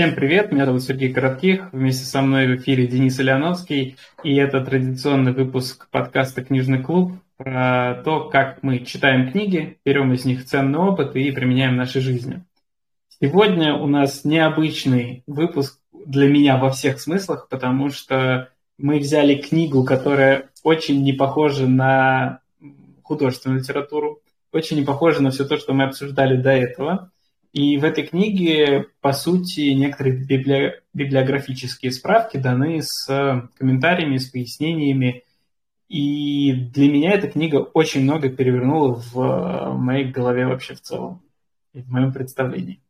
Всем 0.00 0.14
привет, 0.14 0.50
меня 0.50 0.64
зовут 0.64 0.82
Сергей 0.82 1.12
Коротких, 1.12 1.74
вместе 1.74 2.06
со 2.06 2.22
мной 2.22 2.46
в 2.46 2.56
эфире 2.56 2.86
Денис 2.86 3.20
Ильяновский, 3.20 3.98
и 4.24 4.34
это 4.34 4.64
традиционный 4.64 5.34
выпуск 5.34 5.88
подкаста 5.90 6.42
«Книжный 6.42 6.82
клуб» 6.82 7.12
про 7.36 8.00
то, 8.02 8.30
как 8.30 8.62
мы 8.62 8.78
читаем 8.78 9.30
книги, 9.30 9.76
берем 9.84 10.10
из 10.14 10.24
них 10.24 10.46
ценный 10.46 10.78
опыт 10.78 11.14
и 11.16 11.30
применяем 11.32 11.74
в 11.74 11.76
нашей 11.76 12.00
жизни. 12.00 12.42
Сегодня 13.20 13.74
у 13.74 13.86
нас 13.86 14.24
необычный 14.24 15.22
выпуск 15.26 15.78
для 15.92 16.28
меня 16.30 16.56
во 16.56 16.70
всех 16.70 16.98
смыслах, 16.98 17.48
потому 17.50 17.90
что 17.90 18.48
мы 18.78 19.00
взяли 19.00 19.34
книгу, 19.34 19.84
которая 19.84 20.48
очень 20.62 21.02
не 21.02 21.12
похожа 21.12 21.66
на 21.66 22.40
художественную 23.02 23.60
литературу, 23.60 24.20
очень 24.50 24.78
не 24.78 24.82
похожа 24.82 25.22
на 25.22 25.30
все 25.30 25.44
то, 25.44 25.58
что 25.58 25.74
мы 25.74 25.84
обсуждали 25.84 26.40
до 26.40 26.52
этого– 26.52 27.10
и 27.52 27.78
в 27.78 27.84
этой 27.84 28.06
книге, 28.06 28.86
по 29.00 29.12
сути, 29.12 29.72
некоторые 29.72 30.16
библи... 30.16 30.82
библиографические 30.94 31.90
справки 31.90 32.36
даны 32.36 32.80
с 32.82 33.06
комментариями, 33.58 34.18
с 34.18 34.30
пояснениями. 34.30 35.24
И 35.88 36.52
для 36.52 36.90
меня 36.90 37.12
эта 37.12 37.28
книга 37.28 37.56
очень 37.56 38.02
много 38.02 38.28
перевернула 38.28 38.94
в 38.94 39.74
моей 39.76 40.04
голове 40.04 40.46
вообще 40.46 40.74
в 40.74 40.80
целом, 40.80 41.22
в 41.74 41.90
моем 41.90 42.12
представлении. 42.12 42.80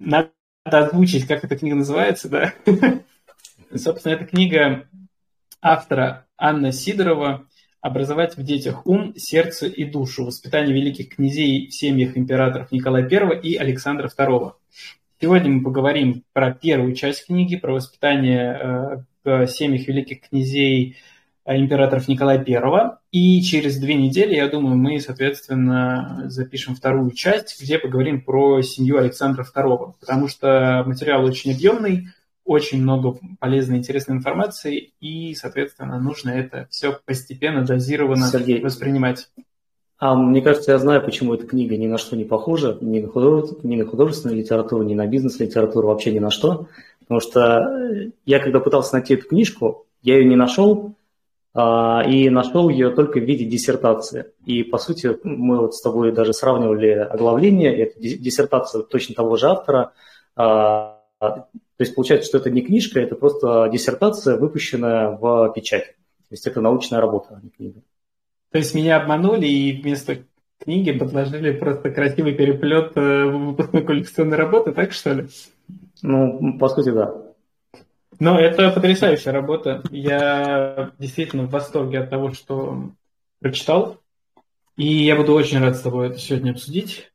Надо 0.00 0.32
озвучить, 0.64 1.28
как 1.28 1.44
эта 1.44 1.56
книга 1.56 1.76
называется, 1.76 2.28
да? 2.28 2.52
Собственно, 3.74 4.14
эта 4.14 4.26
книга 4.26 4.88
автора 5.62 6.26
Анна 6.36 6.72
Сидорова 6.72 7.46
образовать 7.86 8.36
в 8.36 8.42
детях 8.42 8.84
ум, 8.84 9.14
сердце 9.16 9.66
и 9.66 9.84
душу, 9.84 10.24
воспитание 10.24 10.74
великих 10.74 11.14
князей 11.14 11.68
в 11.68 11.74
семьях 11.74 12.16
императоров 12.16 12.72
Николая 12.72 13.08
I 13.08 13.40
и 13.40 13.56
Александра 13.56 14.08
II. 14.08 14.52
Сегодня 15.20 15.50
мы 15.50 15.62
поговорим 15.62 16.24
про 16.32 16.52
первую 16.52 16.94
часть 16.94 17.26
книги, 17.26 17.56
про 17.56 17.74
воспитание 17.74 18.58
э, 18.60 18.96
в 19.24 19.46
семьях 19.46 19.86
великих 19.86 20.28
князей 20.28 20.96
э, 21.44 21.56
императоров 21.56 22.08
Николая 22.08 22.44
I. 22.44 22.90
И 23.12 23.40
через 23.42 23.78
две 23.78 23.94
недели, 23.94 24.34
я 24.34 24.48
думаю, 24.48 24.76
мы, 24.76 24.98
соответственно, 24.98 26.24
запишем 26.24 26.74
вторую 26.74 27.12
часть, 27.12 27.62
где 27.62 27.78
поговорим 27.78 28.20
про 28.20 28.62
семью 28.62 28.98
Александра 28.98 29.44
II, 29.44 29.94
потому 30.00 30.26
что 30.26 30.82
материал 30.84 31.24
очень 31.24 31.52
объемный, 31.52 32.08
очень 32.46 32.80
много 32.80 33.18
полезной, 33.38 33.78
интересной 33.78 34.16
информации, 34.16 34.92
и, 35.00 35.34
соответственно, 35.34 36.00
нужно 36.00 36.30
это 36.30 36.66
все 36.70 36.98
постепенно, 37.04 37.64
дозированно 37.64 38.28
Сергей, 38.28 38.62
воспринимать. 38.62 39.28
А 39.98 40.14
мне 40.14 40.42
кажется, 40.42 40.72
я 40.72 40.78
знаю, 40.78 41.02
почему 41.02 41.34
эта 41.34 41.46
книга 41.46 41.76
ни 41.76 41.86
на 41.86 41.98
что 41.98 42.16
не 42.16 42.24
похожа, 42.24 42.78
ни 42.80 43.00
на, 43.00 43.08
художеств, 43.08 43.64
ни 43.64 43.76
на 43.76 43.86
художественную 43.86 44.38
литературу, 44.38 44.82
ни 44.84 44.94
на 44.94 45.06
бизнес-литературу, 45.06 45.88
вообще 45.88 46.12
ни 46.12 46.18
на 46.18 46.30
что. 46.30 46.68
Потому 47.00 47.20
что 47.20 48.10
я, 48.24 48.38
когда 48.38 48.60
пытался 48.60 48.94
найти 48.94 49.14
эту 49.14 49.28
книжку, 49.28 49.86
я 50.02 50.18
ее 50.18 50.24
не 50.26 50.36
нашел, 50.36 50.94
а, 51.54 52.02
и 52.06 52.28
нашел 52.28 52.68
ее 52.68 52.90
только 52.90 53.18
в 53.18 53.24
виде 53.24 53.46
диссертации. 53.46 54.26
И, 54.44 54.62
по 54.62 54.76
сути, 54.76 55.16
мы 55.24 55.58
вот 55.58 55.74
с 55.74 55.80
тобой 55.80 56.12
даже 56.12 56.34
сравнивали 56.34 56.90
оглавление, 56.90 57.74
это 57.74 57.98
диссертация 57.98 58.82
точно 58.82 59.14
того 59.14 59.36
же 59.36 59.46
автора, 59.46 59.92
а, 60.36 61.00
то 61.76 61.84
есть 61.84 61.94
получается, 61.94 62.28
что 62.28 62.38
это 62.38 62.50
не 62.50 62.62
книжка, 62.62 63.00
это 63.00 63.16
просто 63.16 63.68
диссертация, 63.70 64.36
выпущенная 64.36 65.10
в 65.10 65.52
печать. 65.54 65.94
То 66.28 66.32
есть 66.32 66.46
это 66.46 66.60
научная 66.60 67.00
работа, 67.00 67.36
а 67.36 67.40
не 67.42 67.50
книга. 67.50 67.80
То 68.50 68.58
есть 68.58 68.74
меня 68.74 68.96
обманули 68.96 69.46
и 69.46 69.80
вместо 69.80 70.24
книги 70.58 70.92
подложили 70.92 71.52
просто 71.52 71.90
красивый 71.90 72.34
переплет 72.34 72.92
э, 72.96 73.24
выпускной 73.24 73.84
коллекционной 73.84 74.38
работы, 74.38 74.72
так 74.72 74.92
что 74.92 75.12
ли? 75.12 75.28
Ну, 76.02 76.58
по 76.58 76.68
сути, 76.68 76.90
да. 76.90 77.14
Но 78.18 78.38
это 78.38 78.70
потрясающая 78.70 79.32
работа. 79.32 79.82
Я 79.90 80.92
действительно 80.98 81.44
в 81.44 81.50
восторге 81.50 82.00
от 82.00 82.10
того, 82.10 82.32
что 82.32 82.90
прочитал. 83.40 83.98
И 84.76 85.04
я 85.04 85.16
буду 85.16 85.34
очень 85.34 85.58
рад 85.58 85.76
с 85.76 85.80
тобой 85.80 86.08
это 86.08 86.18
сегодня 86.18 86.52
обсудить. 86.52 87.12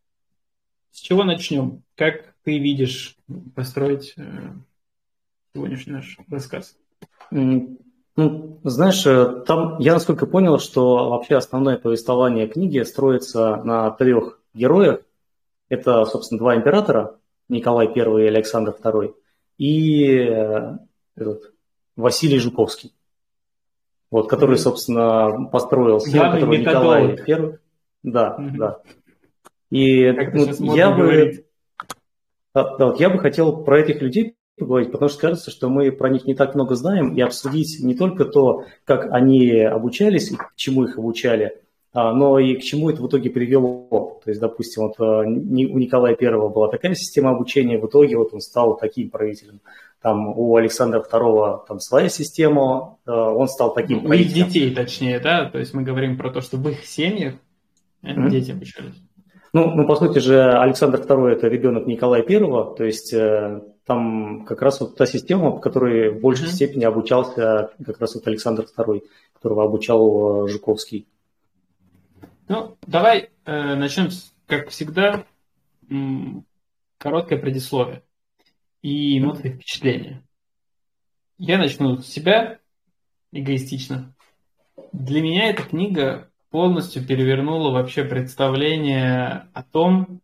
С 0.91 0.99
чего 0.99 1.23
начнем? 1.23 1.83
Как 1.95 2.30
ты 2.43 2.57
видишь 2.57 3.17
построить 3.55 4.13
э, 4.17 4.23
сегодняшний 5.53 5.93
наш 5.93 6.17
рассказ? 6.29 6.77
Ну, 7.29 8.59
знаешь, 8.63 9.05
э, 9.05 9.43
там 9.45 9.79
я 9.79 9.93
насколько 9.93 10.25
понял, 10.25 10.59
что 10.59 11.09
вообще 11.09 11.35
основное 11.37 11.77
повествование 11.77 12.47
книги 12.47 12.79
строится 12.81 13.57
на 13.57 13.89
трех 13.91 14.39
героях. 14.53 15.01
Это, 15.69 16.03
собственно, 16.05 16.39
два 16.39 16.55
императора, 16.55 17.17
Николай 17.47 17.87
I 17.87 18.23
и 18.23 18.27
Александр 18.27 18.75
II, 18.83 19.15
и 19.57 20.13
э, 20.17 20.77
этот, 21.15 21.53
Василий 21.95 22.39
Жуковский, 22.39 22.93
вот, 24.09 24.29
который, 24.29 24.57
собственно, 24.57 25.45
построил 25.45 26.01
схему, 26.01 26.31
который 26.31 26.59
Николай 26.59 27.15
I. 27.25 27.59
Да, 28.03 28.35
mm 28.37 28.57
да. 28.57 28.81
И 29.69 30.11
ну, 30.11 30.75
я 30.75 30.91
бы... 30.91 30.97
Говорить? 30.97 31.45
Да, 32.53 32.75
да, 32.77 32.87
вот 32.87 32.99
я 32.99 33.09
бы 33.09 33.19
хотел 33.19 33.63
про 33.63 33.79
этих 33.79 34.01
людей 34.01 34.35
поговорить, 34.57 34.91
потому 34.91 35.09
что 35.09 35.19
кажется, 35.19 35.51
что 35.51 35.69
мы 35.69 35.91
про 35.91 36.09
них 36.09 36.25
не 36.25 36.35
так 36.35 36.55
много 36.55 36.75
знаем, 36.75 37.15
и 37.15 37.21
обсудить 37.21 37.79
не 37.81 37.95
только 37.95 38.25
то, 38.25 38.65
как 38.85 39.11
они 39.11 39.59
обучались 39.59 40.31
и 40.31 40.35
к 40.35 40.51
чему 40.55 40.83
их 40.83 40.97
обучали, 40.97 41.61
а, 41.93 42.13
но 42.13 42.39
и 42.39 42.55
к 42.55 42.61
чему 42.61 42.89
это 42.89 43.01
в 43.01 43.07
итоге 43.07 43.29
привело. 43.29 44.19
То 44.23 44.29
есть, 44.29 44.39
допустим, 44.39 44.83
вот 44.83 44.95
а, 44.99 45.21
у 45.21 45.25
Николая 45.25 46.15
I 46.19 46.49
была 46.49 46.69
такая 46.69 46.95
система 46.95 47.31
обучения, 47.31 47.79
в 47.79 47.87
итоге 47.87 48.17
вот 48.17 48.33
он 48.33 48.39
стал 48.39 48.77
таким 48.77 49.09
правителем. 49.09 49.61
Там 50.01 50.27
у 50.37 50.55
Александра 50.55 51.01
II 51.01 51.67
там 51.67 51.79
своя 51.79 52.09
система, 52.09 52.97
а, 53.05 53.31
он 53.31 53.47
стал 53.47 53.73
таким 53.73 54.05
У 54.05 54.13
их 54.13 54.33
детей, 54.33 54.73
точнее, 54.73 55.19
да? 55.19 55.49
То 55.49 55.59
есть 55.59 55.73
мы 55.73 55.83
говорим 55.83 56.17
про 56.17 56.31
то, 56.31 56.41
что 56.41 56.57
в 56.57 56.69
их 56.69 56.85
семьях 56.85 57.35
mm-hmm. 58.03 58.29
дети 58.29 58.51
обучались. 58.51 58.95
Ну, 59.53 59.75
ну, 59.75 59.85
по 59.85 59.95
сути 59.95 60.19
же, 60.19 60.41
Александр 60.41 61.01
II– 61.01 61.27
это 61.33 61.47
ребенок 61.49 61.85
Николая 61.85 62.23
I, 62.23 62.39
то 62.39 62.83
есть 62.85 63.13
э, 63.13 63.61
там 63.85 64.45
как 64.45 64.61
раз 64.61 64.79
вот 64.79 64.95
та 64.95 65.05
система, 65.05 65.51
по 65.51 65.59
которой 65.59 66.09
в 66.11 66.21
большей 66.21 66.47
mm-hmm. 66.47 66.51
степени 66.51 66.85
обучался 66.85 67.71
как 67.85 67.99
раз 67.99 68.15
вот 68.15 68.25
Александр 68.27 68.65
II, 68.77 69.01
которого 69.33 69.65
обучал 69.65 70.45
э, 70.45 70.47
Жуковский. 70.47 71.05
Ну, 72.47 72.77
давай 72.87 73.29
э, 73.45 73.75
начнем, 73.75 74.07
как 74.47 74.69
всегда, 74.69 75.25
м- 75.89 76.45
короткое 76.97 77.37
предисловие 77.37 78.03
и 78.81 79.19
ноты 79.19 79.49
впечатления. 79.49 80.23
Я 81.37 81.57
начну 81.57 81.97
с 81.97 82.07
себя 82.07 82.59
эгоистично. 83.33 84.13
Для 84.93 85.21
меня 85.21 85.49
эта 85.49 85.63
книга 85.63 86.30
полностью 86.51 87.05
перевернула 87.05 87.71
вообще 87.71 88.03
представление 88.03 89.47
о 89.53 89.63
том, 89.63 90.21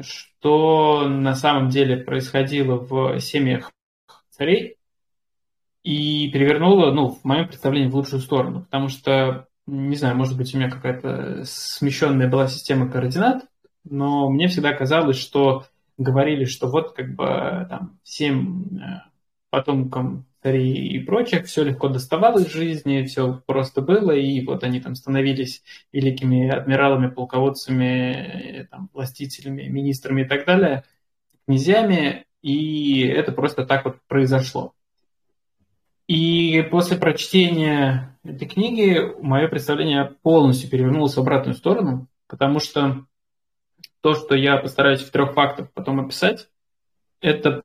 что 0.00 1.08
на 1.08 1.34
самом 1.34 1.70
деле 1.70 1.96
происходило 1.96 2.76
в 2.76 3.18
семьях 3.18 3.72
царей, 4.30 4.76
и 5.82 6.30
перевернула, 6.30 6.92
ну, 6.92 7.08
в 7.08 7.24
моем 7.24 7.48
представлении, 7.48 7.88
в 7.88 7.96
лучшую 7.96 8.20
сторону. 8.20 8.62
Потому 8.62 8.88
что, 8.88 9.46
не 9.66 9.96
знаю, 9.96 10.16
может 10.16 10.36
быть, 10.36 10.54
у 10.54 10.58
меня 10.58 10.70
какая-то 10.70 11.44
смещенная 11.44 12.28
была 12.28 12.46
система 12.46 12.90
координат, 12.90 13.46
но 13.84 14.28
мне 14.28 14.48
всегда 14.48 14.74
казалось, 14.74 15.18
что 15.18 15.64
говорили, 15.96 16.44
что 16.44 16.68
вот 16.68 16.92
как 16.92 17.14
бы 17.14 17.66
там 17.70 17.98
всем 18.02 18.66
э, 18.76 19.07
потомкам 19.50 20.26
царей 20.42 20.88
и 20.88 20.98
прочих, 21.00 21.46
все 21.46 21.64
легко 21.64 21.88
доставалось 21.88 22.46
в 22.46 22.52
жизни, 22.52 23.04
все 23.04 23.42
просто 23.46 23.80
было, 23.82 24.12
и 24.12 24.44
вот 24.44 24.62
они 24.62 24.80
там 24.80 24.94
становились 24.94 25.62
великими 25.92 26.48
адмиралами, 26.48 27.08
полководцами, 27.10 28.68
там, 28.70 28.88
властителями, 28.92 29.64
министрами 29.64 30.22
и 30.22 30.24
так 30.26 30.46
далее, 30.46 30.84
князьями, 31.46 32.26
и 32.42 33.02
это 33.02 33.32
просто 33.32 33.66
так 33.66 33.84
вот 33.84 33.96
произошло. 34.06 34.74
И 36.06 36.62
после 36.70 36.96
прочтения 36.96 38.18
этой 38.24 38.48
книги 38.48 38.98
мое 39.20 39.48
представление 39.48 40.14
полностью 40.22 40.70
перевернулось 40.70 41.14
в 41.14 41.20
обратную 41.20 41.54
сторону, 41.54 42.08
потому 42.28 42.60
что 42.60 43.04
то, 44.00 44.14
что 44.14 44.34
я 44.34 44.56
постараюсь 44.56 45.02
в 45.02 45.10
трех 45.10 45.34
фактах 45.34 45.70
потом 45.72 46.00
описать, 46.00 46.48
это 47.20 47.62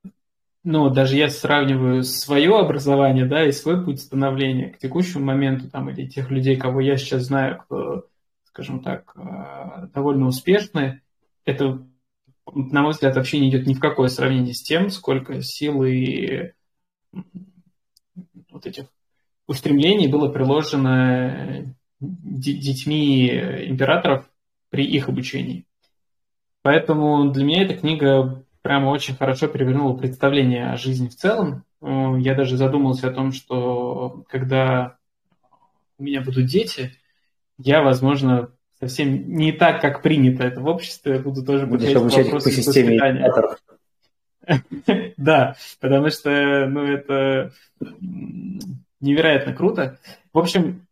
ну, 0.63 0.89
даже 0.89 1.17
я 1.17 1.29
сравниваю 1.29 2.03
свое 2.03 2.57
образование, 2.57 3.25
да, 3.25 3.45
и 3.45 3.51
свой 3.51 3.83
путь 3.83 3.99
становления 3.99 4.69
к 4.69 4.77
текущему 4.77 5.25
моменту, 5.25 5.69
там, 5.69 5.89
или 5.89 6.07
тех 6.07 6.31
людей, 6.31 6.55
кого 6.55 6.79
я 6.79 6.97
сейчас 6.97 7.23
знаю, 7.23 7.59
кто, 7.59 8.07
скажем 8.45 8.81
так, 8.81 9.13
э, 9.15 9.87
довольно 9.93 10.27
успешны, 10.27 11.01
это, 11.43 11.85
на 12.53 12.81
мой 12.81 12.91
взгляд, 12.91 13.15
вообще 13.15 13.39
не 13.39 13.49
идет 13.49 13.67
ни 13.67 13.73
в 13.73 13.79
какое 13.79 14.07
сравнение 14.07 14.53
с 14.53 14.63
тем, 14.63 14.89
сколько 14.89 15.41
сил 15.41 15.83
и 15.83 16.53
вот 18.49 18.65
этих 18.65 18.85
устремлений 19.47 20.07
было 20.07 20.29
приложено 20.29 21.75
детьми 21.99 23.27
императоров 23.67 24.29
при 24.69 24.85
их 24.85 25.09
обучении. 25.09 25.65
Поэтому 26.61 27.31
для 27.31 27.43
меня 27.43 27.63
эта 27.63 27.75
книга 27.75 28.45
прямо 28.63 28.89
очень 28.89 29.15
хорошо 29.15 29.47
перевернуло 29.47 29.95
представление 29.95 30.71
о 30.71 30.77
жизни 30.77 31.09
в 31.09 31.15
целом. 31.15 31.63
Э, 31.81 32.15
я 32.17 32.33
даже 32.33 32.57
задумался 32.57 33.09
о 33.09 33.13
том, 33.13 33.31
что 33.31 34.23
когда 34.29 34.97
у 35.99 36.03
меня 36.03 36.21
будут 36.21 36.47
дети, 36.47 36.93
я, 37.59 37.83
возможно, 37.83 38.49
совсем 38.79 39.35
не 39.35 39.51
так, 39.51 39.81
как 39.81 40.01
принято 40.01 40.43
это 40.43 40.59
в 40.61 40.65
обществе, 40.65 41.19
буду 41.19 41.45
тоже 41.45 41.67
Будешь 41.67 41.95
обучать 41.95 42.31
по 42.31 42.39
системе 42.39 42.97
Да, 45.17 45.55
потому 45.79 46.09
что, 46.09 46.65
ну, 46.67 46.83
это 46.83 47.51
невероятно 48.99 49.53
круто. 49.53 49.99
В 50.33 50.39
общем, 50.39 50.87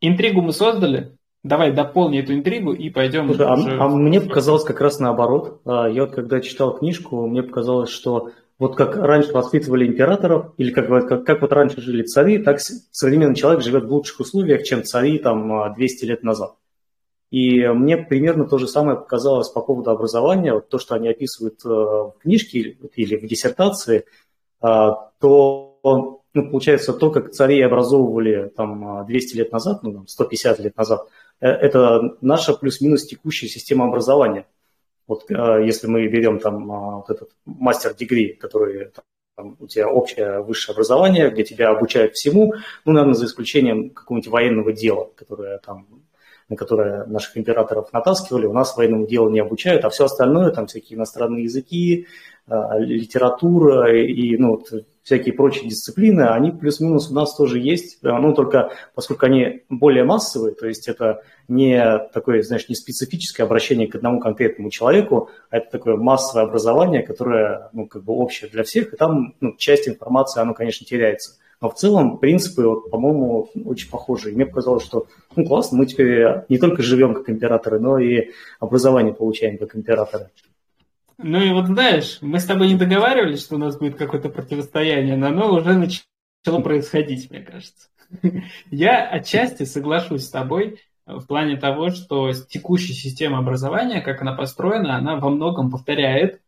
интригу 0.00 0.42
мы 0.42 0.52
создали, 0.52 1.16
Давай 1.44 1.72
дополни 1.72 2.20
эту 2.20 2.34
интригу 2.34 2.72
и 2.72 2.88
пойдем. 2.88 3.26
Слушай, 3.26 3.46
а 3.46 3.54
уже... 3.54 3.76
а, 3.76 3.84
а 3.84 3.88
мне 3.88 4.20
показалось 4.20 4.62
как 4.62 4.80
раз 4.80 5.00
наоборот. 5.00 5.60
А, 5.64 5.88
я 5.88 6.02
вот 6.02 6.14
когда 6.14 6.40
читал 6.40 6.76
книжку, 6.76 7.26
мне 7.26 7.42
показалось, 7.42 7.90
что 7.90 8.30
вот 8.58 8.76
как 8.76 8.96
раньше 8.96 9.32
воспитывали 9.32 9.86
императоров, 9.86 10.52
или 10.56 10.70
как, 10.70 10.88
как, 11.08 11.24
как 11.26 11.40
вот 11.42 11.52
раньше 11.52 11.80
жили 11.80 12.04
цари, 12.04 12.38
так 12.38 12.60
современный 12.60 13.34
человек 13.34 13.62
живет 13.62 13.84
в 13.84 13.92
лучших 13.92 14.20
условиях, 14.20 14.62
чем 14.62 14.84
цари 14.84 15.18
там 15.18 15.74
200 15.74 16.04
лет 16.04 16.22
назад. 16.22 16.54
И 17.32 17.66
мне 17.66 17.96
примерно 17.96 18.46
то 18.46 18.58
же 18.58 18.68
самое 18.68 18.98
показалось 18.98 19.48
по 19.48 19.62
поводу 19.62 19.90
образования, 19.90 20.52
вот 20.52 20.68
то, 20.68 20.78
что 20.78 20.94
они 20.94 21.08
описывают 21.08 21.64
э, 21.64 21.68
в 21.68 22.14
книжке 22.20 22.76
или 22.94 23.16
в 23.16 23.26
диссертации, 23.26 24.04
а, 24.60 25.10
то 25.18 25.72
ну, 26.34 26.50
получается, 26.50 26.92
то, 26.92 27.10
как 27.10 27.32
цари 27.32 27.60
образовывали 27.60 28.52
там 28.56 29.04
200 29.06 29.36
лет 29.36 29.52
назад, 29.52 29.82
ну, 29.82 30.04
150 30.06 30.60
лет 30.60 30.76
назад, 30.76 31.08
это 31.46 32.16
наша 32.20 32.54
плюс-минус 32.54 33.04
текущая 33.04 33.48
система 33.48 33.86
образования. 33.86 34.46
Вот 35.06 35.30
э, 35.30 35.64
если 35.64 35.88
мы 35.88 36.06
берем 36.06 36.38
там 36.38 36.70
а, 36.70 36.96
вот 36.98 37.10
этот 37.10 37.30
мастер-дегри, 37.44 38.34
который 38.34 38.92
там, 39.34 39.56
у 39.58 39.66
тебя 39.66 39.88
общее 39.88 40.40
высшее 40.40 40.74
образование, 40.74 41.30
где 41.30 41.42
тебя 41.42 41.70
обучают 41.70 42.14
всему, 42.14 42.54
ну, 42.84 42.92
наверное, 42.92 43.14
за 43.14 43.26
исключением 43.26 43.90
какого-нибудь 43.90 44.30
военного 44.30 44.72
дела, 44.72 45.10
которое 45.16 45.58
там 45.58 45.86
на 46.48 46.56
которое 46.56 47.06
наших 47.06 47.38
императоров 47.38 47.92
натаскивали, 47.94 48.44
у 48.44 48.52
нас 48.52 48.76
военному 48.76 49.06
делу 49.06 49.30
не 49.30 49.40
обучают, 49.40 49.84
а 49.86 49.90
все 49.90 50.04
остальное, 50.04 50.50
там 50.50 50.66
всякие 50.66 50.98
иностранные 50.98 51.44
языки, 51.44 52.06
литература 52.48 53.96
и 53.96 54.36
ну, 54.36 54.52
вот, 54.52 54.68
всякие 55.02 55.34
прочие 55.34 55.68
дисциплины, 55.68 56.22
они 56.22 56.50
плюс-минус 56.50 57.10
у 57.10 57.14
нас 57.14 57.34
тоже 57.34 57.58
есть, 57.58 57.98
ну, 58.02 58.34
только 58.34 58.72
поскольку 58.94 59.26
они 59.26 59.62
более 59.68 60.04
массовые, 60.04 60.54
то 60.54 60.66
есть 60.66 60.88
это 60.88 61.22
не 61.48 61.98
такое, 62.12 62.42
знаешь, 62.42 62.68
не 62.68 62.74
специфическое 62.74 63.46
обращение 63.46 63.88
к 63.88 63.94
одному 63.94 64.20
конкретному 64.20 64.70
человеку, 64.70 65.30
а 65.50 65.58
это 65.58 65.70
такое 65.70 65.96
массовое 65.96 66.46
образование, 66.46 67.02
которое, 67.02 67.70
ну, 67.72 67.86
как 67.86 68.04
бы 68.04 68.12
общее 68.12 68.50
для 68.50 68.62
всех, 68.62 68.92
и 68.92 68.96
там, 68.96 69.34
ну, 69.40 69.56
часть 69.56 69.88
информации, 69.88 70.40
оно, 70.40 70.54
конечно, 70.54 70.86
теряется. 70.86 71.38
Но 71.60 71.70
в 71.70 71.74
целом 71.74 72.18
принципы, 72.18 72.66
вот, 72.66 72.90
по-моему, 72.90 73.48
очень 73.64 73.88
похожи. 73.88 74.32
И 74.32 74.34
мне 74.34 74.46
показалось, 74.46 74.82
что 74.82 75.06
ну, 75.36 75.44
классно, 75.46 75.78
мы 75.78 75.86
теперь 75.86 76.26
не 76.48 76.58
только 76.58 76.82
живем 76.82 77.14
как 77.14 77.30
императоры, 77.30 77.78
но 77.78 77.98
и 78.00 78.30
образование 78.58 79.14
получаем 79.14 79.58
как 79.58 79.76
императоры. 79.76 80.30
Ну 81.22 81.40
и 81.40 81.52
вот 81.52 81.66
знаешь, 81.66 82.18
мы 82.20 82.40
с 82.40 82.44
тобой 82.44 82.68
не 82.68 82.76
договаривались, 82.76 83.42
что 83.42 83.54
у 83.54 83.58
нас 83.58 83.78
будет 83.78 83.96
какое-то 83.96 84.28
противостояние, 84.28 85.16
но 85.16 85.28
оно 85.28 85.54
уже 85.54 85.74
начало 85.74 86.60
происходить, 86.62 87.30
мне 87.30 87.40
кажется. 87.40 87.88
Я 88.70 89.08
отчасти 89.08 89.64
соглашусь 89.64 90.24
с 90.24 90.30
тобой 90.30 90.80
в 91.06 91.24
плане 91.26 91.56
того, 91.56 91.90
что 91.90 92.32
текущая 92.32 92.92
система 92.92 93.38
образования, 93.38 94.00
как 94.00 94.22
она 94.22 94.34
построена, 94.34 94.96
она 94.96 95.16
во 95.16 95.30
многом 95.30 95.70
повторяет 95.70 96.40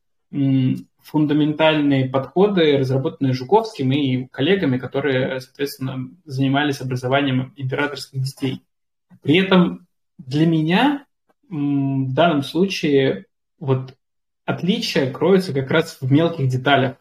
фундаментальные 1.02 2.08
подходы, 2.08 2.78
разработанные 2.78 3.34
Жуковским 3.34 3.92
и 3.92 4.26
коллегами, 4.26 4.78
которые, 4.78 5.40
соответственно, 5.40 6.08
занимались 6.24 6.80
образованием 6.80 7.52
императорских 7.56 8.22
детей. 8.22 8.62
При 9.22 9.38
этом 9.38 9.86
для 10.18 10.46
меня 10.46 11.06
в 11.48 12.12
данном 12.12 12.42
случае 12.42 13.26
вот 13.58 13.94
отличие 14.44 15.10
кроется 15.10 15.52
как 15.52 15.70
раз 15.70 15.98
в 16.00 16.10
мелких 16.10 16.48
деталях, 16.48 16.96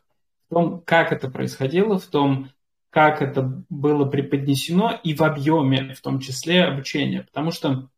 в 0.49 0.53
том, 0.53 0.81
как 0.85 1.11
это 1.11 1.29
происходило, 1.29 1.99
в 1.99 2.05
том, 2.05 2.49
как 2.89 3.21
это 3.21 3.63
было 3.69 4.05
преподнесено 4.05 4.99
и 5.03 5.15
в 5.15 5.23
объеме, 5.23 5.95
в 5.95 6.01
том 6.01 6.19
числе, 6.19 6.63
обучения. 6.63 7.23
Потому 7.23 7.51
что, 7.51 7.89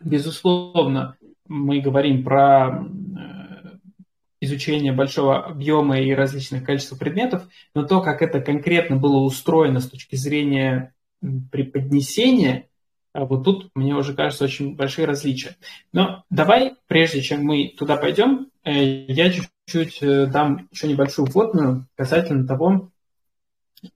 безусловно, 0.00 1.16
мы 1.48 1.80
говорим 1.80 2.22
про 2.22 2.84
э, 2.84 3.78
изучение 4.40 4.92
большого 4.92 5.42
объема 5.42 5.98
и 6.00 6.12
различных 6.12 6.64
количеств 6.64 6.98
предметов, 6.98 7.48
но 7.74 7.84
то, 7.84 8.02
как 8.02 8.20
это 8.20 8.40
конкретно 8.40 8.96
было 8.96 9.18
устроено 9.18 9.80
с 9.80 9.88
точки 9.88 10.16
зрения 10.16 10.92
преподнесения, 11.50 12.68
вот 13.24 13.44
тут 13.44 13.70
мне 13.74 13.94
уже 13.94 14.14
кажется 14.14 14.44
очень 14.44 14.76
большие 14.76 15.06
различия. 15.06 15.56
Но 15.92 16.24
давай, 16.30 16.74
прежде 16.86 17.22
чем 17.22 17.44
мы 17.44 17.74
туда 17.76 17.96
пойдем, 17.96 18.48
э, 18.64 19.06
я 19.08 19.30
чуть-чуть 19.30 20.02
э, 20.02 20.26
дам 20.26 20.68
еще 20.70 20.88
небольшую 20.88 21.26
вводную 21.26 21.86
касательно 21.96 22.46
того, 22.46 22.90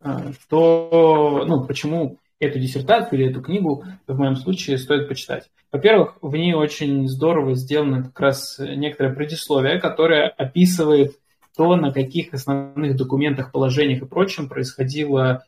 э, 0.01 0.33
что, 0.43 1.45
ну, 1.47 1.65
почему 1.67 2.19
эту 2.39 2.59
диссертацию 2.59 3.21
или 3.21 3.31
эту 3.31 3.43
книгу 3.43 3.85
в 4.07 4.19
моем 4.19 4.37
случае 4.37 4.79
стоит 4.79 5.09
почитать. 5.09 5.51
Во-первых, 5.71 6.17
в 6.23 6.35
ней 6.35 6.55
очень 6.55 7.07
здорово 7.07 7.55
сделано 7.55 8.05
как 8.05 8.19
раз 8.19 8.59
некоторое 8.59 9.15
предисловие, 9.15 9.79
которое 9.79 10.29
описывает 10.29 11.19
то, 11.57 11.77
на 11.77 11.93
каких 11.93 12.33
основных 12.33 12.97
документах, 12.97 13.53
положениях 13.53 14.03
и 14.03 14.07
прочем 14.07 14.49
происходило, 14.49 15.45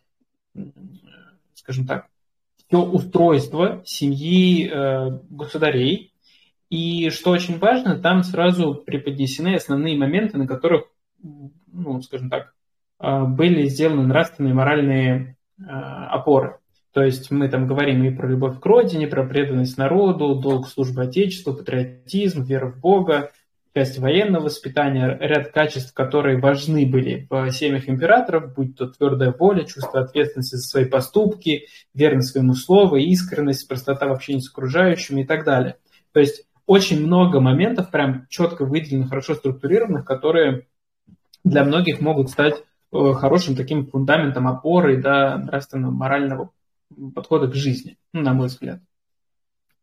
скажем 1.54 1.86
так, 1.86 2.08
все 2.72 2.80
устройство 2.80 3.82
семьи 3.84 4.66
э, 4.66 5.19
государей. 5.28 6.14
И 6.70 7.10
что 7.10 7.30
очень 7.30 7.58
важно, 7.58 7.96
там 7.96 8.22
сразу 8.22 8.74
преподнесены 8.74 9.56
основные 9.56 9.98
моменты, 9.98 10.38
на 10.38 10.46
которых, 10.46 10.84
ну, 11.20 12.00
скажем 12.00 12.30
так, 12.30 12.54
э, 12.98 13.24
были 13.24 13.66
сделаны 13.66 14.06
нравственные 14.06 14.55
моральные 14.55 15.36
э, 15.58 15.62
опоры. 15.64 16.60
То 16.94 17.02
есть 17.02 17.31
мы 17.31 17.50
там 17.50 17.67
говорим 17.67 18.02
и 18.05 18.10
про 18.10 18.26
любовь 18.26 18.58
к 18.58 18.64
родине, 18.64 19.06
про 19.06 19.26
преданность 19.26 19.76
народу, 19.76 20.36
долг 20.36 20.67
службы 20.67 21.02
Отечеству, 21.02 21.52
патриотизм, 21.52 22.43
вера 22.43 22.70
в 22.70 22.81
Бога, 22.81 23.32
часть 23.74 23.98
военного 23.98 24.44
воспитания, 24.44 25.17
ряд 25.19 25.50
качеств, 25.52 25.94
которые 25.94 26.38
важны 26.38 26.86
были 26.86 27.26
в 27.31 27.50
семьях 27.50 27.88
императоров, 27.88 28.55
будь 28.55 28.76
то 28.76 28.86
твердая 28.86 29.32
воля, 29.32 29.64
чувство 29.64 30.00
ответственности 30.00 30.56
за 30.56 30.62
свои 30.62 30.84
поступки, 30.84 31.67
верность 31.94 32.32
своему 32.32 32.55
слову, 32.55 32.96
искренность, 32.96 33.67
простота 33.67 34.06
в 34.06 34.12
общении 34.12 34.41
с 34.41 34.50
окружающими 34.50 35.22
и 35.22 35.24
так 35.24 35.44
далее. 35.44 35.76
То 36.12 36.20
есть 36.20 36.46
очень 36.67 37.05
много 37.05 37.41
моментов, 37.41 37.91
прям 37.91 38.26
четко 38.29 38.64
выделенных, 38.64 39.08
хорошо 39.08 39.34
структурированных, 39.34 40.05
которые 40.05 40.67
для 41.44 41.64
многих 41.64 42.00
могут 42.00 42.31
стать 42.31 42.62
э, 42.93 43.12
хорошим 43.14 43.56
таким 43.56 43.86
фундаментом 43.86 44.46
опоры 44.46 45.00
да, 45.02 45.38
нравственного, 45.38 45.91
морального 45.91 46.50
подхода 47.14 47.48
к 47.48 47.55
жизни, 47.55 47.96
ну, 48.12 48.20
на 48.20 48.34
мой 48.34 48.46
взгляд. 48.48 48.81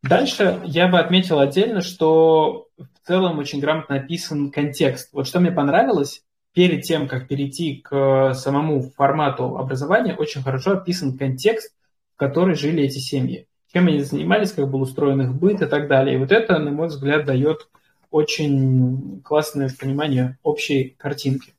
Дальше 0.01 0.61
я 0.65 0.87
бы 0.87 0.99
отметил 0.99 1.39
отдельно, 1.39 1.81
что 1.81 2.67
в 2.77 3.07
целом 3.07 3.37
очень 3.39 3.59
грамотно 3.59 3.97
описан 3.97 4.49
контекст. 4.49 5.09
Вот 5.13 5.27
что 5.27 5.39
мне 5.39 5.51
понравилось, 5.51 6.23
перед 6.53 6.83
тем, 6.83 7.07
как 7.07 7.27
перейти 7.27 7.75
к 7.75 8.33
самому 8.33 8.81
формату 8.81 9.57
образования, 9.57 10.15
очень 10.15 10.41
хорошо 10.41 10.71
описан 10.71 11.17
контекст, 11.17 11.73
в 12.15 12.17
который 12.17 12.55
жили 12.55 12.83
эти 12.83 12.99
семьи. 12.99 13.47
Чем 13.71 13.87
они 13.87 14.01
занимались, 14.01 14.51
как 14.51 14.69
был 14.69 14.81
устроен 14.81 15.21
их 15.21 15.35
быт 15.35 15.61
и 15.61 15.67
так 15.67 15.87
далее. 15.87 16.15
И 16.15 16.17
вот 16.17 16.31
это, 16.31 16.57
на 16.59 16.71
мой 16.71 16.87
взгляд, 16.87 17.25
дает 17.25 17.69
очень 18.09 19.21
классное 19.23 19.69
понимание 19.69 20.37
общей 20.41 20.95
картинки. 20.97 21.53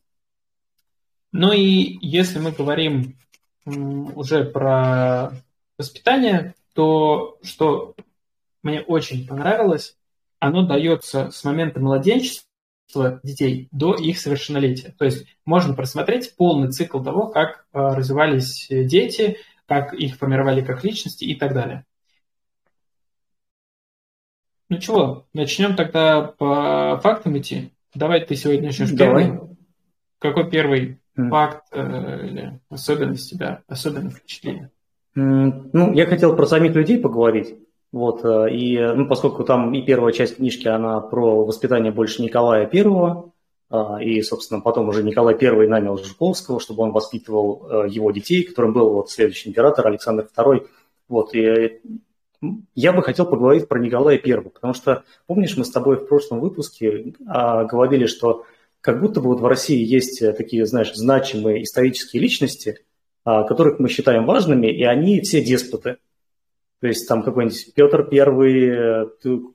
Ну 1.32 1.52
и 1.52 1.98
если 2.00 2.40
мы 2.40 2.50
говорим 2.50 3.16
уже 3.64 4.44
про 4.44 5.32
воспитание, 5.78 6.54
то 6.74 7.38
что 7.42 7.94
мне 8.62 8.82
очень 8.82 9.26
понравилось. 9.26 9.96
Оно 10.38 10.66
дается 10.66 11.30
с 11.30 11.44
момента 11.44 11.80
младенчества 11.80 13.20
детей 13.22 13.68
до 13.72 13.94
их 13.94 14.18
совершеннолетия. 14.18 14.94
То 14.98 15.04
есть 15.04 15.26
можно 15.44 15.74
просмотреть 15.74 16.34
полный 16.36 16.70
цикл 16.70 17.02
того, 17.02 17.28
как 17.28 17.66
э, 17.72 17.78
развивались 17.78 18.66
дети, 18.70 19.38
как 19.66 19.94
их 19.94 20.16
формировали 20.16 20.62
как 20.62 20.82
личности 20.82 21.24
и 21.24 21.34
так 21.34 21.54
далее. 21.54 21.84
Ну 24.68 24.78
чего, 24.78 25.26
начнем 25.34 25.74
тогда 25.74 26.22
по 26.22 26.98
фактам 27.02 27.36
идти. 27.38 27.72
Давай 27.94 28.24
ты 28.24 28.36
сегодня 28.36 28.66
начнешь 28.66 28.90
Давай. 28.90 29.24
первый. 29.24 29.56
Какой 30.20 30.50
первый 30.50 31.00
mm. 31.16 31.28
факт 31.28 31.66
э, 31.72 32.26
или 32.26 32.60
особенность 32.68 33.30
тебя, 33.30 33.62
особенное 33.66 34.10
впечатление? 34.10 34.70
Mm, 35.16 35.70
ну, 35.72 35.92
я 35.92 36.06
хотел 36.06 36.36
про 36.36 36.46
самих 36.46 36.74
людей 36.74 36.98
поговорить. 37.00 37.56
Вот, 37.92 38.24
э, 38.24 38.50
и 38.52 38.78
ну, 38.78 39.06
поскольку 39.06 39.44
там 39.44 39.74
и 39.74 39.82
первая 39.82 40.12
часть 40.12 40.36
книжки, 40.36 40.68
она 40.68 41.00
про 41.00 41.44
воспитание 41.44 41.92
больше 41.92 42.22
Николая 42.22 42.66
Первого, 42.66 43.32
и, 44.00 44.20
собственно, 44.22 44.60
потом 44.60 44.88
уже 44.88 45.04
Николай 45.04 45.36
I 45.40 45.68
нанял 45.68 45.96
Жуковского, 45.96 46.58
чтобы 46.58 46.82
он 46.82 46.90
воспитывал 46.90 47.84
его 47.86 48.10
детей, 48.10 48.42
которым 48.42 48.72
был 48.72 48.90
вот 48.94 49.10
следующий 49.12 49.48
император 49.48 49.86
Александр 49.86 50.26
II. 50.36 50.66
Вот, 51.08 51.32
и 51.36 51.80
я 52.74 52.92
бы 52.92 53.02
хотел 53.02 53.26
поговорить 53.26 53.68
про 53.68 53.78
Николая 53.78 54.20
I, 54.24 54.40
потому 54.40 54.72
что, 54.72 55.04
помнишь, 55.26 55.56
мы 55.56 55.64
с 55.64 55.70
тобой 55.70 55.96
в 55.96 56.06
прошлом 56.06 56.40
выпуске 56.40 57.14
а, 57.26 57.64
говорили, 57.64 58.06
что 58.06 58.44
как 58.80 59.00
будто 59.00 59.20
бы 59.20 59.28
вот 59.28 59.40
в 59.40 59.46
России 59.46 59.84
есть 59.84 60.22
э, 60.22 60.32
такие, 60.32 60.64
знаешь, 60.64 60.94
значимые 60.94 61.62
исторические 61.62 62.22
личности, 62.22 62.78
а, 63.24 63.42
которых 63.42 63.78
мы 63.78 63.90
считаем 63.90 64.24
важными, 64.24 64.68
и 64.68 64.82
они 64.84 65.20
все 65.20 65.44
деспоты. 65.44 65.98
То 66.80 66.86
есть 66.86 67.06
там 67.06 67.22
какой-нибудь 67.22 67.74
Петр 67.74 68.04
Первый 68.04 68.68
э, 68.68 69.06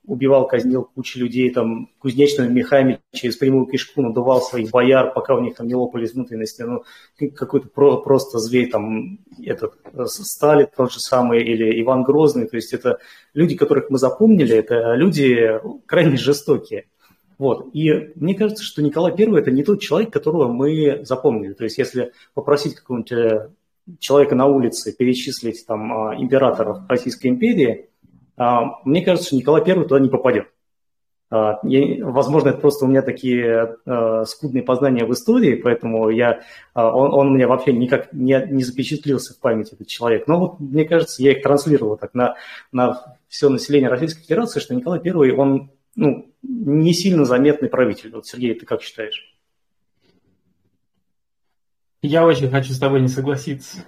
убивал, 0.05 0.47
казнил 0.47 0.83
кучу 0.83 1.19
людей, 1.19 1.49
там 1.49 1.89
кузнечными 1.97 2.53
мехами 2.53 2.99
через 3.11 3.35
прямую 3.35 3.65
кишку 3.65 4.03
надувал 4.03 4.43
своих 4.43 4.69
бояр, 4.69 5.11
пока 5.11 5.33
у 5.33 5.39
них 5.39 5.55
там 5.55 5.65
не 5.65 5.73
лопались 5.73 6.13
внутренности. 6.13 6.61
Ну, 6.61 6.83
какой-то 7.31 7.67
про, 7.67 7.97
просто 7.97 8.37
зверь 8.37 8.69
там, 8.69 9.17
этот 9.43 9.73
э, 9.91 10.05
Сталин 10.05 10.67
тот 10.77 10.93
же 10.93 10.99
самый 10.99 11.43
или 11.43 11.81
Иван 11.81 12.03
Грозный. 12.03 12.47
То 12.47 12.57
есть 12.57 12.73
это 12.73 12.99
люди, 13.33 13.55
которых 13.55 13.89
мы 13.89 13.97
запомнили, 13.97 14.55
это 14.55 14.93
люди 14.93 15.59
крайне 15.87 16.17
жестокие. 16.17 16.85
Вот. 17.39 17.69
И 17.73 18.11
мне 18.15 18.35
кажется, 18.35 18.63
что 18.63 18.83
Николай 18.83 19.13
I– 19.17 19.39
это 19.39 19.49
не 19.49 19.63
тот 19.63 19.81
человек, 19.81 20.13
которого 20.13 20.47
мы 20.47 21.03
запомнили. 21.03 21.53
То 21.53 21.63
есть 21.63 21.79
если 21.79 22.13
попросить 22.35 22.75
какого-нибудь 22.75 23.11
э, 23.11 23.49
человека 23.99 24.35
на 24.35 24.47
улице 24.47 24.95
перечислить 24.95 25.65
там 25.67 25.93
а, 25.93 26.15
императоров 26.15 26.79
Российской 26.89 27.27
империи, 27.27 27.89
а, 28.37 28.79
мне 28.83 29.03
кажется, 29.03 29.35
Николай 29.35 29.61
I 29.61 29.75
туда 29.83 29.99
не 29.99 30.09
попадет. 30.09 30.47
А, 31.29 31.59
я, 31.63 32.05
возможно, 32.05 32.49
это 32.49 32.59
просто 32.59 32.85
у 32.85 32.87
меня 32.87 33.01
такие 33.01 33.77
скудные 34.25 34.63
познания 34.63 35.05
в 35.05 35.13
истории, 35.13 35.55
поэтому 35.55 36.09
я, 36.09 36.41
он, 36.73 37.13
он 37.13 37.27
у 37.27 37.35
меня 37.35 37.47
вообще 37.47 37.73
никак 37.73 38.13
не, 38.13 38.45
не 38.49 38.63
запечатлился 38.63 39.33
в 39.33 39.39
памяти, 39.39 39.73
этот 39.73 39.87
человек. 39.87 40.27
Но 40.27 40.39
вот, 40.39 40.59
мне 40.59 40.85
кажется, 40.85 41.23
я 41.23 41.31
их 41.31 41.43
транслировал 41.43 41.97
так 41.97 42.13
на, 42.13 42.35
на 42.71 43.17
все 43.27 43.49
население 43.49 43.89
Российской 43.89 44.23
Федерации, 44.23 44.59
что 44.59 44.75
Николай 44.75 44.99
I, 45.03 45.31
он 45.31 45.71
ну, 45.95 46.31
не 46.43 46.93
сильно 46.93 47.25
заметный 47.25 47.69
правитель. 47.69 48.11
Вот, 48.13 48.25
Сергей, 48.25 48.53
ты 48.53 48.65
как 48.65 48.81
считаешь? 48.81 49.34
Я 52.05 52.25
очень 52.25 52.49
хочу 52.49 52.71
с 52.71 52.79
тобой 52.79 53.01
не 53.01 53.07
согласиться. 53.07 53.85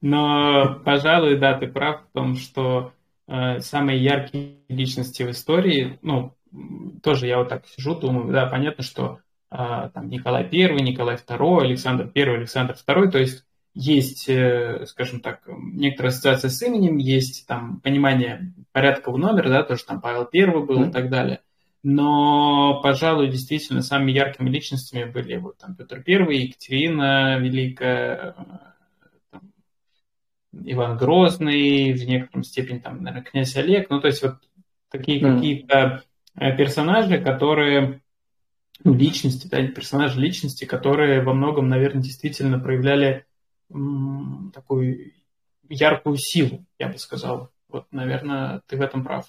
Но, 0.00 0.80
пожалуй, 0.84 1.38
да, 1.38 1.58
ты 1.58 1.66
прав 1.66 2.02
в 2.02 2.12
том, 2.12 2.36
что 2.36 2.92
э, 3.28 3.60
самые 3.60 4.02
яркие 4.02 4.56
личности 4.68 5.22
в 5.22 5.30
истории, 5.30 5.98
ну, 6.00 6.34
тоже 7.02 7.26
я 7.26 7.38
вот 7.38 7.50
так 7.50 7.66
сижу, 7.66 7.94
думаю, 7.94 8.32
да, 8.32 8.46
понятно, 8.46 8.82
что 8.82 9.18
э, 9.50 9.56
там 9.92 10.08
Николай 10.08 10.48
I, 10.50 10.80
Николай 10.80 11.16
II, 11.16 11.60
Александр 11.60 12.10
I, 12.14 12.22
Александр 12.22 12.74
II, 12.86 13.10
то 13.10 13.18
есть 13.18 13.44
есть, 13.74 14.28
э, 14.28 14.86
скажем 14.86 15.20
так, 15.20 15.42
некоторая 15.46 16.12
ассоциация 16.12 16.48
с 16.48 16.62
именем, 16.62 16.96
есть 16.96 17.46
там 17.46 17.80
понимание 17.80 18.54
порядкового 18.72 19.18
номера, 19.18 19.50
да, 19.50 19.62
тоже 19.64 19.84
там 19.84 20.00
Павел 20.00 20.28
I 20.32 20.46
был 20.46 20.82
mm-hmm. 20.82 20.88
и 20.88 20.92
так 20.92 21.10
далее. 21.10 21.40
Но, 21.82 22.80
пожалуй, 22.82 23.30
действительно, 23.30 23.80
самыми 23.80 24.12
яркими 24.12 24.50
личностями 24.50 25.10
были 25.10 25.36
вот 25.36 25.58
там 25.58 25.74
Петр 25.74 26.04
I, 26.06 26.36
Екатерина 26.36 27.38
Великая, 27.38 28.34
там, 29.30 29.52
Иван 30.52 30.98
Грозный, 30.98 31.92
в 31.94 32.04
некотором 32.06 32.44
степени, 32.44 32.78
там, 32.78 33.02
наверное, 33.02 33.24
князь 33.24 33.56
Олег. 33.56 33.88
Ну, 33.88 34.00
то 34.00 34.08
есть 34.08 34.22
вот 34.22 34.36
такие 34.90 35.22
mm. 35.22 35.34
какие-то 35.34 36.02
э, 36.36 36.56
персонажи, 36.56 37.18
которые 37.18 38.02
ну, 38.84 38.94
личности, 38.94 39.46
да, 39.46 39.66
персонажи 39.66 40.20
личности, 40.20 40.64
которые 40.64 41.22
во 41.22 41.32
многом, 41.32 41.68
наверное, 41.68 42.02
действительно 42.02 42.58
проявляли 42.58 43.24
м, 43.70 44.52
такую 44.54 45.12
яркую 45.68 46.16
силу, 46.18 46.64
я 46.78 46.88
бы 46.88 46.98
сказал. 46.98 47.50
Вот, 47.68 47.86
наверное, 47.90 48.62
ты 48.66 48.76
в 48.76 48.82
этом 48.82 49.04
прав. 49.04 49.26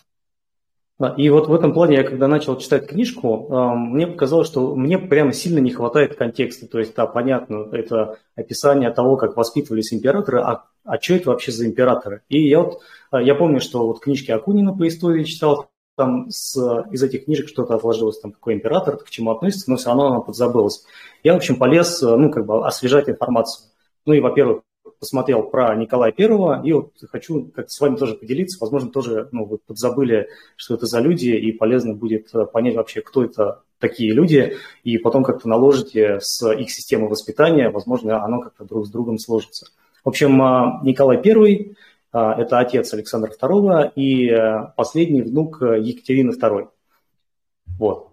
И 1.18 1.30
вот 1.30 1.48
в 1.48 1.54
этом 1.54 1.74
плане 1.74 1.98
я, 1.98 2.04
когда 2.04 2.28
начал 2.28 2.58
читать 2.58 2.88
книжку, 2.88 3.48
мне 3.76 4.08
показалось, 4.08 4.48
что 4.48 4.76
мне 4.76 5.00
прямо 5.00 5.34
сильно 5.34 5.60
не 5.60 5.72
хватает 5.72 6.16
контекста. 6.16 6.68
То 6.68 6.80
есть, 6.80 6.96
да, 6.96 7.08
понятно, 7.08 7.68
это 7.72 8.18
описание 8.36 8.92
того, 8.92 9.18
как 9.18 9.36
воспитывались 9.36 9.94
императоры, 9.94 10.42
а, 10.42 10.66
а 10.84 11.02
что 11.02 11.16
это 11.16 11.30
вообще 11.30 11.52
за 11.52 11.66
императоры? 11.66 12.22
И 12.30 12.48
я 12.48 12.62
вот, 12.62 12.82
а, 13.10 13.22
я 13.22 13.36
помню, 13.36 13.60
что 13.62 13.88
вот 13.88 14.00
книжки 14.00 14.32
Акунина 14.32 14.76
по 14.76 14.88
истории 14.88 15.24
читал, 15.24 15.70
там 15.96 16.30
с, 16.30 16.58
из 16.92 17.04
этих 17.04 17.26
книжек 17.26 17.50
что-то 17.50 17.76
отложилось, 17.76 18.20
там 18.20 18.32
какой 18.32 18.54
император, 18.54 18.98
к 18.98 19.10
чему 19.10 19.32
относится, 19.32 19.70
но 19.70 19.78
все 19.78 19.88
равно 19.88 20.08
она 20.08 20.20
подзабылась. 20.22 20.84
Я, 21.24 21.34
в 21.34 21.38
общем, 21.38 21.58
полез, 21.58 22.02
ну, 22.02 22.32
как 22.32 22.46
бы 22.46 22.66
освежать 22.66 23.10
информацию. 23.10 23.68
Ну 24.06 24.14
и, 24.14 24.20
во-первых, 24.20 24.64
посмотрел 25.00 25.44
про 25.44 25.76
Николая 25.76 26.12
Первого, 26.12 26.62
и 26.64 26.72
вот 26.74 26.94
хочу 27.12 27.46
как 27.56 27.70
с 27.70 27.80
вами 27.80 27.96
тоже 27.96 28.14
поделиться, 28.16 28.58
возможно, 28.62 28.92
тоже 28.92 29.30
ну, 29.32 29.46
вы 29.46 29.58
подзабыли, 29.58 30.28
что 30.56 30.76
это 30.76 30.86
за 30.86 31.00
люди, 31.00 31.30
и 31.30 31.52
полезно 31.52 31.96
будет 31.96 32.34
э, 32.34 32.46
понять 32.46 32.76
вообще, 32.76 33.02
кто 33.02 33.24
это 33.24 33.64
такие 33.80 34.14
люди, 34.14 34.58
и 34.84 34.98
потом 35.00 35.24
как-то 35.24 35.50
наложите 35.50 36.20
с 36.22 36.48
их 36.54 36.70
системой 36.70 37.10
воспитания, 37.10 37.70
возможно, 37.70 38.24
оно 38.24 38.42
как-то 38.42 38.64
друг 38.64 38.86
с 38.86 38.92
другом 38.92 39.18
сложится. 39.18 39.68
В 40.04 40.10
общем, 40.10 40.42
э, 40.42 40.80
Николай 40.84 41.22
Первый 41.22 41.76
э,– 42.14 42.18
это 42.38 42.60
отец 42.60 42.94
Александра 42.94 43.32
II 43.32 43.94
и 43.96 44.30
последний 44.76 45.24
внук 45.24 45.62
Екатерины 45.62 46.32
II. 46.32 46.70
Вот. 47.80 48.11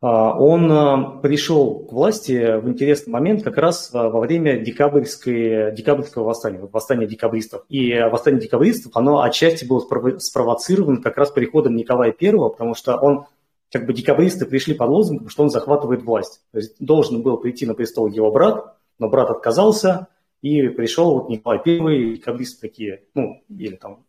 А, 0.00 0.38
он 0.38 0.70
а, 0.70 1.18
пришел 1.20 1.86
к 1.86 1.92
власти 1.92 2.60
в 2.60 2.68
интересный 2.68 3.10
момент 3.10 3.42
как 3.42 3.56
раз 3.56 3.90
а, 3.92 4.08
во 4.08 4.20
время 4.20 4.60
декабрьской, 4.60 5.72
декабрьского 5.74 6.24
восстания, 6.24 6.60
восстания 6.60 7.06
декабристов. 7.06 7.64
И 7.68 7.92
восстание 7.92 8.40
декабристов, 8.40 8.92
оно 8.94 9.22
отчасти 9.22 9.64
было 9.64 9.80
спровоцировано 10.18 11.02
как 11.02 11.16
раз 11.16 11.32
приходом 11.32 11.74
Николая 11.74 12.14
I, 12.20 12.32
потому 12.32 12.74
что 12.74 12.96
он, 12.96 13.26
как 13.72 13.86
бы 13.86 13.92
декабристы 13.92 14.46
пришли 14.46 14.74
под 14.74 14.88
лозунгом, 14.88 15.28
что 15.28 15.42
он 15.42 15.50
захватывает 15.50 16.04
власть. 16.04 16.42
То 16.52 16.58
есть 16.58 16.76
должен 16.78 17.22
был 17.22 17.38
прийти 17.38 17.66
на 17.66 17.74
престол 17.74 18.06
его 18.06 18.30
брат, 18.30 18.76
но 19.00 19.08
брат 19.08 19.30
отказался, 19.30 20.06
и 20.42 20.68
пришел 20.68 21.14
вот 21.14 21.28
Николай 21.28 21.60
I, 21.64 22.14
декабристы 22.14 22.60
такие, 22.60 23.02
ну, 23.14 23.42
или 23.48 23.74
там 23.74 24.04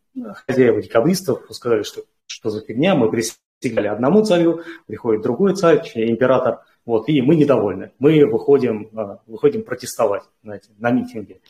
хозяева 0.46 0.80
декабристов, 0.80 1.42
сказали, 1.50 1.82
что 1.82 2.02
что 2.30 2.50
за 2.50 2.60
фигня, 2.60 2.94
мы 2.94 3.10
присягали 3.10 3.40
присягали 3.60 3.88
одному 3.88 4.24
царю, 4.24 4.62
приходит 4.86 5.22
другой 5.22 5.54
царь, 5.54 5.82
император, 5.94 6.60
вот, 6.86 7.08
и 7.08 7.20
мы 7.22 7.36
недовольны. 7.36 7.92
Мы 7.98 8.26
выходим, 8.26 8.88
а, 8.94 9.18
выходим 9.26 9.62
протестовать 9.62 10.22
знаете, 10.42 10.70
на 10.78 10.90
митинге. 10.90 11.40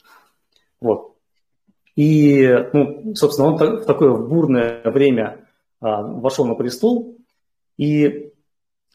Вот. 0.81 1.15
И, 1.97 2.49
ну, 2.73 3.15
собственно, 3.15 3.49
он 3.49 3.57
в 3.57 3.85
такое 3.85 4.15
бурное 4.15 4.83
время 4.85 5.47
а, 5.81 6.03
вошел 6.03 6.47
на 6.47 6.55
престол, 6.55 7.17
и 7.77 8.33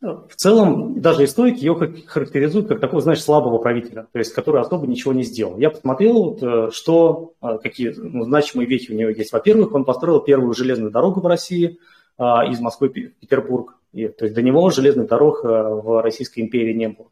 а, 0.01 0.27
в 0.27 0.35
целом 0.35 0.99
даже 0.99 1.23
историки 1.23 1.63
его 1.63 1.79
характеризуют 2.05 2.67
как 2.67 2.81
такого, 2.81 3.01
знаешь, 3.01 3.23
слабого 3.23 3.59
правителя, 3.59 4.07
то 4.11 4.19
есть 4.19 4.33
который 4.33 4.61
особо 4.61 4.85
ничего 4.87 5.13
не 5.13 5.23
сделал. 5.23 5.57
Я 5.57 5.69
посмотрел, 5.69 6.37
э, 6.41 6.69
что, 6.71 7.33
какие 7.63 7.93
ну, 7.95 8.25
значимые 8.25 8.67
вещи 8.67 8.91
у 8.91 8.95
него 8.95 9.09
есть. 9.09 9.31
Во-первых, 9.31 9.73
он 9.73 9.85
построил 9.85 10.19
первую 10.19 10.53
железную 10.53 10.91
дорогу 10.91 11.21
в 11.21 11.27
России– 11.27 11.79
из 12.17 12.59
Москвы 12.59 12.89
в 12.89 12.93
Петербург. 12.93 13.75
И, 13.95 14.09
то 14.09 14.25
есть 14.25 14.35
до 14.35 14.41
него 14.41 14.69
железных 14.71 15.07
дорог 15.07 15.39
э, 15.43 15.47
в 15.47 16.01
Российской 16.01 16.41
империи 16.41 16.73
не 16.73 16.89
было. 16.89 17.07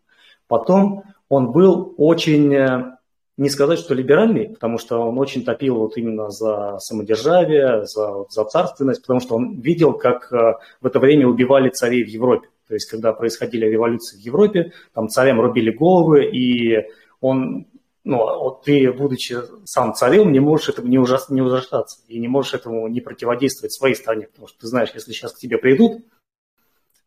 Потом 0.50 1.04
он 1.30 1.54
был 1.54 1.94
очень, 1.98 2.54
э, 2.54 2.98
не 3.38 3.50
сказать, 3.50 3.80
что 3.80 3.94
либеральный, 3.94 4.50
потому 4.50 4.78
что 4.78 5.00
он 5.00 5.18
очень 5.18 5.46
топил 5.46 5.78
вот 5.78 5.96
именно 5.96 6.30
за 6.30 6.78
самодержавие, 6.80 7.86
за, 7.86 8.26
за 8.30 8.44
царственность, 8.44 9.02
потому 9.02 9.22
что 9.22 9.36
он 9.36 9.62
видел, 9.62 9.94
как 9.94 10.32
э, 10.34 10.56
в 10.82 10.86
это 10.86 11.00
время 11.00 11.26
убивали 11.26 11.70
царей 11.70 12.04
в 12.04 12.10
Европе. 12.10 12.50
То 12.68 12.74
есть, 12.74 12.90
когда 12.90 13.14
происходили 13.14 13.66
революции 13.66 14.18
в 14.18 14.20
Европе, 14.20 14.74
там 14.94 15.08
царям 15.08 15.40
рубили 15.40 15.72
головы, 15.72 16.26
и 16.26 16.86
он 17.22 17.66
ну, 18.04 18.22
а 18.28 18.38
вот 18.38 18.64
ты, 18.64 18.92
будучи 18.92 19.38
сам 19.64 19.94
царем, 19.94 20.32
не 20.32 20.40
можешь 20.40 20.70
этому 20.70 20.88
не, 20.88 20.98
ужас, 20.98 21.30
не 21.30 21.42
ужасаться 21.42 22.02
и 22.08 22.20
не 22.20 22.28
можешь 22.28 22.54
этому 22.54 22.88
не 22.88 23.00
противодействовать 23.00 23.74
своей 23.74 23.96
стране, 23.96 24.28
потому 24.28 24.48
что 24.48 24.60
ты 24.60 24.68
знаешь, 24.68 24.92
если 24.94 25.14
сейчас 25.14 25.34
к 25.34 25.40
тебе 25.40 25.58
придут, 25.58 26.04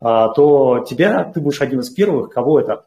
а, 0.00 0.28
то 0.28 0.84
тебя, 0.88 1.24
ты 1.24 1.40
будешь 1.40 1.60
один 1.60 1.80
из 1.80 1.90
первых, 1.90 2.30
кого 2.30 2.60
это 2.60 2.86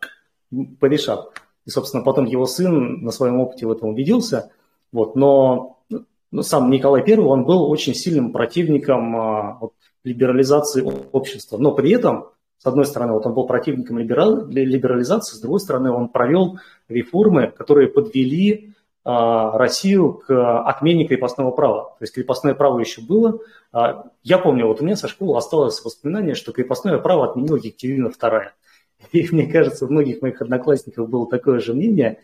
порешат. 0.79 1.31
И, 1.65 1.69
собственно, 1.69 2.03
потом 2.03 2.25
его 2.25 2.45
сын 2.45 3.03
на 3.03 3.11
своем 3.11 3.39
опыте 3.39 3.67
в 3.67 3.71
этом 3.71 3.89
убедился, 3.89 4.51
вот, 4.91 5.15
но 5.15 5.79
ну, 6.31 6.41
сам 6.41 6.71
Николай 6.71 7.03
I, 7.03 7.17
он 7.19 7.45
был 7.45 7.69
очень 7.69 7.93
сильным 7.93 8.31
противником 8.31 9.15
а, 9.15 9.57
вот, 9.61 9.73
либерализации 10.03 10.81
общества, 11.11 11.57
но 11.57 11.73
при 11.73 11.91
этом 11.91 12.29
с 12.59 12.65
одной 12.65 12.85
стороны, 12.85 13.13
вот 13.13 13.25
он 13.25 13.33
был 13.33 13.47
противником 13.47 13.97
либерал, 13.99 14.45
либерализации, 14.47 15.35
с 15.35 15.39
другой 15.39 15.61
стороны, 15.61 15.91
он 15.91 16.09
провел 16.09 16.59
реформы, 16.89 17.53
которые 17.55 17.87
подвели 17.87 18.73
а, 19.05 19.57
Россию 19.57 20.21
к 20.27 20.61
отмене 20.63 21.07
крепостного 21.07 21.51
права. 21.51 21.95
То 21.97 22.03
есть 22.03 22.13
крепостное 22.13 22.53
право 22.53 22.79
еще 22.79 23.01
было. 23.01 23.39
А, 23.71 24.03
я 24.23 24.37
помню, 24.37 24.67
вот 24.67 24.81
у 24.81 24.83
меня 24.83 24.97
со 24.97 25.07
школы 25.07 25.37
осталось 25.37 25.83
воспоминание, 25.83 26.35
что 26.35 26.51
крепостное 26.51 26.97
право 26.97 27.29
отменила 27.29 27.55
Екатерина 27.55 28.07
II. 28.07 28.49
И 29.13 29.27
мне 29.31 29.47
кажется, 29.47 29.85
у 29.85 29.89
многих 29.89 30.21
моих 30.21 30.41
одноклассников 30.41 31.09
было 31.09 31.29
такое 31.29 31.59
же 31.59 31.73
мнение. 31.73 32.19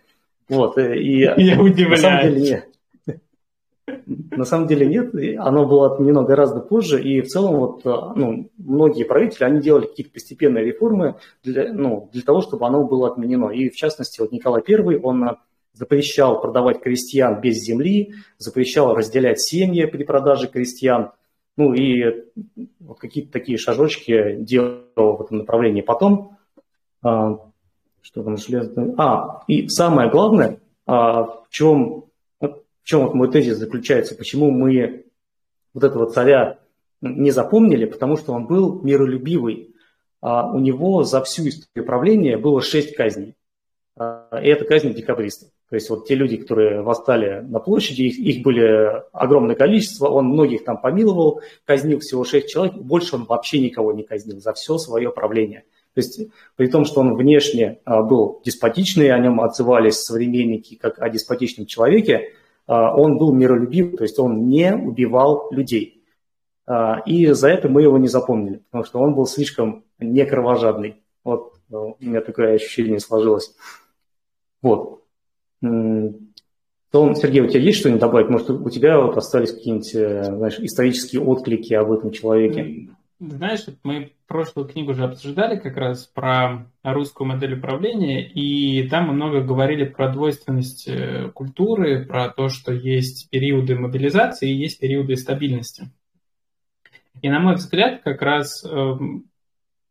Вот, 0.49 0.77
и 0.77 1.21
Я 1.21 1.61
удивляюсь. 1.61 2.03
На 2.03 2.09
самом 2.09 2.21
деле 2.23 2.41
нет. 2.41 2.69
На 4.05 4.45
самом 4.45 4.67
деле 4.67 4.85
нет, 4.85 5.13
оно 5.39 5.65
было 5.65 5.93
отменено 5.93 6.23
гораздо 6.23 6.59
позже, 6.59 7.01
и 7.01 7.21
в 7.21 7.27
целом 7.27 7.55
вот, 7.55 7.85
ну, 8.15 8.49
многие 8.57 9.03
правители, 9.03 9.43
они 9.43 9.61
делали 9.61 9.87
какие-то 9.87 10.11
постепенные 10.11 10.63
реформы 10.63 11.15
для, 11.43 11.73
ну, 11.73 12.09
для 12.13 12.21
того, 12.21 12.41
чтобы 12.41 12.67
оно 12.67 12.83
было 12.83 13.11
отменено. 13.11 13.49
И 13.49 13.69
в 13.69 13.75
частности, 13.75 14.21
вот 14.21 14.31
Николай 14.31 14.61
I, 14.67 14.99
он 15.01 15.37
запрещал 15.73 16.41
продавать 16.41 16.81
крестьян 16.81 17.41
без 17.41 17.57
земли, 17.57 18.13
запрещал 18.37 18.95
разделять 18.95 19.41
семьи 19.41 19.85
при 19.85 20.03
продаже 20.03 20.47
крестьян, 20.47 21.11
ну 21.57 21.73
и 21.73 22.25
вот 22.79 22.99
какие-то 22.99 23.31
такие 23.31 23.57
шажочки 23.57 24.37
делал 24.39 25.17
в 25.17 25.21
этом 25.21 25.39
направлении. 25.39 25.81
Потом, 25.81 26.37
а, 27.01 27.39
что 28.01 28.23
там 28.23 28.37
железно... 28.37 28.93
А, 28.97 29.43
и 29.47 29.67
самое 29.69 30.09
главное, 30.09 30.59
а, 30.85 31.23
в 31.23 31.47
чем, 31.49 32.04
чем 32.85 33.01
вот 33.01 33.15
мой 33.15 33.29
тезис 33.29 33.57
заключается, 33.57 34.15
почему 34.15 34.51
мы 34.51 35.05
вот 35.73 35.83
этого 35.83 36.09
царя 36.09 36.59
не 37.01 37.31
запомнили, 37.31 37.85
потому 37.85 38.15
что 38.15 38.31
он 38.31 38.45
был 38.45 38.81
миролюбивый. 38.81 39.75
А 40.21 40.49
у 40.51 40.59
него 40.59 41.03
за 41.03 41.21
всю 41.23 41.47
историю 41.49 41.85
правления 41.85 42.37
было 42.37 42.61
шесть 42.61 42.95
казней. 42.95 43.35
А, 43.97 44.39
и 44.41 44.47
это 44.47 44.65
казни 44.65 44.93
декабристов. 44.93 45.49
То 45.69 45.75
есть 45.75 45.89
вот 45.89 46.07
те 46.07 46.13
люди, 46.15 46.37
которые 46.37 46.81
восстали 46.81 47.41
на 47.41 47.59
площади, 47.59 48.03
их, 48.03 48.19
их 48.19 48.43
были 48.43 49.03
огромное 49.11 49.55
количество, 49.55 50.07
он 50.07 50.27
многих 50.27 50.63
там 50.63 50.79
помиловал, 50.79 51.41
казнил 51.65 51.99
всего 51.99 52.23
шесть 52.23 52.49
человек, 52.49 52.75
больше 52.75 53.15
он 53.15 53.25
вообще 53.25 53.59
никого 53.59 53.93
не 53.93 54.03
казнил 54.03 54.39
за 54.39 54.53
все 54.53 54.77
свое 54.77 55.11
правление. 55.11 55.63
То 55.95 56.01
есть 56.01 56.21
при 56.55 56.67
том, 56.67 56.85
что 56.85 57.01
он 57.01 57.15
внешне 57.15 57.79
а, 57.83 58.03
был 58.03 58.41
деспотичный, 58.45 59.11
о 59.11 59.17
нем 59.17 59.41
отзывались 59.41 60.01
современники 60.01 60.75
как 60.75 61.01
о 61.01 61.09
деспотичном 61.09 61.65
человеке, 61.65 62.33
он 62.67 63.17
был 63.17 63.33
миролюбив, 63.33 63.97
то 63.97 64.03
есть 64.03 64.19
он 64.19 64.47
не 64.47 64.75
убивал 64.75 65.49
людей. 65.51 66.03
И 67.05 67.27
за 67.27 67.49
это 67.49 67.69
мы 67.69 67.83
его 67.83 67.97
не 67.97 68.07
запомнили, 68.07 68.63
потому 68.69 68.83
что 68.85 68.99
он 68.99 69.13
был 69.13 69.27
слишком 69.27 69.83
не 69.99 70.25
кровожадный. 70.25 71.03
Вот 71.23 71.53
у 71.69 71.95
меня 71.99 72.21
такое 72.21 72.55
ощущение 72.55 72.99
сложилось. 72.99 73.55
Вот. 74.61 75.03
То, 75.61 77.13
Сергей, 77.13 77.41
у 77.41 77.47
тебя 77.47 77.59
есть 77.59 77.79
что-нибудь 77.79 78.01
добавить? 78.01 78.29
Может, 78.29 78.49
у 78.49 78.69
тебя 78.69 78.99
вот 78.99 79.17
остались 79.17 79.51
какие-нибудь, 79.51 79.93
э, 79.95 80.23
знаешь, 80.23 80.59
исторические 80.59 81.21
отклики 81.23 81.73
об 81.73 81.91
этом 81.91 82.11
человеке? 82.11 82.89
Знаешь, 83.19 83.65
мы 83.83 84.11
прошлую 84.27 84.67
книгу 84.67 84.91
уже 84.91 85.03
обсуждали 85.03 85.57
как 85.57 85.77
раз 85.77 86.05
про 86.07 86.71
русскую 86.83 87.27
модель 87.27 87.57
управления, 87.57 88.27
и 88.27 88.87
там 88.89 89.07
мы 89.07 89.13
много 89.13 89.41
говорили 89.41 89.85
про 89.85 90.11
двойственность 90.11 90.87
э, 90.87 91.29
культуры, 91.33 92.05
про 92.05 92.29
то, 92.29 92.49
что 92.49 92.73
есть 92.73 93.29
периоды 93.29 93.75
мобилизации 93.75 94.49
и 94.49 94.57
есть 94.57 94.79
периоды 94.79 95.15
стабильности. 95.15 95.91
И 97.21 97.29
на 97.29 97.39
мой 97.39 97.55
взгляд, 97.55 98.01
как 98.03 98.21
раз 98.21 98.63
эм, 98.65 99.29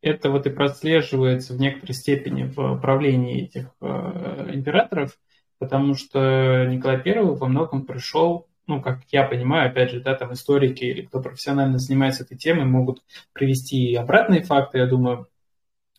это 0.03 0.31
вот 0.31 0.47
и 0.47 0.51
прослеживается 0.51 1.55
в 1.55 1.61
некоторой 1.61 1.95
степени 1.95 2.45
в 2.45 2.79
правлении 2.81 3.45
этих 3.45 3.71
э, 3.81 4.51
императоров, 4.53 5.19
потому 5.59 5.95
что 5.95 6.67
Николай 6.67 7.01
I 7.05 7.23
во 7.23 7.47
многом 7.49 7.87
пришел, 7.87 8.47
ну, 8.67 8.81
как 8.81 9.01
я 9.11 9.25
понимаю, 9.25 9.71
опять 9.71 9.91
же, 9.91 10.01
да, 10.01 10.15
там 10.15 10.33
историки 10.33 10.85
или 10.85 11.03
кто 11.03 11.21
профессионально 11.21 11.79
занимается 11.79 12.23
этой 12.23 12.37
темой 12.37 12.65
могут 12.65 13.03
привести 13.33 13.91
и 13.91 13.95
обратные 13.95 14.43
факты, 14.43 14.79
я 14.79 14.87
думаю. 14.87 15.29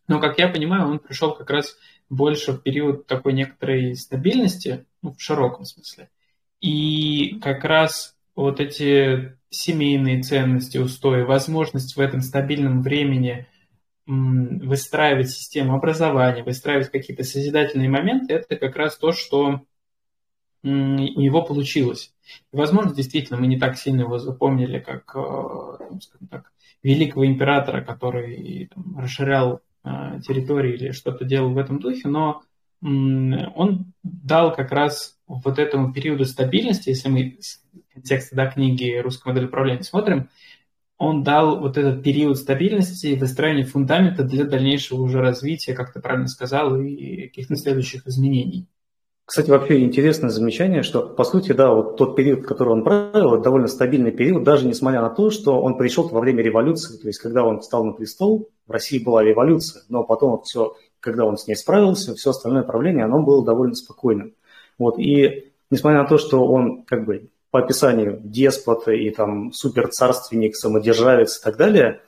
Но, 0.08 0.20
как 0.20 0.38
я 0.40 0.48
понимаю, 0.48 0.88
он 0.88 1.00
пришел 1.00 1.34
как 1.34 1.50
раз 1.50 1.78
больше 2.10 2.54
в 2.54 2.62
период 2.62 3.08
такой 3.08 3.34
некоторой 3.34 3.96
стабильности, 3.96 4.86
ну, 5.02 5.14
в 5.14 5.22
широком 5.22 5.66
смысле. 5.66 6.10
И 6.62 7.40
как 7.40 7.64
раз 7.64 8.16
вот 8.36 8.60
эти 8.60 9.38
семейные 9.50 10.22
ценности, 10.22 10.78
устои, 10.78 11.22
возможность 11.22 11.96
в 11.96 12.00
этом 12.00 12.22
стабильном 12.22 12.82
времени 12.82 13.48
выстраивать 14.08 15.32
систему 15.32 15.76
образования, 15.76 16.44
выстраивать 16.44 16.92
какие-то 16.92 17.24
созидательные 17.24 17.90
моменты, 17.90 18.34
это 18.34 18.56
как 18.56 18.76
раз 18.76 18.98
то, 18.98 19.12
что 19.12 19.62
у 20.66 21.22
него 21.22 21.44
получилось. 21.44 22.14
И, 22.52 22.58
возможно, 22.58 22.94
действительно, 22.94 23.40
мы 23.40 23.48
не 23.48 23.60
так 23.60 23.78
сильно 23.78 24.02
его 24.02 24.18
запомнили, 24.18 24.80
как, 24.80 25.16
э, 25.16 26.00
скажем 26.02 26.28
так, 26.30 26.52
великого 26.82 27.26
императора, 27.26 27.82
который 27.82 28.70
там, 28.74 28.98
расширял 28.98 29.62
э, 29.84 30.20
территории 30.28 30.74
или 30.74 30.92
что-то 30.92 31.26
делал 31.26 31.52
в 31.52 31.58
этом 31.58 31.80
духе, 31.80 32.08
но 32.08 32.42
он 32.82 33.94
дал 34.04 34.54
как 34.54 34.72
раз 34.72 35.18
вот 35.28 35.58
этому 35.58 35.92
периоду 35.92 36.26
стабильности, 36.26 36.90
если 36.90 37.10
мы 37.10 37.38
с 37.40 37.64
контекста 37.94 38.36
да, 38.36 38.48
книги 38.48 38.98
«Русская 38.98 39.30
модель 39.30 39.46
управления» 39.46 39.82
смотрим, 39.82 40.30
он 40.98 41.24
дал 41.24 41.60
вот 41.60 41.78
этот 41.78 42.04
период 42.04 42.38
стабильности 42.38 43.08
и 43.08 43.18
выстраивания 43.18 43.66
фундамента 43.66 44.24
для 44.24 44.46
дальнейшего 44.46 45.02
уже 45.02 45.20
развития, 45.20 45.74
как 45.74 45.94
ты 45.94 46.00
правильно 46.00 46.28
сказал, 46.28 46.80
и 46.80 47.24
каких-то 47.28 47.56
следующих 47.56 48.06
изменений. 48.08 48.68
Кстати, 49.26 49.50
вообще 49.50 49.80
интересное 49.80 50.30
замечание, 50.30 50.84
что, 50.84 51.02
по 51.02 51.24
сути, 51.24 51.52
да, 51.52 51.74
вот 51.74 51.98
тот 51.98 52.16
период, 52.16 52.46
который 52.46 52.74
он 52.74 52.84
правил, 52.84 53.42
довольно 53.42 53.68
стабильный 53.68 54.12
период, 54.12 54.44
даже 54.44 54.68
несмотря 54.68 55.02
на 55.02 55.10
то, 55.10 55.32
что 55.32 55.60
он 55.62 55.78
пришел 55.78 56.08
во 56.08 56.20
время 56.20 56.44
революции, 56.44 56.98
то 56.98 57.08
есть 57.08 57.20
когда 57.20 57.44
он 57.44 57.62
встал 57.62 57.84
на 57.84 57.94
престол, 57.94 58.50
в 58.68 58.72
России 58.72 59.04
была 59.04 59.24
революция, 59.24 59.82
но 59.90 60.04
потом 60.04 60.44
все, 60.44 60.76
когда 61.00 61.26
он 61.26 61.38
с 61.38 61.48
ней 61.48 61.56
справился, 61.56 62.14
все 62.14 62.30
остальное 62.30 62.62
правление, 62.62 63.06
оно 63.06 63.24
было 63.24 63.44
довольно 63.44 63.74
спокойным. 63.74 64.36
Вот, 64.78 65.00
и 65.00 65.52
несмотря 65.72 66.04
на 66.04 66.08
то, 66.08 66.20
что 66.20 66.46
он 66.46 66.84
как 66.84 67.06
бы 67.06 67.30
по 67.50 67.60
описанию 67.60 68.20
деспот 68.24 68.88
и 68.88 69.10
там 69.10 69.52
суперцарственник, 69.54 70.56
самодержавец 70.56 71.40
и 71.40 71.44
так 71.44 71.58
далее, 71.58 72.02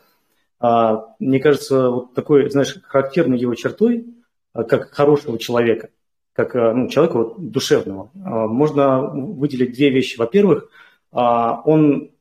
а, 0.59 1.15
мне 1.17 1.39
кажется, 1.39 1.89
вот 1.89 2.13
такой, 2.13 2.49
знаешь, 2.51 2.77
характерной 2.83 3.39
его 3.39 3.55
чертой, 3.55 4.05
а, 4.53 4.63
как 4.63 4.91
хорошего 4.91 5.39
человека, 5.39 5.89
как 6.37 6.55
а, 6.55 6.73
ну, 6.73 6.87
человека 6.87 7.17
вот, 7.17 7.51
душевного, 7.51 8.11
можно 8.13 9.01
выделить 9.01 9.73
две 9.73 9.89
вещи. 9.89 10.17
Во-первых, 10.17 10.69
он 11.11 12.11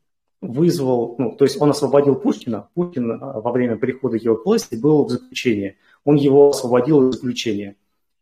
вызвал, 0.41 1.17
ну, 1.19 1.37
то 1.37 1.45
есть 1.45 1.61
он 1.61 1.71
освободил 1.71 2.15
Пушкина. 2.15 2.69
Пушкин 2.75 3.19
во 3.19 3.53
время 3.53 3.77
прихода 3.77 4.17
его 4.17 4.37
к 4.37 4.47
власти 4.47 4.75
был 4.75 5.05
в 5.05 5.11
заключении. 5.11 5.77
Он 6.05 6.17
его 6.17 6.49
освободил 6.51 7.09
из 7.09 7.17
заключения. 7.17 7.77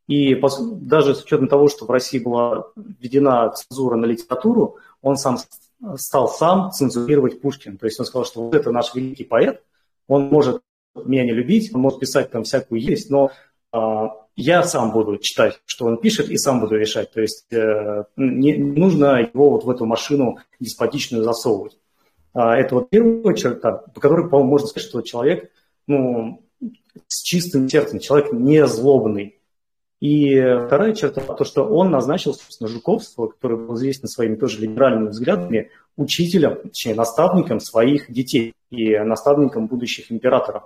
И 0.08 0.34
даже 0.80 1.14
с 1.14 1.22
учетом 1.22 1.48
того, 1.48 1.68
что 1.68 1.86
в 1.86 1.90
России 1.90 2.18
была 2.18 2.66
введена 2.76 3.50
цензура 3.50 3.96
на 3.96 4.06
литературу, 4.06 4.78
он 5.00 5.16
сам 5.16 5.38
стал 5.96 6.28
сам 6.28 6.72
цензурировать 6.72 7.40
Пушкина. 7.40 7.78
То 7.78 7.86
есть 7.86 8.00
он 8.00 8.06
сказал, 8.06 8.26
что 8.26 8.42
вот 8.42 8.54
это 8.54 8.72
наш 8.72 8.94
великий 8.94 9.24
поэт, 9.24 9.62
он 10.08 10.24
может 10.24 10.60
меня 10.94 11.24
не 11.24 11.32
любить, 11.32 11.72
он 11.72 11.80
может 11.80 12.00
писать 12.00 12.30
там 12.30 12.42
всякую 12.44 12.80
есть, 12.80 13.10
но 13.10 13.26
э, 13.26 13.30
я 14.36 14.62
сам 14.64 14.92
буду 14.92 15.18
читать, 15.18 15.60
что 15.64 15.86
он 15.86 15.98
пишет, 15.98 16.28
и 16.28 16.36
сам 16.36 16.60
буду 16.60 16.76
решать. 16.76 17.12
То 17.12 17.20
есть 17.20 17.52
э, 17.52 18.04
не 18.16 18.54
нужно 18.54 19.20
его 19.20 19.50
вот 19.50 19.64
в 19.64 19.70
эту 19.70 19.86
машину 19.86 20.38
деспотичную 20.60 21.24
засовывать. 21.24 21.78
А, 22.32 22.56
это 22.56 22.74
вот 22.74 22.90
первая 22.90 23.34
черта, 23.34 23.72
по 23.72 24.00
которой, 24.00 24.28
по-моему, 24.28 24.50
можно 24.50 24.68
сказать, 24.68 24.88
что 24.88 25.02
человек 25.02 25.50
ну, 25.86 26.42
с 27.06 27.22
чистым 27.22 27.68
сердцем, 27.68 28.00
человек 28.00 28.32
не 28.32 28.66
злобный, 28.66 29.40
и 30.00 30.38
вторая 30.66 30.92
черта, 30.92 31.22
то, 31.22 31.44
что 31.44 31.64
он 31.64 31.90
назначил, 31.90 32.34
собственно, 32.34 32.68
Жуковского, 32.68 33.28
который 33.28 33.56
был 33.56 33.74
известен 33.76 34.08
своими 34.08 34.34
тоже 34.34 34.60
либеральными 34.60 35.08
взглядами, 35.08 35.70
учителем, 35.96 36.56
точнее, 36.62 36.94
наставником 36.94 37.60
своих 37.60 38.12
детей 38.12 38.52
и 38.70 38.98
наставником 38.98 39.66
будущих 39.66 40.12
императоров. 40.12 40.64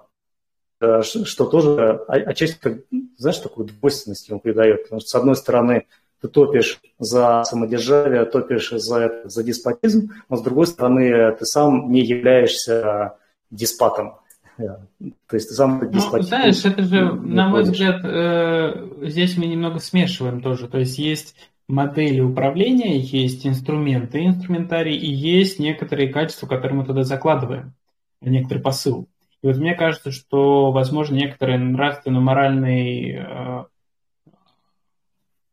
Э, 0.80 1.02
что 1.02 1.44
тоже 1.46 2.00
отчасти, 2.06 2.58
как, 2.60 2.78
знаешь, 3.16 3.38
такую 3.38 3.66
двойственность 3.66 4.28
ему 4.28 4.38
придает. 4.38 4.84
Потому 4.84 5.00
что, 5.00 5.08
с 5.08 5.14
одной 5.14 5.36
стороны, 5.36 5.86
ты 6.20 6.28
топишь 6.28 6.80
за 6.98 7.42
самодержавие, 7.44 8.24
топишь 8.24 8.70
за, 8.70 9.22
за 9.24 9.42
деспотизм, 9.42 10.10
но 10.28 10.36
с 10.36 10.42
другой 10.42 10.66
стороны, 10.66 11.32
ты 11.32 11.44
сам 11.44 11.90
не 11.90 12.00
являешься 12.02 13.14
деспотом. 13.50 14.14
То 14.56 15.34
есть 15.34 15.48
ты 15.48 15.54
сам 15.54 15.80
ну, 15.92 16.22
знаешь, 16.22 16.64
это 16.64 16.82
же, 16.82 17.12
на 17.12 17.48
мой 17.48 17.62
взгляд, 17.62 18.00
э, 18.02 18.88
здесь 19.02 19.36
мы 19.36 19.46
немного 19.46 19.78
смешиваем 19.78 20.40
тоже. 20.40 20.66
То 20.66 20.78
есть 20.78 20.98
есть 20.98 21.36
модели 21.68 22.20
управления, 22.20 22.98
есть 22.98 23.46
инструменты, 23.46 24.24
инструментарий, 24.24 24.96
и 24.96 25.12
есть 25.12 25.60
некоторые 25.60 26.08
качества, 26.08 26.48
которые 26.48 26.78
мы 26.78 26.84
туда 26.84 27.04
закладываем, 27.04 27.74
некоторый 28.20 28.58
посыл. 28.58 29.06
И 29.42 29.46
вот 29.46 29.56
мне 29.56 29.74
кажется, 29.74 30.10
что, 30.10 30.72
возможно, 30.72 31.14
некоторые 31.14 31.58
нравственно-моральные, 31.58 33.18
э, 33.18 33.64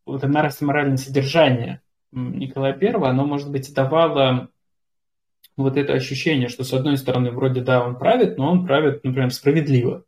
вот 0.05 0.23
нравственно-моральное 0.23 0.97
содержание 0.97 1.81
Николая 2.11 2.73
Первого, 2.73 3.09
оно, 3.09 3.25
может 3.25 3.51
быть, 3.51 3.73
давало 3.73 4.49
вот 5.57 5.77
это 5.77 5.93
ощущение, 5.93 6.47
что 6.47 6.63
с 6.63 6.73
одной 6.73 6.97
стороны 6.97 7.31
вроде 7.31 7.61
да, 7.61 7.85
он 7.85 7.97
правит, 7.97 8.37
но 8.37 8.51
он 8.51 8.65
правит, 8.65 9.03
например, 9.03 9.31
справедливо. 9.31 10.03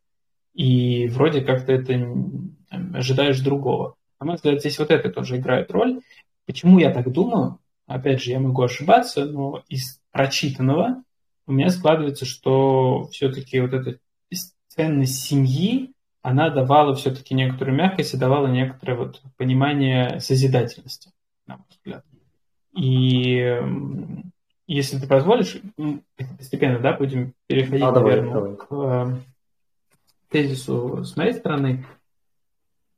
И 0.54 1.08
вроде 1.08 1.40
как 1.42 1.64
ты 1.66 1.74
это 1.74 1.86
там, 1.86 2.56
ожидаешь 2.94 3.40
другого. 3.40 3.94
На 4.18 4.26
мой 4.26 4.36
взгляд, 4.36 4.60
здесь 4.60 4.78
вот 4.78 4.90
это 4.90 5.10
тоже 5.10 5.36
играет 5.36 5.70
роль. 5.70 6.00
Почему 6.46 6.78
я 6.78 6.90
так 6.90 7.10
думаю? 7.12 7.60
Опять 7.86 8.22
же, 8.22 8.32
я 8.32 8.40
могу 8.40 8.62
ошибаться, 8.62 9.24
но 9.24 9.62
из 9.68 10.00
прочитанного 10.10 11.02
у 11.48 11.52
меня 11.52 11.70
складывается, 11.70 12.26
что 12.26 13.08
все-таки 13.10 13.58
вот 13.60 13.72
эта 13.72 13.98
ценность 14.68 15.24
семьи, 15.24 15.92
она 16.22 16.50
давала 16.50 16.94
все-таки 16.94 17.34
некоторую 17.34 17.76
мягкость 17.76 18.14
и 18.14 18.18
давала 18.18 18.46
некоторое 18.46 18.94
вот 18.94 19.20
понимание 19.36 20.20
созидательности, 20.20 21.10
на 21.46 21.56
мой 21.56 21.66
взгляд. 21.70 22.04
И 22.76 23.60
если 24.68 24.98
ты 24.98 25.08
позволишь, 25.08 25.56
постепенно, 26.36 26.78
да, 26.78 26.92
будем 26.92 27.32
переходить, 27.46 27.82
а, 27.82 27.92
наверное, 27.92 28.34
давай, 28.34 28.56
к 28.56 28.66
давай. 28.68 29.16
тезису 30.30 31.02
с 31.02 31.16
моей 31.16 31.32
стороны. 31.32 31.86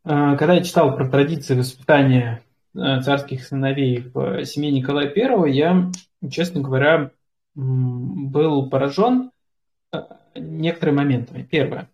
Э, 0.05 0.37
когда 0.37 0.55
я 0.55 0.65
читал 0.65 0.97
про 0.97 1.09
традиции 1.09 1.55
воспитания 1.57 2.43
э, 2.75 3.01
царских 3.03 3.45
сыновей 3.45 4.11
в 4.13 4.45
семье 4.45 4.73
Николая 4.73 5.13
I, 5.15 5.53
я, 5.53 5.91
честно 6.29 6.61
говоря, 6.61 7.13
был 7.55 8.69
поражен 8.71 9.31
э, 9.93 9.99
некоторыми 10.35 10.97
моментами. 10.97 11.43
Первое. 11.43 11.91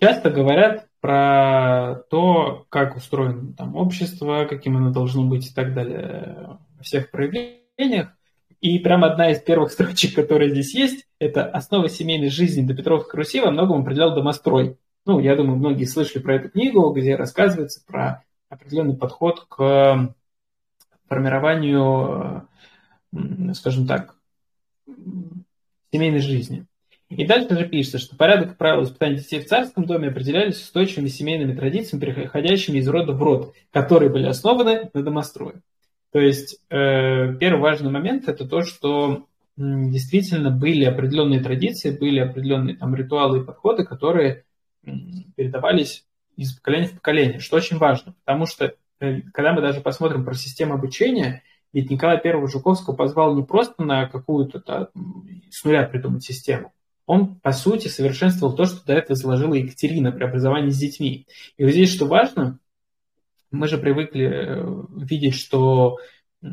Часто 0.00 0.30
говорят 0.30 0.86
про 1.00 2.02
то, 2.10 2.66
как 2.70 2.96
устроено 2.96 3.52
там 3.52 3.76
общество, 3.76 4.46
каким 4.48 4.76
оно 4.76 4.90
должно 4.90 5.24
быть 5.24 5.50
и 5.50 5.54
так 5.54 5.74
далее 5.74 6.58
во 6.76 6.82
всех 6.82 7.10
проявлениях. 7.10 8.08
И 8.60 8.78
прям 8.78 9.04
одна 9.04 9.30
из 9.30 9.40
первых 9.40 9.72
строчек, 9.72 10.14
которая 10.14 10.48
здесь 10.48 10.74
есть, 10.74 11.06
это 11.18 11.44
основа 11.44 11.88
семейной 11.88 12.30
жизни 12.30 12.66
до 12.66 12.74
Петровской 12.74 13.18
Руси 13.18 13.40
во 13.40 13.50
многом 13.50 13.82
определял 13.82 14.14
домострой. 14.14 14.78
Ну, 15.06 15.20
я 15.20 15.36
думаю, 15.36 15.58
многие 15.58 15.84
слышали 15.84 16.22
про 16.22 16.36
эту 16.36 16.48
книгу, 16.48 16.90
где 16.92 17.14
рассказывается 17.16 17.84
про 17.86 18.24
определенный 18.48 18.96
подход 18.96 19.44
к 19.48 20.14
формированию, 21.08 22.48
скажем 23.54 23.86
так, 23.86 24.16
семейной 25.92 26.20
жизни. 26.20 26.66
И 27.10 27.26
дальше 27.26 27.56
же 27.56 27.68
пишется, 27.68 27.98
что 27.98 28.16
порядок 28.16 28.52
и 28.52 28.56
правила 28.56 28.82
воспитания 28.82 29.16
детей 29.16 29.40
в 29.40 29.46
царском 29.46 29.84
доме 29.84 30.08
определялись 30.08 30.60
устойчивыми 30.60 31.08
семейными 31.08 31.54
традициями, 31.54 32.00
переходящими 32.00 32.78
из 32.78 32.88
рода 32.88 33.12
в 33.12 33.22
род, 33.22 33.54
которые 33.70 34.10
были 34.10 34.26
основаны 34.26 34.90
на 34.92 35.02
домострое. 35.02 35.62
То 36.12 36.18
есть 36.18 36.60
э, 36.70 37.34
первый 37.38 37.60
важный 37.60 37.90
момент 37.90 38.28
это 38.28 38.46
то, 38.46 38.62
что 38.62 39.26
действительно 39.56 40.50
были 40.50 40.84
определенные 40.84 41.40
традиции, 41.40 41.96
были 41.96 42.20
определенные 42.20 42.76
там 42.76 42.94
ритуалы 42.94 43.40
и 43.40 43.44
подходы, 43.44 43.84
которые 43.84 44.44
передавались 45.36 46.04
из 46.36 46.54
поколения 46.54 46.88
в 46.88 46.94
поколение, 46.94 47.38
что 47.38 47.56
очень 47.56 47.78
важно, 47.78 48.14
потому 48.24 48.46
что 48.46 48.74
э, 49.00 49.20
когда 49.32 49.52
мы 49.52 49.60
даже 49.60 49.80
посмотрим 49.80 50.24
про 50.24 50.34
систему 50.34 50.74
обучения, 50.74 51.42
ведь 51.74 51.90
Николай 51.90 52.20
I 52.24 52.46
Жуковского 52.46 52.94
позвал 52.94 53.34
не 53.34 53.42
просто 53.42 53.82
на 53.82 54.06
какую-то 54.06 54.90
с 55.50 55.64
нуля 55.64 55.82
придумать 55.82 56.22
систему, 56.24 56.72
он, 57.04 57.34
по 57.40 57.52
сути, 57.52 57.88
совершенствовал 57.88 58.54
то, 58.54 58.64
что 58.64 58.86
до 58.86 58.94
этого 58.94 59.16
заложила 59.16 59.54
Екатерина 59.54 60.12
при 60.12 60.24
образовании 60.24 60.70
с 60.70 60.78
детьми. 60.78 61.26
И 61.58 61.64
вот 61.64 61.72
здесь, 61.72 61.92
что 61.92 62.06
важно, 62.06 62.60
мы 63.50 63.68
же 63.68 63.76
привыкли 63.76 64.24
э, 64.24 64.82
видеть, 64.96 65.34
что, 65.34 65.98
э, 66.42 66.46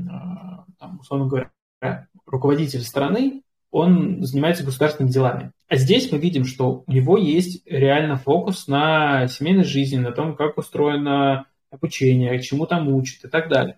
там, 0.79 0.99
условно 0.99 1.27
говоря, 1.27 2.07
руководитель 2.25 2.81
страны, 2.81 3.43
он 3.69 4.23
занимается 4.23 4.65
государственными 4.65 5.13
делами. 5.13 5.51
А 5.69 5.77
здесь 5.77 6.12
мы 6.12 6.17
видим, 6.17 6.45
что 6.45 6.84
у 6.86 6.91
него 6.91 7.17
есть 7.17 7.65
реально 7.65 8.17
фокус 8.17 8.67
на 8.67 9.27
семейной 9.27 9.63
жизни, 9.63 9.97
на 9.97 10.12
том, 10.12 10.36
как 10.36 10.57
устроено 10.57 11.45
обучение, 11.69 12.41
чему 12.41 12.65
там 12.65 12.93
учат 12.93 13.23
и 13.23 13.29
так 13.29 13.49
далее. 13.49 13.77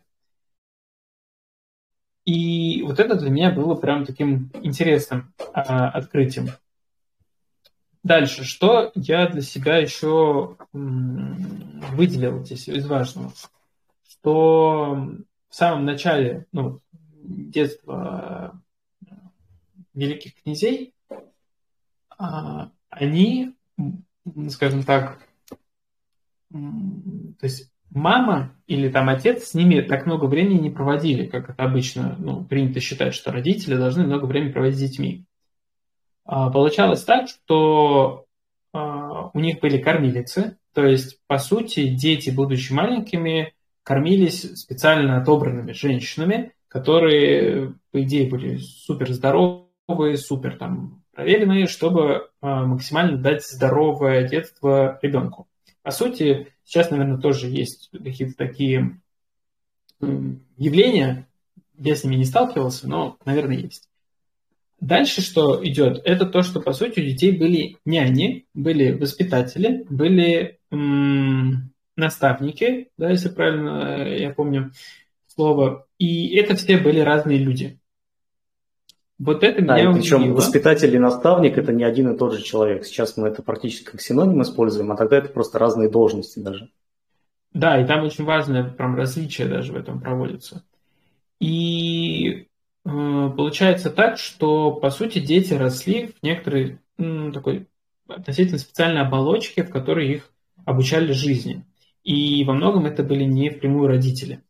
И 2.26 2.82
вот 2.84 3.00
это 3.00 3.16
для 3.16 3.30
меня 3.30 3.52
было 3.52 3.76
прям 3.76 4.06
таким 4.06 4.50
интересным 4.62 5.34
а, 5.54 5.90
открытием. 5.90 6.50
Дальше, 8.02 8.44
что 8.44 8.92
я 8.96 9.28
для 9.28 9.42
себя 9.42 9.78
еще 9.78 10.58
выделил 10.72 12.44
здесь 12.44 12.68
из 12.68 12.86
важного, 12.86 13.32
что 14.08 15.10
в 15.50 15.56
самом 15.56 15.86
начале 15.86 16.46
ну, 16.52 16.80
детства 17.24 18.62
великих 19.94 20.36
князей, 20.42 20.94
а, 22.18 22.72
они, 22.90 23.56
скажем 24.50 24.84
так, 24.84 25.20
то 26.52 26.58
есть 27.42 27.73
мама 27.94 28.56
или 28.68 28.90
там 28.90 29.10
отец 29.10 29.50
с 29.50 29.54
ними 29.54 29.82
так 29.82 30.06
много 30.06 30.26
времени 30.26 30.60
не 30.60 30.70
проводили, 30.70 31.26
как 31.26 31.50
это 31.50 31.64
обычно 31.64 32.16
ну, 32.20 32.44
принято 32.44 32.80
считать, 32.80 33.14
что 33.14 33.32
родители 33.32 33.76
должны 33.76 34.06
много 34.06 34.26
времени 34.26 34.52
проводить 34.52 34.78
с 34.78 34.82
детьми. 34.82 35.26
А, 36.26 36.50
получалось 36.50 37.04
так, 37.04 37.28
что 37.28 38.26
а, 38.74 39.30
у 39.34 39.40
них 39.40 39.60
были 39.60 39.78
кормилицы, 39.78 40.58
то 40.74 40.86
есть, 40.86 41.20
по 41.28 41.38
сути, 41.38 41.90
дети, 41.90 42.30
будучи 42.30 42.72
маленькими, 42.74 43.54
кормились 43.84 44.42
специально 44.60 45.18
отобранными 45.18 45.74
женщинами, 45.74 46.54
которые, 46.68 47.76
по 47.92 48.02
идее, 48.02 48.30
были 48.30 48.58
супер 48.58 49.12
здоровые, 49.12 50.18
супер 50.18 50.58
там 50.58 51.04
проверенные, 51.14 51.68
чтобы 51.68 52.30
а, 52.42 52.66
максимально 52.66 53.18
дать 53.18 53.46
здоровое 53.46 54.28
детство 54.28 54.98
ребенку. 55.02 55.48
По 55.84 55.92
сути, 55.92 56.48
сейчас, 56.64 56.90
наверное, 56.92 57.18
тоже 57.20 57.48
есть 57.48 57.90
какие-то 57.92 58.36
такие 58.36 59.00
явления, 60.58 61.28
я 61.78 61.96
с 61.96 62.04
ними 62.04 62.16
не 62.16 62.26
сталкивался, 62.26 62.88
но, 62.88 63.18
наверное, 63.26 63.58
есть. 63.58 63.90
Дальше 64.80 65.22
что 65.22 65.66
идет? 65.66 66.02
Это 66.04 66.26
то, 66.26 66.42
что, 66.42 66.62
по 66.62 66.74
сути, 66.74 67.00
у 67.00 67.04
детей 67.04 67.38
были 67.38 67.78
няни, 67.86 68.46
были 68.54 68.92
воспитатели, 68.92 69.86
были 69.90 70.60
м- 70.72 71.72
наставники, 71.96 72.90
да, 72.98 73.10
если 73.12 73.30
правильно 73.30 74.06
э, 74.06 74.22
я 74.22 74.30
помню 74.32 74.72
слово. 75.28 75.88
И 76.00 76.36
это 76.36 76.56
все 76.56 76.78
были 76.78 77.00
разные 77.00 77.38
люди. 77.38 77.80
Вот 79.24 79.44
это 79.44 79.64
да, 79.64 79.78
меня 79.78 79.92
и 79.92 79.94
причем 79.94 80.18
удивило. 80.18 80.36
воспитатель 80.38 80.96
и 80.96 81.00
наставник– 81.00 81.58
это 81.60 81.72
не 81.72 81.84
один 81.84 82.14
и 82.14 82.18
тот 82.18 82.34
же 82.34 82.42
человек. 82.42 82.86
Сейчас 82.86 83.18
мы 83.18 83.28
это 83.28 83.42
практически 83.42 83.86
как 83.86 84.02
синоним 84.02 84.42
используем, 84.42 84.92
а 84.92 84.98
тогда 84.98 85.18
это 85.18 85.30
просто 85.30 85.60
разные 85.60 85.90
должности 85.90 86.40
даже. 86.40 86.70
Да, 87.54 87.80
и 87.80 87.86
там 87.86 88.04
очень 88.04 88.24
важное 88.24 88.64
прям 88.64 88.96
различие 88.96 89.48
даже 89.48 89.74
в 89.74 89.76
этом 89.76 90.02
проводится. 90.02 90.64
И 91.40 92.48
Э, 92.86 93.32
получается 93.36 93.90
так, 93.90 94.18
что, 94.18 94.72
по 94.72 94.90
сути, 94.90 95.20
дети 95.20 95.54
росли 95.54 96.08
в 96.08 96.24
некоторой 96.24 96.80
такой 96.98 97.68
относительно 98.08 98.60
специальной 98.60 99.02
оболочке, 99.02 99.64
в 99.64 99.72
которой 99.72 100.14
их 100.14 100.32
обучали 100.66 101.12
жизни. 101.12 101.66
И 102.04 102.44
во 102.44 102.54
многом 102.54 102.86
это 102.86 103.04
были 103.04 103.24
не 103.24 103.50
впрямую 103.50 103.88
родители. 103.88 104.44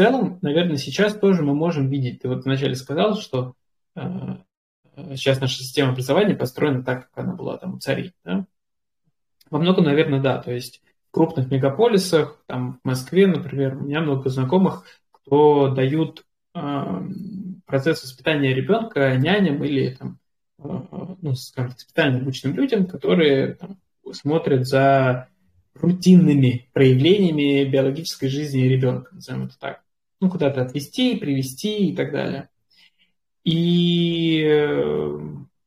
Целом, 0.00 0.38
наверное, 0.40 0.78
сейчас 0.78 1.14
тоже 1.14 1.42
мы 1.42 1.54
можем 1.54 1.90
видеть, 1.90 2.22
ты 2.22 2.28
вот 2.30 2.46
вначале 2.46 2.74
сказал, 2.74 3.18
что 3.18 3.52
э, 3.94 4.00
сейчас 5.14 5.42
наша 5.42 5.58
система 5.58 5.92
образования 5.92 6.34
построена 6.34 6.82
так, 6.82 7.10
как 7.10 7.22
она 7.22 7.34
была 7.34 7.58
там 7.58 7.74
у 7.74 7.78
царей. 7.80 8.14
Да? 8.24 8.46
Во 9.50 9.58
многом, 9.58 9.84
наверное, 9.84 10.22
да. 10.22 10.40
То 10.40 10.52
есть 10.52 10.80
в 11.10 11.10
крупных 11.12 11.50
мегаполисах, 11.50 12.42
там 12.46 12.80
в 12.82 12.88
Москве, 12.88 13.26
например, 13.26 13.76
у 13.76 13.80
меня 13.80 14.00
много 14.00 14.30
знакомых, 14.30 14.86
кто 15.10 15.68
дают 15.68 16.24
процесс 17.66 18.02
воспитания 18.02 18.54
ребенка 18.54 19.14
няням 19.18 19.62
или 19.62 19.96
там, 19.96 20.18
а, 20.60 21.14
ну, 21.20 21.34
скажем, 21.34 21.76
специально 21.76 22.20
обученным 22.20 22.56
людям, 22.56 22.86
которые 22.86 23.52
там, 23.52 23.78
смотрят 24.12 24.66
за 24.66 25.28
рутинными 25.74 26.70
проявлениями 26.72 27.70
биологической 27.70 28.28
жизни 28.28 28.62
ребенка, 28.62 29.14
назовем 29.14 29.44
это 29.44 29.58
так. 29.58 29.82
Ну, 30.20 30.28
куда-то 30.28 30.62
отвезти, 30.62 31.16
привести 31.16 31.90
и 31.90 31.96
так 31.96 32.12
далее. 32.12 32.48
И 33.42 34.42
э, 34.44 35.18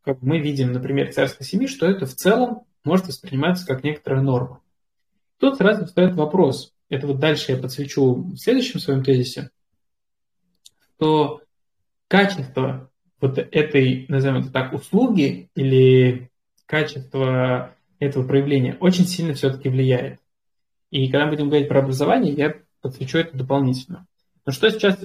как 0.03 0.21
мы 0.21 0.39
видим, 0.39 0.71
например, 0.71 1.11
царской 1.11 1.45
семьи, 1.45 1.67
что 1.67 1.87
это 1.87 2.05
в 2.05 2.13
целом 2.13 2.63
может 2.83 3.07
восприниматься 3.07 3.65
как 3.65 3.83
некоторая 3.83 4.21
норма. 4.21 4.61
Тут 5.39 5.57
сразу 5.57 5.85
встает 5.85 6.13
вопрос, 6.15 6.73
это 6.89 7.07
вот 7.07 7.19
дальше 7.19 7.53
я 7.53 7.57
подсвечу 7.57 8.13
в 8.13 8.37
следующем 8.37 8.79
своем 8.79 9.03
тезисе, 9.03 9.49
что 10.95 11.41
качество 12.07 12.91
вот 13.19 13.37
этой, 13.37 14.05
назовем 14.09 14.41
это 14.41 14.51
так, 14.51 14.73
услуги 14.73 15.49
или 15.55 16.29
качество 16.65 17.75
этого 17.99 18.27
проявления 18.27 18.77
очень 18.79 19.05
сильно 19.05 19.33
все-таки 19.33 19.69
влияет. 19.69 20.19
И 20.91 21.09
когда 21.09 21.25
мы 21.25 21.31
будем 21.31 21.49
говорить 21.49 21.69
про 21.69 21.79
образование, 21.79 22.33
я 22.33 22.53
подсвечу 22.81 23.17
это 23.17 23.35
дополнительно. 23.35 24.05
Но 24.45 24.51
что 24.51 24.69
сейчас 24.69 24.99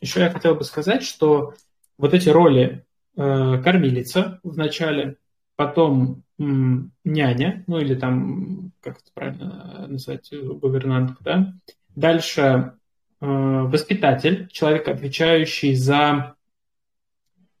еще 0.00 0.20
я 0.20 0.30
хотел 0.30 0.54
бы 0.54 0.64
сказать, 0.64 1.02
что 1.02 1.54
вот 1.98 2.14
эти 2.14 2.28
роли 2.28 2.84
э, 3.16 3.62
кормилица 3.62 4.40
в 4.42 4.56
начале, 4.56 5.16
потом 5.56 6.22
няня, 6.38 7.64
ну 7.66 7.78
или 7.78 7.94
там, 7.94 8.72
как 8.80 8.98
это 8.98 9.10
правильно 9.14 9.86
назвать, 9.88 10.32
гувернантка, 10.32 11.22
да. 11.22 11.54
Дальше 11.94 12.42
э, 12.42 12.72
воспитатель, 13.20 14.48
человек, 14.50 14.88
отвечающий 14.88 15.74
за 15.74 16.34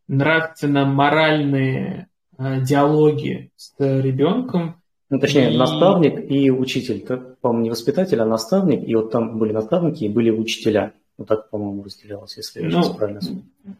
нравственно-моральные 0.08 2.08
э, 2.38 2.60
диалоги 2.62 3.50
с 3.56 3.74
ребенком. 3.78 4.80
Ну, 5.10 5.18
точнее, 5.18 5.52
и... 5.52 5.56
наставник 5.56 6.30
и 6.30 6.50
учитель. 6.50 7.04
по-моему, 7.40 7.64
не 7.64 7.70
воспитатель, 7.70 8.20
а 8.20 8.26
наставник. 8.26 8.88
И 8.88 8.94
вот 8.94 9.12
там 9.12 9.38
были 9.38 9.52
наставники 9.52 10.04
и 10.04 10.08
были 10.08 10.30
учителя. 10.30 10.94
Вот 11.18 11.28
так, 11.28 11.50
по-моему, 11.50 11.84
разделялось, 11.84 12.36
если 12.36 12.60
ну, 12.60 12.82
я 12.82 12.94
правильно 12.94 13.20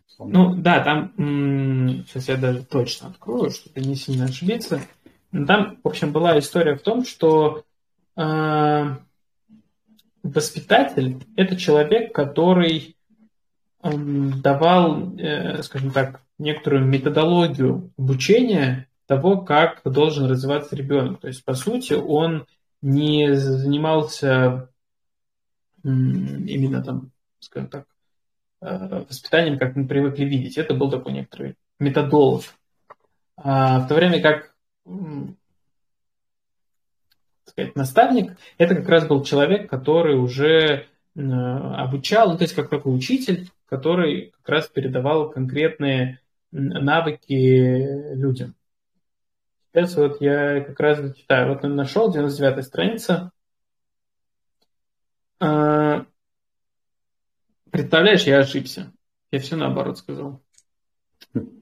вспомню. 0.07 0.35
Ну, 0.35 0.55
да, 0.57 0.85
там, 0.85 1.13
сейчас 2.07 2.29
я 2.29 2.37
даже 2.37 2.65
точно 2.65 3.09
открою, 3.09 3.51
чтобы 3.51 3.81
не 3.81 3.97
сильно 3.97 4.27
ошибиться. 4.27 4.81
Там, 5.31 5.79
в 5.83 5.89
общем, 5.89 6.13
была 6.13 6.39
история 6.39 6.77
в 6.77 6.83
том, 6.83 7.07
что 7.07 7.65
э, 8.17 8.97
воспитатель– 10.23 11.25
это 11.37 11.57
человек, 11.57 12.15
который 12.15 12.97
э, 13.83 13.91
давал, 14.43 15.17
э, 15.17 15.63
скажем 15.63 15.91
так, 15.91 16.21
некоторую 16.39 16.85
методологию 16.85 17.91
обучения 17.97 18.89
того, 19.07 19.39
как 19.39 19.81
должен 19.85 20.27
развиваться 20.27 20.77
ребенок. 20.77 21.21
То 21.21 21.29
есть, 21.29 21.45
по 21.45 21.55
сути, 21.55 21.95
он 21.95 22.47
не 22.83 23.35
занимался 23.35 24.69
именно 25.83 26.83
там, 26.83 27.12
скажем 27.43 27.69
так, 27.69 27.87
э, 28.61 29.05
воспитанием, 29.09 29.59
как 29.59 29.77
мы 29.77 29.87
привыкли 29.87 30.25
видеть. 30.25 30.57
Это 30.59 30.75
был 30.75 30.91
такой 30.91 31.13
некоторый 31.13 31.57
методолог. 31.79 32.45
А 33.37 33.81
в 33.81 33.89
то 33.89 33.95
время 33.95 34.21
как 34.23 34.55
сказать, 37.45 37.77
наставник, 37.77 38.37
это 38.59 38.75
как 38.75 38.89
раз 38.89 39.07
был 39.07 39.23
человек, 39.25 39.69
который 39.69 40.17
уже 40.17 40.87
обучал, 41.15 42.31
ну, 42.31 42.39
то 42.39 42.45
есть 42.45 42.55
как 42.55 42.71
такой 42.71 42.97
учитель, 42.97 43.51
который 43.67 44.33
как 44.39 44.49
раз 44.49 44.69
передавал 44.69 45.31
конкретные 45.31 46.21
навыки 46.51 48.15
людям. 48.15 48.55
Сейчас 49.73 49.97
вот 49.97 50.21
я 50.21 50.61
как 50.61 50.79
раз 50.81 51.15
читаю. 51.17 51.55
Вот 51.55 51.63
нашел 51.63 52.13
99 52.13 52.65
страница. 52.65 53.33
Представляешь, 57.73 58.25
я 58.25 58.39
ошибся. 58.39 58.93
Я 59.33 59.41
все 59.41 59.57
наоборот 59.57 59.97
сказал. 59.99 60.43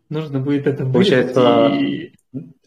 Нужно 0.08 0.40
будет 0.40 0.66
это 0.66 0.84
вырезать. 0.84 1.32
Получается... 1.32 1.68
И... 1.80 2.12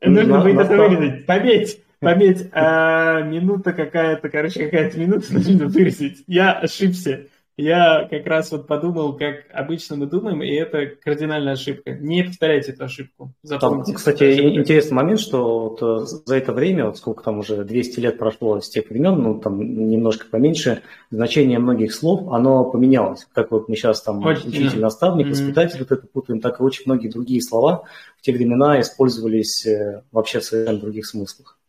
Нужно 0.01 0.41
будет 0.41 0.59
это 0.59 0.77
вырезать. 0.77 1.25
Пометь. 1.25 1.83
Пометь, 1.99 2.49
а 2.51 3.21
минута 3.21 3.71
какая-то, 3.71 4.29
короче, 4.29 4.65
какая-то 4.65 4.99
минута 4.99 5.25
нужно 5.33 5.67
вырезать. 5.67 6.23
Я 6.25 6.53
ошибся. 6.53 7.27
Я 7.55 8.07
как 8.09 8.25
раз 8.25 8.51
вот 8.51 8.65
подумал, 8.65 9.15
как 9.15 9.45
обычно 9.53 9.95
мы 9.95 10.07
думаем, 10.07 10.41
и 10.41 10.49
это 10.49 10.87
кардинальная 10.87 11.53
ошибка. 11.53 11.91
Не 11.91 12.23
повторяйте 12.23 12.71
эту 12.71 12.85
ошибку. 12.85 13.31
Запомните. 13.43 13.91
Там, 13.91 13.95
кстати, 13.95 14.57
интересный 14.57 14.95
момент, 14.95 15.19
что 15.19 15.69
вот 15.69 15.83
э, 15.83 16.05
за 16.25 16.35
это 16.35 16.51
время, 16.51 16.87
вот 16.87 16.97
сколько 16.97 17.23
там 17.23 17.39
уже 17.39 17.63
200 17.63 17.99
лет 17.99 18.17
прошло 18.17 18.59
с 18.59 18.69
тех 18.69 18.89
времен, 18.89 19.21
ну 19.21 19.39
там 19.39 19.59
немножко 19.59 20.25
поменьше, 20.31 20.81
значение 21.11 21.59
многих 21.59 21.93
слов, 21.93 22.27
оно 22.33 22.65
поменялось. 22.65 23.27
Как 23.33 23.51
вот 23.51 23.69
мы 23.69 23.75
сейчас 23.75 24.01
там 24.01 24.25
очень 24.25 24.49
учитель, 24.49 24.79
наставник, 24.79 25.27
воспитатель, 25.27 25.77
mm-hmm. 25.77 25.87
вот 25.89 25.91
это 25.91 26.07
путаем, 26.07 26.39
так 26.41 26.59
и 26.59 26.63
очень 26.63 26.83
многие 26.87 27.09
другие 27.09 27.41
слова 27.43 27.83
в 28.17 28.23
те 28.23 28.33
времена 28.33 28.81
использовались 28.81 29.63
э, 29.67 30.01
вообще 30.11 30.39
в 30.39 30.43
совершенно 30.43 30.79
других 30.79 31.05
смыслах. 31.05 31.59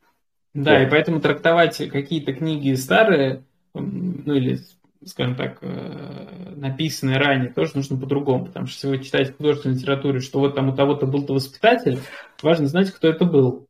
Да, 0.54 0.78
вот. 0.78 0.86
и 0.86 0.90
поэтому 0.90 1.20
трактовать 1.20 1.76
какие-то 1.90 2.32
книги 2.32 2.72
старые, 2.74 3.42
ну 3.74 4.32
или 4.32 4.60
скажем 5.06 5.36
так, 5.36 5.58
э, 5.60 6.54
написанные 6.56 7.18
ранее, 7.18 7.52
тоже 7.52 7.72
нужно 7.74 7.96
по-другому, 7.96 8.46
потому 8.46 8.66
что 8.66 8.88
если 8.88 8.98
вы 8.98 9.04
читаете 9.04 9.32
в 9.32 9.36
художественной 9.36 9.76
литературе, 9.76 10.20
что 10.20 10.38
вот 10.38 10.54
там 10.54 10.70
у 10.70 10.76
того-то 10.76 11.06
был-то 11.06 11.34
воспитатель, 11.34 11.98
важно 12.42 12.66
знать, 12.66 12.90
кто 12.90 13.08
это 13.08 13.24
был. 13.24 13.66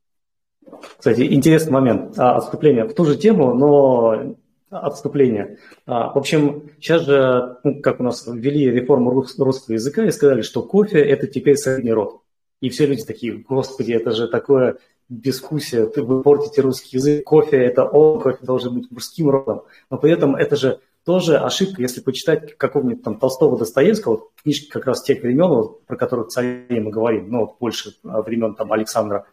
Кстати, 0.99 1.33
интересный 1.33 1.73
момент. 1.73 2.19
А, 2.19 2.37
отступление 2.37 2.85
в 2.85 2.95
ту 2.95 3.05
же 3.05 3.17
тему, 3.17 3.55
но 3.55 4.37
отступление. 4.71 5.59
А, 5.87 6.13
в 6.13 6.19
общем, 6.19 6.71
сейчас 6.81 7.05
же, 7.05 7.59
ну, 7.65 7.81
как 7.81 8.01
у 8.01 8.03
нас 8.03 8.27
ввели 8.27 8.71
реформу 8.71 9.11
русского 9.11 9.75
языка 9.75 10.05
и 10.05 10.11
сказали, 10.11 10.43
что 10.43 10.63
кофе– 10.63 10.99
это 11.01 11.27
теперь 11.27 11.57
средний 11.57 11.93
род. 11.93 12.23
И 12.61 12.71
все 12.71 12.87
люди 12.87 13.05
такие, 13.05 13.45
господи, 13.49 13.93
это 13.93 14.13
же 14.13 14.29
такое 14.29 14.77
безвкусие, 15.09 15.91
вы 15.97 16.23
портите 16.23 16.63
русский 16.63 16.97
язык, 16.97 17.25
кофе– 17.25 17.57
это 17.59 17.85
он, 17.85 18.21
кофе 18.21 18.39
должен 18.43 18.75
быть 18.75 18.91
мужским 18.91 19.31
родом. 19.31 19.63
Но 19.91 19.99
при 19.99 20.13
этом 20.13 20.35
это 20.35 20.57
же 20.57 20.81
тоже 21.05 21.37
ошибка, 21.37 21.83
если 21.83 22.01
почитать 22.01 22.57
какого-нибудь 22.57 23.03
там 23.03 23.19
Толстого 23.19 23.59
Достоевского, 23.59 24.13
вот, 24.13 24.31
книжки 24.43 24.69
как 24.71 24.87
раз 24.87 25.03
тех 25.03 25.23
времен, 25.23 25.49
вот, 25.49 25.85
про 25.85 25.97
которые 25.97 26.29
цари 26.29 26.81
мы 26.81 26.91
говорим, 26.91 27.31
ну, 27.31 27.41
вот 27.41 27.59
больше 27.61 27.95
а, 28.05 28.23
времен 28.23 28.55
там 28.55 28.73
Александра, 28.73 29.27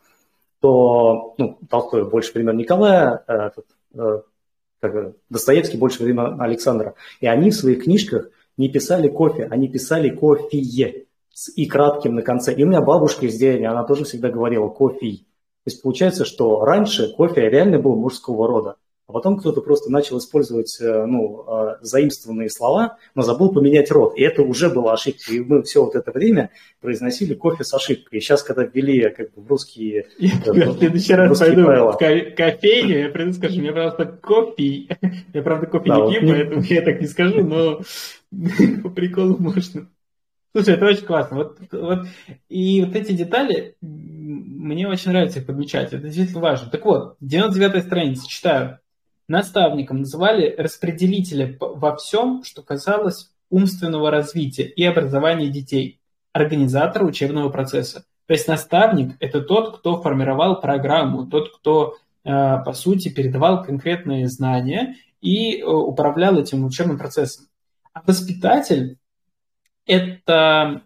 то, 0.60 1.34
ну, 1.38 1.58
Толстой 1.70 2.08
больше 2.08 2.34
времен 2.34 2.58
Николая, 2.58 3.24
э, 3.28 3.34
этот, 3.34 3.66
э, 4.84 5.14
Достоевский 5.30 5.78
больше 5.78 6.04
времен 6.04 6.42
Александра. 6.42 6.96
И 7.20 7.28
они 7.28 7.52
в 7.52 7.56
своих 7.56 7.84
книжках 7.84 8.30
не 8.58 8.68
писали 8.68 9.08
кофе, 9.08 9.48
они 9.50 9.68
писали 9.68 10.10
кофе 10.10 11.08
с 11.34 11.50
и 11.56 11.66
кратким 11.66 12.16
на 12.16 12.22
конце. 12.22 12.54
И 12.54 12.64
у 12.64 12.68
меня 12.68 12.82
бабушка 12.82 13.26
из 13.26 13.38
деревни, 13.38 13.66
она 13.66 13.84
тоже 13.84 14.04
всегда 14.04 14.30
говорила 14.30 14.68
кофе. 14.68 15.18
То 15.64 15.68
есть 15.68 15.82
получается, 15.82 16.26
что 16.26 16.66
раньше 16.66 17.14
кофе 17.14 17.50
реально 17.50 17.80
был 17.80 17.96
мужского 17.96 18.48
рода. 18.48 18.76
А 19.12 19.14
потом 19.14 19.36
кто-то 19.36 19.60
просто 19.60 19.92
начал 19.92 20.20
использовать 20.20 20.78
э, 20.80 21.06
ну, 21.06 21.44
а, 21.46 21.80
заимствованные 21.82 22.50
слова, 22.50 22.98
но 23.14 23.24
забыл 23.24 23.52
поменять 23.52 23.92
род. 23.92 24.14
И 24.16 24.22
это 24.22 24.42
уже 24.42 24.70
была 24.70 24.94
ошибка. 24.94 25.34
И 25.34 25.42
мы 25.42 25.64
все 25.64 25.84
вот 25.84 25.96
это 25.96 26.14
время 26.14 26.52
произносили 26.80 27.34
кофе 27.34 27.66
с 27.66 27.74
ошибкой. 27.74 28.20
И 28.20 28.22
сейчас, 28.22 28.42
когда 28.42 28.64
ввели 28.64 29.10
как 29.10 29.34
бы 29.34 29.42
в 29.42 29.48
русские 29.50 30.06
э, 30.18 30.28
в 30.46 30.78
следующий 30.78 31.14
раз 31.14 31.38
пойду 31.38 31.64
в 31.64 31.98
кофейню, 31.98 33.00
я 33.00 33.10
приду 33.10 33.34
скажу, 33.34 33.60
мне, 33.60 33.74
пожалуйста, 33.74 34.06
кофе. 34.06 34.88
Я, 35.34 35.42
правда, 35.42 35.68
кофе 35.68 35.90
не 35.90 36.20
пью, 36.20 36.30
поэтому 36.30 36.62
я 36.62 36.82
так 36.82 37.02
не 37.02 37.08
скажу, 37.08 37.44
но 37.44 37.82
по 38.84 38.90
приколу 38.90 39.36
можно. 39.40 39.90
Слушай, 40.56 40.76
это 40.76 40.86
очень 40.86 41.06
классно. 41.06 41.38
Вот, 41.38 41.58
вот, 41.72 42.08
и 42.48 42.84
вот 42.84 42.96
эти 42.96 43.12
детали, 43.12 43.76
мне 43.82 44.88
очень 44.88 45.12
нравится 45.12 45.40
их 45.40 45.46
подмечать. 45.46 45.92
Это 45.92 46.04
действительно 46.04 46.42
важно. 46.42 46.70
Так 46.70 46.86
вот, 46.86 47.18
99 47.20 47.84
страница, 47.84 48.28
читаю 48.28 48.81
наставником 49.32 50.00
называли 50.00 50.54
распределителя 50.56 51.58
во 51.60 51.96
всем, 51.96 52.44
что 52.44 52.62
касалось 52.62 53.32
умственного 53.50 54.12
развития 54.12 54.64
и 54.64 54.84
образования 54.84 55.50
детей, 55.50 56.00
организатора 56.34 57.06
учебного 57.06 57.50
процесса. 57.50 58.06
То 58.28 58.34
есть 58.34 58.48
наставник– 58.48 59.16
это 59.20 59.42
тот, 59.42 59.80
кто 59.80 60.02
формировал 60.02 60.62
программу, 60.62 61.26
тот, 61.28 61.58
кто, 61.58 61.98
э, 62.24 62.30
по 62.64 62.74
сути, 62.74 63.10
передавал 63.10 63.64
конкретные 63.64 64.28
знания 64.30 64.96
и 65.20 65.60
э, 65.60 65.66
управлял 65.66 66.40
этим 66.40 66.64
учебным 66.66 66.98
процессом. 66.98 67.48
А 67.94 68.02
воспитатель– 68.06 68.98
это 69.86 70.84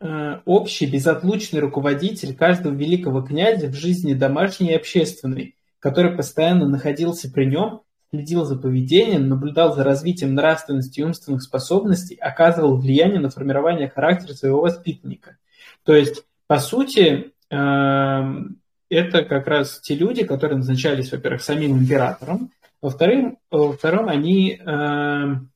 э, 0.00 0.40
общий 0.44 0.86
безотлучный 0.86 1.60
руководитель 1.60 2.34
каждого 2.34 2.74
великого 2.74 3.22
князя 3.22 3.68
в 3.68 3.74
жизни 3.74 4.14
домашней 4.14 4.70
и 4.70 4.76
общественной, 4.76 5.54
который 5.78 6.16
постоянно 6.16 6.66
находился 6.66 7.30
при 7.30 7.44
нем 7.44 7.82
следил 8.10 8.44
за 8.44 8.56
поведением, 8.56 9.28
наблюдал 9.28 9.74
за 9.74 9.84
развитием 9.84 10.34
нравственности 10.34 11.00
и 11.00 11.04
умственных 11.04 11.42
способностей, 11.42 12.16
оказывал 12.16 12.76
влияние 12.76 13.20
на 13.20 13.30
формирование 13.30 13.88
характера 13.88 14.34
своего 14.34 14.60
воспитанника. 14.60 15.36
То 15.84 15.94
есть, 15.94 16.24
по 16.46 16.58
сути, 16.58 17.32
эм, 17.50 18.60
это 18.88 19.24
как 19.24 19.46
раз 19.46 19.80
те 19.80 19.94
люди, 19.94 20.24
которые 20.24 20.58
назначались, 20.58 21.12
во-первых, 21.12 21.42
самим 21.42 21.78
императором, 21.78 22.50
во-вторых, 22.80 23.34
во-вторых, 23.50 24.06
они 24.08 24.56
эм, 24.56 25.50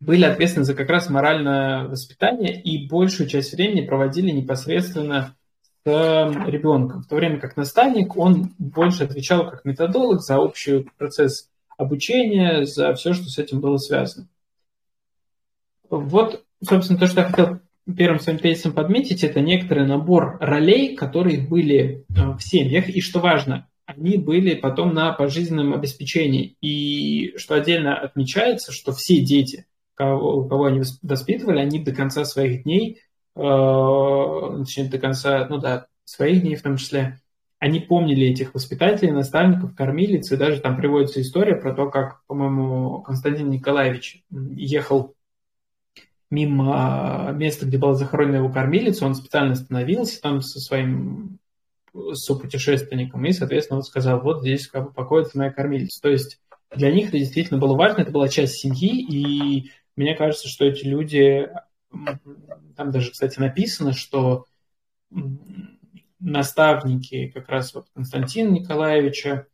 были 0.00 0.24
ответственны 0.24 0.64
за 0.64 0.74
как 0.74 0.88
раз 0.90 1.10
моральное 1.10 1.88
воспитание 1.88 2.60
и 2.60 2.86
большую 2.88 3.28
часть 3.28 3.52
времени 3.52 3.86
проводили 3.86 4.30
непосредственно 4.30 5.34
ребенком, 5.88 7.02
в 7.02 7.06
то 7.06 7.16
время 7.16 7.40
как 7.40 7.56
наставник, 7.56 8.16
он 8.16 8.54
больше 8.58 9.04
отвечал 9.04 9.48
как 9.50 9.64
методолог 9.64 10.20
за 10.20 10.38
общий 10.38 10.86
процесс 10.96 11.48
обучения, 11.76 12.64
за 12.64 12.94
все, 12.94 13.12
что 13.12 13.24
с 13.24 13.38
этим 13.38 13.60
было 13.60 13.76
связано. 13.76 14.28
Вот, 15.90 16.44
собственно, 16.62 16.98
то, 16.98 17.06
что 17.06 17.20
я 17.20 17.26
хотел 17.28 17.60
первым 17.96 18.20
своим 18.20 18.38
тезисом 18.38 18.72
подметить, 18.72 19.24
это 19.24 19.40
некоторый 19.40 19.86
набор 19.86 20.36
ролей, 20.40 20.94
которые 20.94 21.40
были 21.40 22.04
э, 22.08 22.32
в 22.36 22.40
семьях, 22.40 22.88
и 22.88 23.00
что 23.00 23.20
важно, 23.20 23.68
они 23.86 24.18
были 24.18 24.54
потом 24.54 24.92
на 24.92 25.12
пожизненном 25.12 25.72
обеспечении. 25.72 26.56
И 26.60 27.32
что 27.38 27.54
отдельно 27.54 27.98
отмечается, 27.98 28.70
что 28.70 28.92
все 28.92 29.20
дети, 29.20 29.66
кого, 29.94 30.44
кого 30.46 30.66
они 30.66 30.82
воспитывали, 31.02 31.60
они 31.60 31.82
до 31.82 31.92
конца 31.92 32.24
своих 32.26 32.64
дней 32.64 33.00
Э, 33.38 34.56
начнет 34.56 34.90
до 34.90 34.98
конца, 34.98 35.46
ну 35.48 35.58
да, 35.58 35.86
своих 36.04 36.42
дней 36.42 36.56
в 36.56 36.62
том 36.62 36.76
числе, 36.76 37.20
они 37.60 37.78
помнили 37.78 38.26
этих 38.26 38.52
воспитателей, 38.52 39.12
наставников, 39.12 39.76
кормилиц, 39.76 40.32
и 40.32 40.36
даже 40.36 40.60
там 40.60 40.76
приводится 40.76 41.20
история 41.20 41.54
про 41.54 41.72
то, 41.72 41.88
как, 41.88 42.24
по-моему, 42.26 43.00
Константин 43.02 43.48
Николаевич 43.50 44.24
ехал 44.30 45.14
мимо 46.30 47.30
места, 47.32 47.66
где 47.66 47.78
была 47.78 47.94
захоронена 47.94 48.36
его 48.36 48.48
кормилица, 48.48 49.06
он 49.06 49.14
специально 49.14 49.52
остановился 49.52 50.20
там 50.20 50.40
со 50.40 50.58
своим 50.58 51.38
сопутешественником 52.12 53.24
и, 53.24 53.32
соответственно, 53.32 53.78
он 53.78 53.84
сказал, 53.84 54.20
вот 54.20 54.40
здесь 54.40 54.66
как 54.66 54.86
бы 54.86 54.92
покоится 54.92 55.38
моя 55.38 55.52
кормилица. 55.52 56.02
То 56.02 56.08
есть 56.08 56.40
для 56.74 56.90
них 56.90 57.08
это 57.08 57.18
действительно 57.18 57.60
было 57.60 57.76
важно, 57.76 58.02
это 58.02 58.10
была 58.10 58.28
часть 58.28 58.56
семьи, 58.56 59.00
и 59.00 59.70
мне 59.96 60.14
кажется, 60.14 60.48
что 60.48 60.64
эти 60.64 60.84
люди, 60.84 61.48
там 62.76 62.90
даже, 62.90 63.10
кстати, 63.10 63.38
написано, 63.38 63.92
что 63.92 64.46
наставники 66.20 67.28
как 67.28 67.48
раз 67.48 67.74
вот 67.74 67.86
Константина 67.94 68.50
Николаевича, 68.50 69.46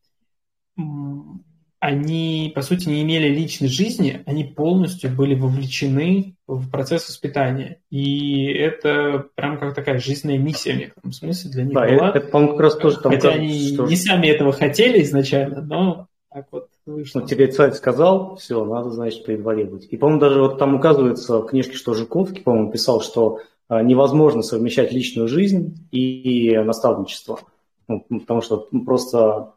они, 1.79 2.51
по 2.55 2.63
сути, 2.63 2.89
не 2.89 3.03
имели 3.03 3.29
личной 3.29 3.69
жизни, 3.69 4.23
они 4.25 4.45
полностью 4.45 5.15
были 5.15 5.35
вовлечены 5.35 6.35
в 6.47 6.71
процесс 6.71 7.09
воспитания. 7.09 7.83
И 7.91 8.47
это 8.47 9.27
прям 9.35 9.59
как 9.59 9.75
такая 9.75 9.99
жизненная 9.99 10.39
миссия 10.39 10.73
в 10.73 10.79
некотором 10.79 11.13
смысле 11.13 11.51
для 11.51 11.65
них 11.65 11.75
да, 11.75 11.87
была. 11.87 12.09
Это, 12.09 12.21
по-моему, 12.21 12.53
как 12.53 12.61
раз 12.63 12.77
тоже 12.77 13.01
там 13.01 13.13
Хотя 13.13 13.33
кажется, 13.33 13.41
они 13.41 13.75
что... 13.75 13.87
не 13.87 13.97
сами 13.97 14.27
этого 14.29 14.53
хотели 14.53 15.03
изначально, 15.03 15.61
но 15.61 16.09
так 16.31 16.47
вот 16.53 16.69
вышло. 16.87 17.21
Ну, 17.21 17.27
тебе 17.27 17.47
царь 17.49 17.73
сказал, 17.73 18.37
все, 18.37 18.65
надо, 18.65 18.91
значит, 18.91 19.25
при 19.25 19.37
дворе 19.37 19.65
быть. 19.65 19.89
И, 19.91 19.97
по-моему, 19.97 20.21
даже 20.21 20.41
вот 20.41 20.59
там 20.59 20.75
указывается 20.75 21.39
в 21.39 21.47
книжке, 21.47 21.75
что 21.75 21.95
Жуковский, 21.95 22.43
по-моему, 22.43 22.71
писал, 22.71 23.01
что 23.01 23.41
а, 23.69 23.83
невозможно 23.83 24.43
совмещать 24.43 24.93
личную 24.93 25.29
жизнь 25.29 25.89
и 25.91 26.57
наставничество. 26.59 27.41
Ну, 27.89 28.05
потому 28.09 28.41
что 28.41 28.69
просто 28.85 29.55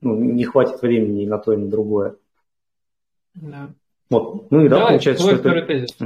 ну, 0.00 0.14
не 0.16 0.44
хватит 0.44 0.80
времени 0.82 1.26
на 1.26 1.38
то, 1.38 1.52
и 1.52 1.56
на 1.56 1.68
другое. 1.68 2.16
Да. 3.34 3.70
Вот. 4.08 4.50
Ну 4.50 4.64
и 4.64 4.68
да, 4.68 4.76
Давай, 4.76 4.92
получается, 4.92 5.24
что 5.24 5.36
это... 5.36 5.66
Тезис. 5.66 5.96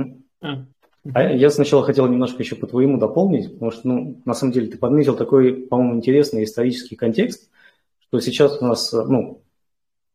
А. 0.40 0.66
А 1.12 1.22
я 1.22 1.50
сначала 1.50 1.84
хотел 1.84 2.06
немножко 2.06 2.42
еще 2.42 2.56
по 2.56 2.66
твоему 2.66 2.98
дополнить, 2.98 3.52
потому 3.52 3.70
что, 3.70 3.88
ну, 3.88 4.22
на 4.24 4.32
самом 4.32 4.52
деле, 4.52 4.68
ты 4.70 4.78
подметил 4.78 5.14
такой, 5.14 5.54
по-моему, 5.54 5.96
интересный 5.96 6.44
исторический 6.44 6.96
контекст, 6.96 7.50
что 8.00 8.20
сейчас 8.20 8.60
у 8.62 8.64
нас, 8.64 8.90
ну, 8.92 9.42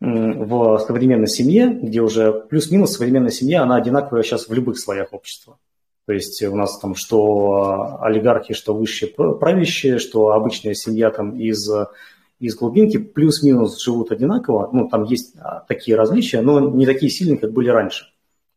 в 0.02 0.78
современной 0.80 1.28
семье, 1.28 1.68
где 1.68 2.02
уже 2.02 2.32
плюс-минус 2.32 2.94
современная 2.94 3.32
семья, 3.32 3.64
она 3.64 3.76
одинаковая 3.76 4.24
сейчас 4.24 4.48
в 4.48 4.54
любых 4.54 4.80
слоях 4.80 5.14
общества. 5.14 5.58
То 6.06 6.14
есть 6.14 6.42
у 6.42 6.56
нас 6.56 6.80
там 6.80 6.96
что 6.96 8.00
олигархи, 8.02 8.54
что 8.54 8.74
высшие 8.74 9.12
правящие, 9.12 10.00
что 10.00 10.30
обычная 10.30 10.74
семья 10.74 11.12
там 11.12 11.38
из, 11.38 11.70
из 12.40 12.56
глубинки 12.56 12.98
плюс-минус 12.98 13.84
живут 13.84 14.12
одинаково. 14.12 14.70
Ну, 14.74 14.88
там 14.88 15.04
есть 15.04 15.36
а, 15.40 15.60
такие 15.68 15.96
различия, 15.96 16.42
но 16.42 16.60
не 16.60 16.86
такие 16.86 17.12
сильные, 17.12 17.38
как 17.38 17.52
были 17.52 17.70
раньше. 17.70 18.06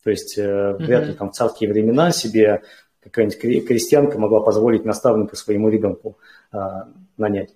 То 0.02 0.10
есть 0.10 0.38
mm-hmm. 0.38 0.76
вряд 0.76 1.06
ли 1.08 1.12
там 1.12 1.30
в 1.30 1.34
царские 1.34 1.70
времена 1.70 2.10
себе 2.12 2.62
какая-нибудь 3.02 3.66
крестьянка 3.66 4.18
могла 4.18 4.40
позволить 4.40 4.84
наставника 4.84 5.36
своему 5.36 5.68
ребенку 5.68 6.16
а, 6.52 6.88
нанять. 7.18 7.54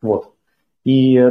Вот. 0.00 0.32
И 0.82 1.22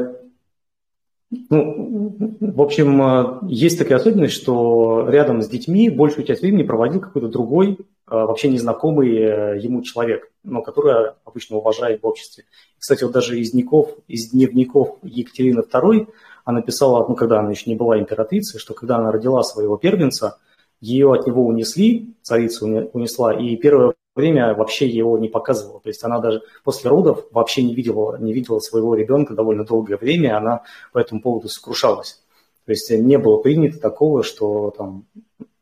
ну, 1.29 2.37
в 2.39 2.61
общем, 2.61 3.01
а, 3.01 3.39
есть 3.47 3.77
такая 3.77 3.97
особенность, 3.97 4.33
что 4.33 5.07
рядом 5.09 5.41
с 5.41 5.49
детьми 5.49 5.89
большую 5.89 6.25
часть 6.25 6.41
времени 6.41 6.63
проводил 6.63 7.01
какой-то 7.01 7.27
другой 7.27 7.77
Э, 8.09 8.23
вообще 8.23 8.47
незнакомый 8.49 9.13
э, 9.17 9.59
ему 9.59 9.81
человек, 9.81 10.31
но 10.43 10.61
который 10.61 11.11
обычно 11.25 11.57
уважает 11.57 12.01
в 12.01 12.07
обществе. 12.07 12.45
Кстати, 12.79 13.03
вот 13.03 13.11
даже 13.11 13.37
из 13.37 13.51
дневников, 13.51 13.95
из 14.07 14.29
дневников 14.29 14.97
Екатерины 15.03 15.59
II 15.59 16.07
она 16.45 16.61
писала, 16.61 17.05
ну, 17.07 17.15
когда 17.15 17.39
она 17.41 17.51
еще 17.51 17.69
не 17.69 17.75
была 17.75 17.99
императрицей, 17.99 18.61
что 18.61 18.73
когда 18.73 18.95
она 18.95 19.11
родила 19.11 19.43
своего 19.43 19.75
первенца, 19.75 20.37
ее 20.79 21.13
от 21.13 21.27
него 21.27 21.45
унесли, 21.45 22.15
царица 22.21 22.65
унесла, 22.65 23.33
и 23.33 23.57
первое 23.57 23.93
время 24.17 24.53
вообще 24.53 24.87
его 24.87 25.17
не 25.17 25.29
показывала. 25.29 25.79
То 25.79 25.89
есть 25.89 26.03
она 26.03 26.19
даже 26.19 26.41
после 26.63 26.89
родов 26.89 27.25
вообще 27.31 27.63
не 27.63 27.73
видела, 27.73 28.17
не 28.17 28.33
видела 28.33 28.59
своего 28.59 28.95
ребенка 28.95 29.33
довольно 29.33 29.63
долгое 29.63 29.97
время, 29.97 30.37
она 30.37 30.63
по 30.91 30.99
этому 30.99 31.21
поводу 31.21 31.47
сокрушалась. 31.47 32.23
То 32.65 32.71
есть 32.71 32.91
не 32.91 33.17
было 33.17 33.37
принято 33.37 33.79
такого, 33.79 34.23
что 34.23 34.71
там 34.77 35.05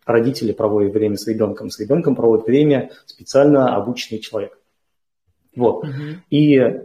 родители 0.06 0.54
проводят 0.54 0.94
время 0.94 1.18
с 1.18 1.28
ребенком, 1.28 1.70
с 1.70 1.80
ребенком 1.80 2.16
проводит 2.16 2.48
время 2.48 2.92
специально 3.06 3.76
обученный 3.76 4.20
человек. 4.20 4.58
Вот. 5.56 5.84
Угу. 5.84 5.92
И 6.30 6.58
э, 6.58 6.82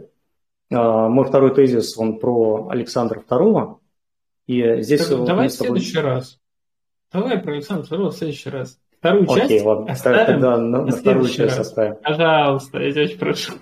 мой 0.69 1.25
второй 1.25 1.53
тезис, 1.53 1.97
он 1.97 2.19
про 2.19 2.69
Александра 2.69 3.23
II. 3.27 3.77
И 4.47 4.81
здесь... 4.81 5.07
Так, 5.07 5.25
давай 5.25 5.49
в 5.49 5.53
следующий 5.53 5.95
тобой... 5.95 6.11
раз. 6.11 6.39
Давай 7.11 7.39
про 7.39 7.53
Александра 7.53 7.95
II 7.95 8.09
в 8.09 8.13
следующий 8.13 8.49
раз. 8.49 8.79
Вторую 9.01 9.23
Окей, 9.31 9.47
часть 9.49 9.65
ладно. 9.65 9.91
оставим 9.91 10.25
тогда 10.27 10.57
на, 10.59 10.85
на 10.85 10.91
вторую 10.91 11.27
часть 11.27 11.57
раз. 11.57 11.67
оставим. 11.67 11.95
Пожалуйста, 12.03 12.77
я 12.77 12.91
тебя 12.91 13.03
очень 13.05 13.17
прошу. 13.17 13.53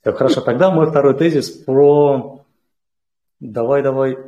Все, 0.00 0.12
хорошо, 0.12 0.40
тогда 0.40 0.70
мой 0.70 0.88
второй 0.88 1.14
тезис 1.14 1.50
про... 1.50 2.44
Давай, 3.40 3.82
давай. 3.82 4.18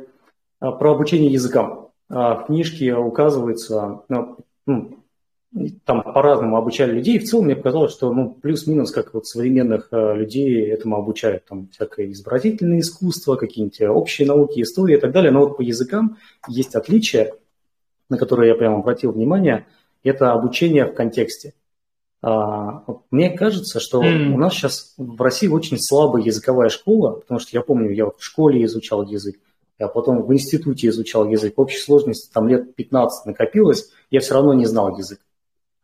А, 0.59 0.73
про 0.73 0.91
обучение 0.91 1.31
языкам. 1.31 1.87
А, 2.09 2.35
в 2.35 2.47
книжке 2.47 2.93
указывается, 2.93 4.01
ну, 4.09 4.39
ну, 4.65 4.97
там 5.85 6.03
по-разному 6.03 6.57
обучали 6.57 6.95
людей. 6.95 7.19
В 7.19 7.23
целом 7.23 7.45
мне 7.45 7.55
показалось, 7.55 7.93
что 7.93 8.13
ну, 8.13 8.31
плюс-минус, 8.41 8.91
как 8.91 9.13
вот 9.13 9.27
современных 9.27 9.87
э, 9.91 10.15
людей 10.15 10.69
этому 10.69 10.97
обучают. 10.97 11.45
Там 11.45 11.69
всякое 11.69 12.11
изобразительное 12.11 12.79
искусство, 12.79 13.37
какие-нибудь 13.37 13.81
общие 13.83 14.27
науки, 14.27 14.61
история 14.61 14.97
и 14.97 14.99
так 14.99 15.13
далее. 15.13 15.31
Но 15.31 15.39
вот 15.39 15.55
по 15.55 15.61
языкам 15.61 16.17
есть 16.49 16.75
отличия, 16.75 17.33
на 18.09 18.17
которые 18.17 18.49
я 18.49 18.55
прямо 18.55 18.79
обратил 18.79 19.13
внимание. 19.13 19.65
Это 20.03 20.31
обучение 20.31 20.85
в 20.85 20.93
контексте. 20.93 21.53
А, 22.21 22.83
мне 23.09 23.31
кажется, 23.31 23.79
что 23.79 24.03
mm. 24.03 24.33
у 24.33 24.37
нас 24.37 24.53
сейчас 24.53 24.93
в 24.97 25.21
России 25.21 25.47
очень 25.47 25.79
слабая 25.79 26.23
языковая 26.23 26.69
школа, 26.69 27.11
потому 27.13 27.39
что 27.39 27.49
я 27.53 27.61
помню, 27.61 27.91
я 27.91 28.05
вот 28.05 28.19
в 28.19 28.23
школе 28.23 28.63
изучал 28.65 29.03
язык, 29.03 29.39
я 29.79 29.87
потом 29.87 30.21
в 30.21 30.31
институте 30.31 30.89
изучал 30.89 31.27
язык. 31.27 31.55
В 31.57 31.61
общей 31.61 31.79
сложности 31.79 32.31
там 32.31 32.47
лет 32.47 32.75
15 32.75 33.25
накопилось, 33.25 33.89
я 34.11 34.19
все 34.19 34.35
равно 34.35 34.53
не 34.53 34.65
знал 34.65 34.95
язык. 34.97 35.19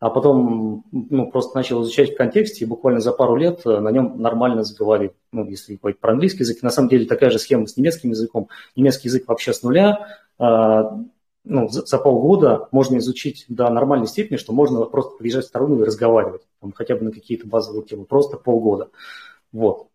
А 0.00 0.10
потом 0.10 0.84
ну, 0.92 1.28
просто 1.28 1.56
начал 1.56 1.82
изучать 1.82 2.14
в 2.14 2.16
контексте, 2.16 2.64
и 2.64 2.68
буквально 2.68 3.00
за 3.00 3.10
пару 3.10 3.34
лет 3.34 3.62
э, 3.66 3.80
на 3.80 3.90
нем 3.90 4.22
нормально 4.22 4.62
заговорил. 4.62 5.10
Ну, 5.32 5.44
если 5.44 5.74
говорить 5.74 5.98
про 5.98 6.12
английский 6.12 6.44
язык, 6.44 6.62
на 6.62 6.70
самом 6.70 6.88
деле 6.88 7.06
такая 7.06 7.30
же 7.30 7.40
схема 7.40 7.66
с 7.66 7.76
немецким 7.76 8.10
языком. 8.10 8.48
Немецкий 8.76 9.08
язык 9.08 9.26
вообще 9.26 9.52
с 9.52 9.64
нуля. 9.64 10.06
Ну, 11.50 11.68
за, 11.70 11.86
за 11.86 11.98
полгода 11.98 12.68
можно 12.72 12.98
изучить 12.98 13.46
до 13.48 13.70
нормальной 13.70 14.06
степени, 14.06 14.36
что 14.36 14.52
можно 14.52 14.84
просто 14.84 15.16
приезжать 15.16 15.46
в 15.46 15.48
сторону 15.48 15.80
и 15.80 15.84
разговаривать, 15.84 16.42
там, 16.60 16.72
хотя 16.72 16.94
бы 16.94 17.06
на 17.06 17.10
какие-то 17.10 17.46
базовые 17.46 17.84
темы, 17.84 18.04
просто 18.04 18.36
полгода. 18.36 18.90
Вот. 19.50 19.88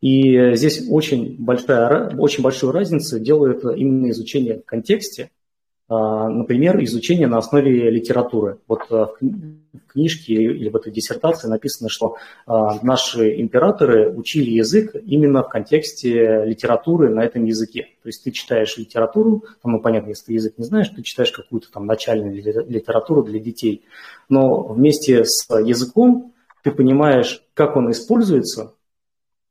И 0.00 0.54
здесь 0.54 0.86
очень, 0.88 1.36
большая, 1.38 2.16
очень 2.16 2.42
большую 2.44 2.72
разницу 2.72 3.18
делает 3.18 3.64
именно 3.64 4.10
изучение 4.10 4.60
в 4.60 4.64
контексте, 4.64 5.30
например, 5.90 6.82
изучение 6.84 7.26
на 7.26 7.38
основе 7.38 7.90
литературы. 7.90 8.58
Вот 8.68 8.82
а, 8.90 9.06
в 9.06 9.92
книжке 9.92 10.34
или 10.34 10.68
в 10.68 10.76
этой 10.76 10.92
диссертации 10.92 11.48
написано, 11.48 11.88
что 11.88 12.16
а, 12.46 12.78
наши 12.84 13.40
императоры 13.40 14.08
учили 14.12 14.50
язык 14.50 14.94
именно 14.94 15.42
в 15.42 15.48
контексте 15.48 16.44
литературы 16.44 17.10
на 17.10 17.24
этом 17.24 17.44
языке. 17.44 17.88
То 18.02 18.08
есть 18.08 18.22
ты 18.22 18.30
читаешь 18.30 18.76
литературу, 18.78 19.44
ну, 19.64 19.80
понятно, 19.80 20.10
если 20.10 20.26
ты 20.26 20.32
язык 20.34 20.54
не 20.58 20.64
знаешь, 20.64 20.88
ты 20.90 21.02
читаешь 21.02 21.32
какую-то 21.32 21.72
там 21.72 21.86
начальную 21.86 22.36
литературу 22.36 23.24
для 23.24 23.40
детей. 23.40 23.84
Но 24.28 24.62
вместе 24.62 25.24
с 25.24 25.48
языком 25.50 26.32
ты 26.62 26.70
понимаешь, 26.70 27.42
как 27.54 27.76
он 27.76 27.90
используется, 27.90 28.74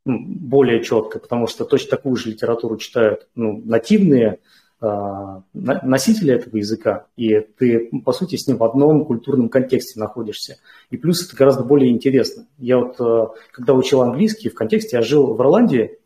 ну, 0.05 0.17
более 0.19 0.81
четко, 0.83 1.19
потому 1.19 1.47
что 1.47 1.65
точно 1.65 1.89
такую 1.89 2.15
же 2.15 2.29
литературу 2.29 2.77
читают 2.77 3.27
ну, 3.35 3.61
нативные 3.65 4.39
э, 4.82 5.41
носители 5.53 6.34
этого 6.34 6.57
языка, 6.57 7.07
и 7.15 7.39
ты, 7.39 7.89
по 8.05 8.13
сути, 8.13 8.36
с 8.36 8.47
ним 8.47 8.57
в 8.57 8.63
одном 8.63 9.05
культурном 9.05 9.49
контексте 9.49 9.99
находишься. 9.99 10.57
И 10.89 10.97
плюс 10.97 11.25
это 11.25 11.36
гораздо 11.36 11.63
более 11.63 11.91
интересно. 11.91 12.47
Я 12.57 12.80
вот, 12.80 12.99
э, 12.99 13.27
когда 13.51 13.73
учил 13.73 14.01
английский 14.01 14.49
в 14.49 14.55
контексте, 14.55 14.97
я 14.97 15.01
жил 15.01 15.34
в 15.34 15.41
Ирландии, 15.41 15.99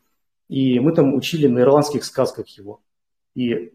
и 0.49 0.79
мы 0.79 0.93
там 0.93 1.13
учили 1.15 1.47
на 1.47 1.59
ирландских 1.59 2.03
сказках 2.03 2.47
его. 2.49 2.81
И 3.35 3.73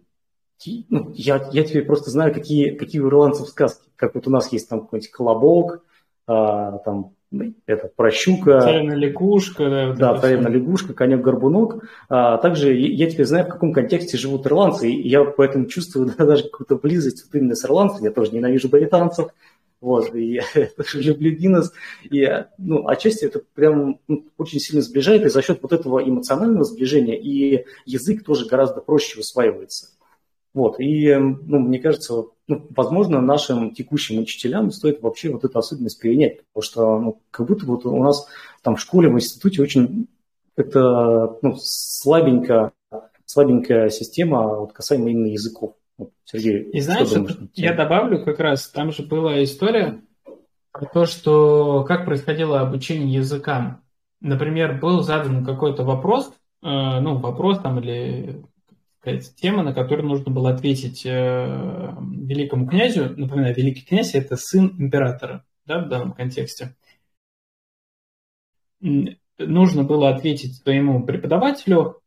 ну, 0.88 1.12
я, 1.14 1.48
я 1.52 1.64
теперь 1.64 1.84
просто 1.84 2.10
знаю, 2.10 2.34
какие, 2.34 2.70
какие 2.70 3.00
у 3.00 3.08
ирландцев 3.08 3.48
сказки. 3.48 3.88
Как 3.96 4.14
вот 4.14 4.26
у 4.26 4.30
нас 4.30 4.52
есть 4.52 4.68
там 4.68 4.80
какой-нибудь 4.80 5.10
колобок, 5.10 5.84
а, 6.26 6.78
там 6.78 7.14
это 7.66 7.90
про 7.94 8.10
щука. 8.10 8.60
Царевна 8.60 8.94
лягушка. 8.94 9.68
Да, 9.68 9.86
вот 9.88 9.98
да 9.98 10.18
царевна 10.18 10.48
лягушка, 10.48 10.94
конек-горбунок. 10.94 11.84
А 12.08 12.38
также 12.38 12.74
я 12.74 13.10
теперь 13.10 13.26
знаю, 13.26 13.46
в 13.46 13.48
каком 13.48 13.72
контексте 13.72 14.16
живут 14.16 14.46
ирландцы, 14.46 14.90
и 14.90 15.08
я 15.08 15.24
поэтому 15.24 15.66
чувствую 15.66 16.12
да, 16.18 16.24
даже 16.24 16.44
какую-то 16.44 16.76
близость 16.76 17.24
вот 17.24 17.38
именно 17.38 17.54
с 17.54 17.64
ирландцами. 17.64 18.06
Я 18.06 18.12
тоже 18.12 18.32
ненавижу 18.32 18.68
британцев, 18.68 19.28
Вот, 19.80 20.14
и 20.14 20.34
я 20.34 20.44
тоже 20.76 21.02
люблю 21.02 21.32
Гиннес. 21.32 21.72
И, 22.10 22.26
ну, 22.56 22.88
отчасти 22.88 23.26
это 23.26 23.42
прям 23.54 24.00
ну, 24.08 24.24
очень 24.38 24.58
сильно 24.58 24.82
сближает, 24.82 25.24
и 25.24 25.28
за 25.28 25.42
счет 25.42 25.58
вот 25.62 25.72
этого 25.72 26.02
эмоционального 26.02 26.64
сближения 26.64 27.18
и 27.18 27.66
язык 27.84 28.24
тоже 28.24 28.46
гораздо 28.46 28.80
проще 28.80 29.20
усваивается. 29.20 29.97
Вот, 30.58 30.80
и, 30.80 31.14
ну, 31.14 31.60
мне 31.60 31.78
кажется, 31.78 32.24
ну, 32.48 32.66
возможно, 32.70 33.20
нашим 33.20 33.72
текущим 33.72 34.18
учителям 34.18 34.72
стоит 34.72 35.00
вообще 35.02 35.30
вот 35.30 35.44
эту 35.44 35.58
особенность 35.58 36.00
перенять, 36.00 36.42
потому 36.52 36.62
что, 36.62 36.98
ну, 36.98 37.22
как 37.30 37.46
будто 37.46 37.64
вот 37.66 37.86
у 37.86 38.02
нас 38.02 38.26
там 38.62 38.74
в 38.74 38.80
школе, 38.80 39.08
в 39.08 39.14
институте 39.14 39.62
очень 39.62 40.08
это 40.56 41.38
ну, 41.42 41.54
слабенько, 41.58 42.72
слабенькая 43.24 43.88
система 43.90 44.56
вот, 44.58 44.72
касаемо 44.72 45.10
именно 45.10 45.28
языков. 45.28 45.74
Сергей, 46.24 46.62
и 46.70 46.80
знаешь, 46.80 47.08
я 47.54 47.74
добавлю 47.74 48.24
как 48.24 48.38
раз, 48.38 48.68
там 48.68 48.92
же 48.92 49.02
была 49.02 49.42
история 49.42 50.00
про 50.72 50.86
то, 50.86 51.06
что 51.06 51.84
как 51.84 52.04
происходило 52.04 52.60
обучение 52.60 53.14
языкам. 53.14 53.82
Например, 54.20 54.78
был 54.80 55.00
задан 55.02 55.44
какой-то 55.44 55.84
вопрос, 55.84 56.32
э, 56.62 56.66
ну, 56.66 57.16
вопрос 57.18 57.60
там 57.60 57.78
или 57.80 58.44
сказать, 59.00 59.34
тема, 59.36 59.62
на 59.62 59.72
которую 59.72 60.08
нужно 60.08 60.32
было 60.32 60.50
ответить 60.50 61.04
э, 61.06 61.10
великому 61.10 62.66
князю. 62.66 63.14
Напоминаю, 63.16 63.54
великий 63.54 63.84
князь– 63.84 64.14
это 64.14 64.36
сын 64.36 64.74
императора 64.78 65.44
да, 65.66 65.80
в 65.80 65.88
данном 65.88 66.12
контексте. 66.12 66.76
Нужно 68.80 69.84
было 69.84 70.10
ответить 70.10 70.56
своему 70.56 71.04
преподавателю, 71.04 72.00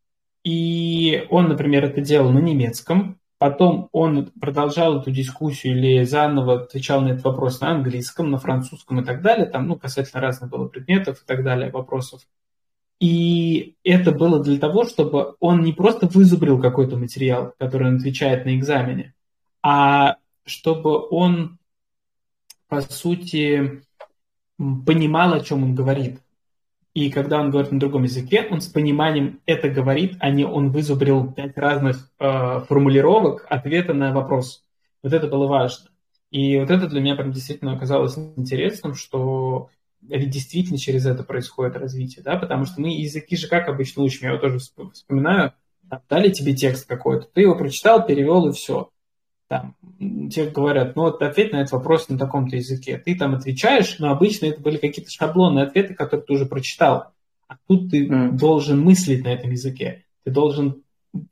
и 0.43 1.25
он, 1.29 1.47
например, 1.49 1.85
это 1.85 2.01
делал 2.01 2.31
на 2.31 2.39
немецком, 2.39 3.21
Потом 3.41 3.89
он 3.91 4.27
продолжал 4.39 5.01
эту 5.01 5.09
дискуссию 5.09 5.75
или 5.75 6.03
заново 6.03 6.61
отвечал 6.61 7.01
на 7.01 7.13
этот 7.13 7.23
вопрос 7.23 7.59
на 7.59 7.71
английском, 7.71 8.29
на 8.29 8.37
французском 8.37 8.99
и 8.99 9.03
так 9.03 9.23
далее. 9.23 9.47
Там, 9.47 9.67
ну, 9.67 9.79
касательно 9.79 10.21
разных 10.21 10.51
было 10.51 10.67
предметов 10.67 11.23
и 11.23 11.25
так 11.25 11.43
далее, 11.43 11.71
вопросов. 11.71 12.21
И 13.01 13.77
это 13.83 14.11
было 14.11 14.43
для 14.43 14.59
того, 14.59 14.85
чтобы 14.85 15.35
он 15.39 15.63
не 15.63 15.73
просто 15.73 16.05
вызубрил 16.05 16.61
какой-то 16.61 16.97
материал, 16.97 17.55
который 17.57 17.87
он 17.87 17.95
отвечает 17.95 18.45
на 18.45 18.55
экзамене, 18.55 19.15
а 19.63 20.17
чтобы 20.45 21.07
он, 21.09 21.57
по 22.67 22.81
сути, 22.81 23.81
понимал, 24.57 25.33
о 25.33 25.39
чем 25.39 25.63
он 25.63 25.73
говорит. 25.73 26.21
И 26.93 27.09
когда 27.09 27.41
он 27.41 27.49
говорит 27.49 27.71
на 27.71 27.79
другом 27.79 28.03
языке, 28.03 28.47
он 28.51 28.61
с 28.61 28.67
пониманием 28.67 29.39
это 29.47 29.69
говорит, 29.69 30.17
а 30.19 30.29
не 30.29 30.45
он 30.45 30.69
вызубрил 30.69 31.31
пять 31.33 31.57
разных 31.57 32.07
э, 32.19 32.59
формулировок 32.67 33.47
ответа 33.49 33.95
на 33.95 34.13
вопрос. 34.13 34.63
Вот 35.01 35.11
это 35.11 35.27
было 35.27 35.47
важно. 35.47 35.89
И 36.29 36.59
вот 36.59 36.69
это 36.69 36.87
для 36.87 37.01
меня 37.01 37.15
прям 37.15 37.31
действительно 37.31 37.73
оказалось 37.73 38.15
интересным, 38.37 38.93
что 38.93 39.69
ведь 40.01 40.29
действительно 40.29 40.77
через 40.77 41.05
это 41.05 41.23
происходит 41.23 41.77
развитие, 41.77 42.23
да, 42.23 42.37
потому 42.37 42.65
что 42.65 42.81
мы 42.81 42.89
языки 42.89 43.35
же 43.35 43.47
как 43.47 43.67
обычно 43.67 44.03
учим, 44.03 44.27
я 44.27 44.33
вот 44.33 44.41
тоже 44.41 44.59
вспоминаю, 44.93 45.53
дали 46.09 46.29
тебе 46.29 46.53
текст 46.53 46.87
какой-то, 46.87 47.27
ты 47.33 47.41
его 47.41 47.55
прочитал, 47.55 48.05
перевел 48.05 48.47
и 48.47 48.53
все 48.53 48.89
там, 49.51 49.75
тебе 49.99 50.49
говорят, 50.49 50.95
ну 50.95 51.01
вот 51.01 51.21
ответь 51.21 51.51
на 51.51 51.57
этот 51.57 51.73
вопрос 51.73 52.07
на 52.07 52.17
таком-то 52.17 52.55
языке. 52.55 52.97
Ты 52.97 53.17
там 53.17 53.35
отвечаешь, 53.35 53.99
но 53.99 54.09
обычно 54.09 54.45
это 54.45 54.61
были 54.61 54.77
какие-то 54.77 55.11
шаблонные 55.11 55.65
ответы, 55.65 55.93
которые 55.93 56.25
ты 56.25 56.31
уже 56.31 56.45
прочитал. 56.45 57.07
А 57.49 57.57
тут 57.67 57.91
ты 57.91 58.07
mm. 58.07 58.37
должен 58.37 58.79
мыслить 58.79 59.25
на 59.25 59.27
этом 59.27 59.51
языке. 59.51 60.05
Ты 60.23 60.31
должен, 60.31 60.83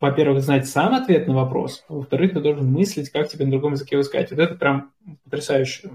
во-первых, 0.02 0.44
знать 0.44 0.68
сам 0.68 0.96
ответ 0.96 1.30
на 1.30 1.34
вопрос, 1.34 1.86
а 1.88 1.94
во-вторых, 1.94 2.34
ты 2.34 2.42
должен 2.42 2.70
мыслить, 2.70 3.10
как 3.10 3.30
тебе 3.30 3.46
на 3.46 3.52
другом 3.52 3.72
языке 3.72 3.96
его 3.96 4.04
сказать. 4.04 4.32
Вот 4.32 4.40
это 4.42 4.56
прям 4.56 4.92
потрясающе, 5.24 5.92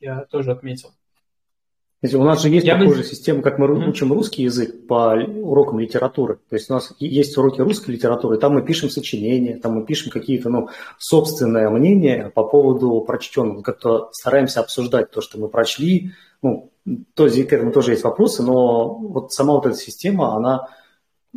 я 0.00 0.24
тоже 0.24 0.50
отметил. 0.50 0.88
У 2.00 2.22
нас 2.22 2.42
же 2.42 2.48
есть 2.48 2.64
Я 2.64 2.76
похожая 2.76 3.02
бы... 3.02 3.08
система, 3.08 3.42
как 3.42 3.58
мы 3.58 3.66
mm-hmm. 3.66 3.88
учим 3.88 4.12
русский 4.12 4.44
язык 4.44 4.86
по 4.86 5.14
урокам 5.16 5.80
литературы. 5.80 6.38
То 6.48 6.54
есть 6.54 6.70
у 6.70 6.74
нас 6.74 6.94
есть 7.00 7.36
уроки 7.36 7.60
русской 7.60 7.90
литературы, 7.90 8.38
там 8.38 8.54
мы 8.54 8.62
пишем 8.62 8.88
сочинения, 8.88 9.56
там 9.56 9.72
мы 9.72 9.84
пишем 9.84 10.12
какие-то 10.12 10.48
ну, 10.48 10.68
собственные 10.98 11.68
мнения 11.70 12.30
по 12.32 12.44
поводу 12.44 13.00
прочтенного. 13.00 13.62
Как-то 13.62 14.10
стараемся 14.12 14.60
обсуждать 14.60 15.10
то, 15.10 15.20
что 15.20 15.40
мы 15.40 15.48
прочли. 15.48 16.12
Ну, 16.40 16.70
то 17.14 17.24
есть 17.24 17.48
к 17.48 17.52
этому 17.52 17.72
тоже 17.72 17.92
есть 17.92 18.04
вопросы, 18.04 18.44
но 18.44 18.94
вот 18.94 19.32
сама 19.32 19.54
вот 19.54 19.66
эта 19.66 19.76
система, 19.76 20.36
она, 20.36 20.68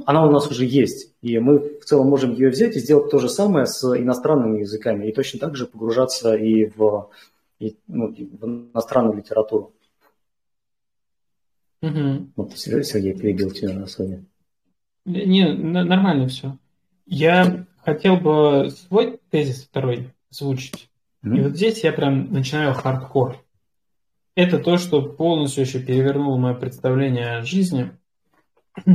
она 0.05 0.27
у 0.27 0.31
нас 0.31 0.47
уже 0.47 0.65
есть. 0.65 1.15
И 1.23 1.39
мы 1.39 1.79
в 1.79 1.85
целом 1.85 2.07
можем 2.07 2.33
ее 2.33 2.49
взять 2.49 2.75
и 2.75 2.79
сделать 2.79 3.09
то 3.09 3.17
же 3.17 3.29
самое 3.29 3.65
с 3.65 3.83
иностранными 3.97 4.59
языками. 4.59 5.07
И 5.07 5.11
точно 5.11 5.39
так 5.39 5.55
же 5.55 5.65
погружаться 5.65 6.35
и 6.35 6.65
в, 6.65 7.09
и, 7.59 7.77
ну, 7.87 8.09
в 8.09 8.45
иностранную 8.45 9.17
литературу. 9.17 9.73
Угу. 11.81 12.31
Вот 12.35 12.57
Сергей 12.57 13.13
перебил 13.13 13.51
тебя 13.51 13.73
на 13.73 13.87
своем. 13.87 14.27
Не, 15.05 15.51
нормально 15.51 16.27
все. 16.27 16.57
Я 17.05 17.65
хотел 17.83 18.17
бы 18.17 18.69
свой 18.69 19.19
тезис 19.29 19.63
второй 19.63 20.13
озвучить. 20.29 20.89
Mm-hmm. 21.23 21.37
И 21.37 21.41
вот 21.41 21.55
здесь 21.55 21.83
я 21.83 21.91
прям 21.91 22.31
начинаю 22.31 22.73
хардкор. 22.73 23.43
Это 24.35 24.59
то, 24.59 24.77
что 24.77 25.01
полностью 25.01 25.63
еще 25.63 25.79
перевернуло 25.79 26.37
мое 26.37 26.53
представление 26.53 27.37
о 27.37 27.43
жизни. 27.43 27.91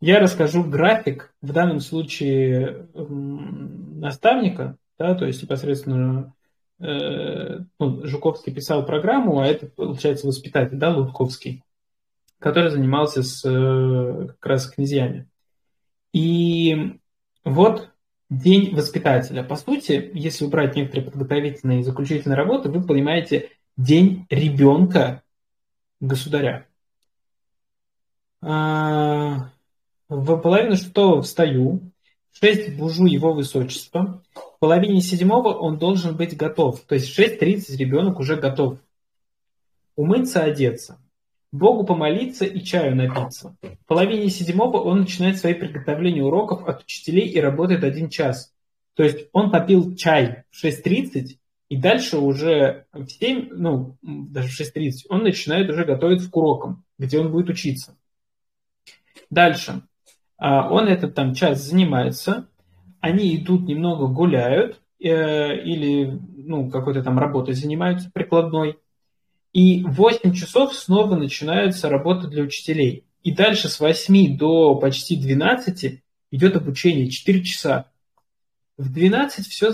Я 0.00 0.18
расскажу 0.18 0.64
график, 0.64 1.32
в 1.42 1.52
данном 1.52 1.78
случае 1.78 2.88
наставника, 2.92 4.76
да, 4.98 5.14
то 5.14 5.26
есть 5.26 5.42
непосредственно 5.42 6.34
э, 6.80 7.60
ну, 7.78 8.04
Жуковский 8.04 8.52
писал 8.52 8.84
программу, 8.84 9.38
а 9.38 9.46
это, 9.46 9.66
получается, 9.66 10.26
воспитатель, 10.26 10.76
да, 10.76 10.92
Лутковский 10.92 11.62
который 12.42 12.70
занимался 12.70 13.22
с 13.22 13.44
э, 13.48 14.28
как 14.38 14.46
раз 14.46 14.66
князьями. 14.66 15.28
И 16.12 16.98
вот 17.44 17.90
день 18.28 18.74
воспитателя. 18.74 19.42
По 19.44 19.56
сути, 19.56 20.10
если 20.12 20.44
убрать 20.44 20.74
некоторые 20.74 21.10
подготовительные 21.10 21.80
и 21.80 21.82
заключительные 21.84 22.36
работы, 22.36 22.68
вы 22.68 22.82
понимаете 22.82 23.50
день 23.76 24.26
ребенка 24.28 25.22
государя. 26.00 26.66
А, 28.40 29.50
в 30.08 30.36
половину 30.38 30.76
шестого 30.76 31.22
встаю, 31.22 31.92
в 32.32 32.38
шесть 32.38 32.76
бужу 32.76 33.06
его 33.06 33.32
высочество, 33.32 34.22
в 34.34 34.58
половине 34.58 35.00
седьмого 35.00 35.54
он 35.54 35.78
должен 35.78 36.16
быть 36.16 36.36
готов. 36.36 36.80
То 36.80 36.96
есть 36.96 37.14
в 37.14 37.18
6.30 37.18 37.76
ребенок 37.76 38.18
уже 38.18 38.36
готов 38.36 38.78
умыться, 39.94 40.42
одеться. 40.42 40.98
Богу 41.52 41.84
помолиться 41.84 42.46
и 42.46 42.60
чаю 42.60 42.96
напиться. 42.96 43.56
В 43.62 43.86
половине 43.86 44.30
седьмого 44.30 44.78
он 44.78 45.00
начинает 45.00 45.36
свои 45.36 45.52
приготовления 45.52 46.24
уроков 46.24 46.66
от 46.66 46.82
учителей 46.82 47.28
и 47.28 47.40
работает 47.40 47.84
один 47.84 48.08
час. 48.08 48.52
То 48.94 49.02
есть 49.02 49.28
он 49.32 49.50
попил 49.50 49.94
чай 49.94 50.44
в 50.50 50.64
6.30, 50.64 51.36
и 51.68 51.76
дальше 51.76 52.18
уже 52.18 52.86
в 52.92 53.06
7, 53.06 53.48
ну, 53.52 53.96
даже 54.02 54.48
в 54.48 54.60
6.30, 54.60 55.06
он 55.08 55.22
начинает 55.22 55.70
уже 55.70 55.84
готовиться 55.84 56.30
к 56.30 56.36
урокам, 56.36 56.84
где 56.98 57.20
он 57.20 57.30
будет 57.30 57.50
учиться. 57.50 57.96
Дальше. 59.30 59.82
А, 60.38 60.70
он 60.70 60.88
этот 60.88 61.14
там 61.14 61.34
час 61.34 61.62
занимается, 61.62 62.48
они 63.00 63.36
идут 63.36 63.62
немного 63.66 64.06
гуляют, 64.06 64.80
э, 65.00 65.56
или 65.62 66.18
ну, 66.36 66.70
какой-то 66.70 67.02
там 67.02 67.18
работой 67.18 67.54
занимаются 67.54 68.10
прикладной, 68.12 68.78
и 69.52 69.84
в 69.84 69.92
8 69.92 70.32
часов 70.32 70.74
снова 70.74 71.14
начинается 71.16 71.88
работа 71.88 72.26
для 72.26 72.42
учителей. 72.42 73.04
И 73.22 73.32
дальше 73.32 73.68
с 73.68 73.78
8 73.78 74.36
до 74.36 74.76
почти 74.76 75.16
12 75.16 76.02
идет 76.30 76.56
обучение 76.56 77.10
4 77.10 77.42
часа. 77.44 77.90
В 78.78 78.92
12 78.92 79.46
все... 79.46 79.68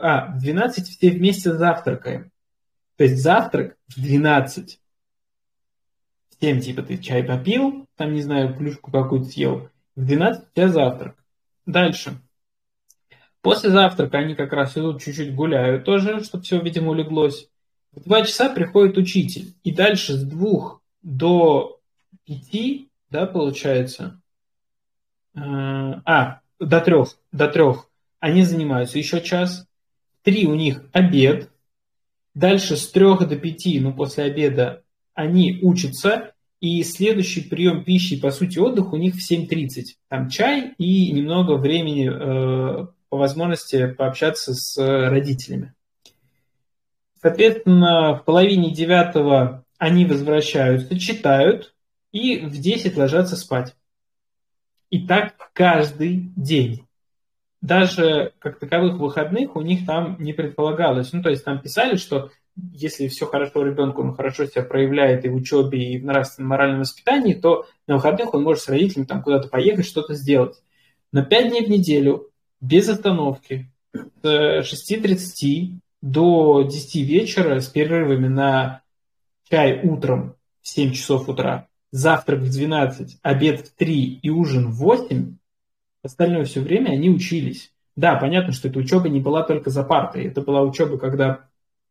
А, 0.00 0.32
в 0.32 0.38
12 0.40 0.88
все 0.88 1.10
вместе 1.10 1.52
завтракаем. 1.52 2.30
То 2.96 3.04
есть 3.04 3.20
завтрак 3.20 3.76
в 3.88 4.00
12. 4.00 4.78
В 6.30 6.40
7 6.40 6.60
типа 6.60 6.82
ты 6.82 6.98
чай 6.98 7.24
попил, 7.24 7.88
там, 7.96 8.14
не 8.14 8.22
знаю, 8.22 8.56
плюшку 8.56 8.92
какую-то 8.92 9.28
съел. 9.28 9.68
В 9.96 10.06
12 10.06 10.42
у 10.42 10.54
тебя 10.54 10.68
завтрак. 10.68 11.16
Дальше. 11.66 12.20
После 13.42 13.70
завтрака 13.70 14.18
они 14.18 14.34
как 14.34 14.52
раз 14.52 14.76
идут 14.78 15.02
чуть-чуть 15.02 15.34
гуляют 15.34 15.84
тоже, 15.84 16.22
чтобы 16.22 16.44
все, 16.44 16.60
видимо, 16.60 16.92
улеглось. 16.92 17.50
В 17.94 18.04
два 18.04 18.22
часа 18.22 18.48
приходит 18.48 18.98
учитель, 18.98 19.54
и 19.62 19.70
дальше 19.70 20.14
с 20.14 20.22
двух 20.22 20.82
до 21.02 21.80
пяти, 22.24 22.88
да, 23.10 23.26
получается, 23.26 24.20
э, 25.34 25.40
а, 25.40 26.40
до 26.58 26.80
трех, 26.80 27.16
до 27.30 27.48
трех, 27.48 27.88
они 28.18 28.42
занимаются 28.42 28.98
еще 28.98 29.20
час, 29.20 29.66
три 30.22 30.46
у 30.46 30.54
них 30.54 30.82
обед, 30.92 31.50
дальше 32.34 32.76
с 32.76 32.90
трех 32.90 33.28
до 33.28 33.36
пяти, 33.36 33.78
ну, 33.78 33.92
после 33.92 34.24
обеда, 34.24 34.82
они 35.14 35.60
учатся, 35.62 36.32
и 36.60 36.82
следующий 36.82 37.42
прием 37.42 37.84
пищи, 37.84 38.18
по 38.18 38.30
сути, 38.30 38.58
отдых 38.58 38.92
у 38.92 38.96
них 38.96 39.14
в 39.14 39.30
7.30. 39.30 39.82
Там 40.08 40.30
чай 40.30 40.72
и 40.78 41.12
немного 41.12 41.58
времени 41.58 42.08
э, 42.10 42.86
по 43.10 43.18
возможности 43.18 43.88
пообщаться 43.92 44.54
с 44.54 44.78
родителями. 44.78 45.73
Соответственно, 47.24 48.16
в 48.16 48.24
половине 48.26 48.70
девятого 48.70 49.64
они 49.78 50.04
возвращаются, 50.04 50.98
читают 50.98 51.72
и 52.12 52.40
в 52.40 52.60
10 52.60 52.94
ложатся 52.98 53.36
спать. 53.36 53.74
И 54.90 55.06
так 55.06 55.32
каждый 55.54 56.30
день. 56.36 56.86
Даже 57.62 58.34
как 58.40 58.58
таковых 58.58 58.98
выходных 58.98 59.56
у 59.56 59.62
них 59.62 59.86
там 59.86 60.18
не 60.20 60.34
предполагалось. 60.34 61.14
Ну, 61.14 61.22
то 61.22 61.30
есть 61.30 61.46
там 61.46 61.62
писали, 61.62 61.96
что 61.96 62.30
если 62.56 63.08
все 63.08 63.24
хорошо 63.24 63.64
ребенку, 63.64 64.02
он 64.02 64.14
хорошо 64.14 64.44
себя 64.44 64.62
проявляет 64.62 65.24
и 65.24 65.30
в 65.30 65.34
учебе, 65.34 65.94
и 65.94 65.98
в 65.98 66.04
нравственном 66.04 66.50
моральном 66.50 66.80
воспитании, 66.80 67.32
то 67.32 67.64
на 67.86 67.94
выходных 67.94 68.34
он 68.34 68.42
может 68.42 68.64
с 68.64 68.68
родителями 68.68 69.06
там 69.06 69.22
куда-то 69.22 69.48
поехать, 69.48 69.86
что-то 69.86 70.12
сделать. 70.12 70.62
На 71.10 71.24
5 71.24 71.48
дней 71.48 71.64
в 71.64 71.70
неделю, 71.70 72.28
без 72.60 72.86
остановки, 72.86 73.72
с 73.94 74.60
6.30 74.60 75.78
до 76.04 76.62
10 76.62 76.96
вечера 76.96 77.60
с 77.60 77.68
перерывами 77.68 78.28
на 78.28 78.82
чай 79.48 79.80
утром 79.82 80.36
в 80.60 80.68
7 80.68 80.92
часов 80.92 81.30
утра, 81.30 81.68
завтрак 81.92 82.40
в 82.40 82.50
12, 82.50 83.20
обед 83.22 83.60
в 83.60 83.74
3 83.74 84.20
и 84.22 84.28
ужин 84.28 84.70
в 84.70 84.76
8, 84.76 85.38
остальное 86.02 86.44
все 86.44 86.60
время 86.60 86.90
они 86.90 87.08
учились. 87.08 87.72
Да, 87.96 88.16
понятно, 88.16 88.52
что 88.52 88.68
эта 88.68 88.78
учеба 88.78 89.08
не 89.08 89.20
была 89.20 89.44
только 89.44 89.70
за 89.70 89.82
партой. 89.82 90.26
Это 90.26 90.42
была 90.42 90.60
учеба, 90.60 90.98
когда 90.98 91.46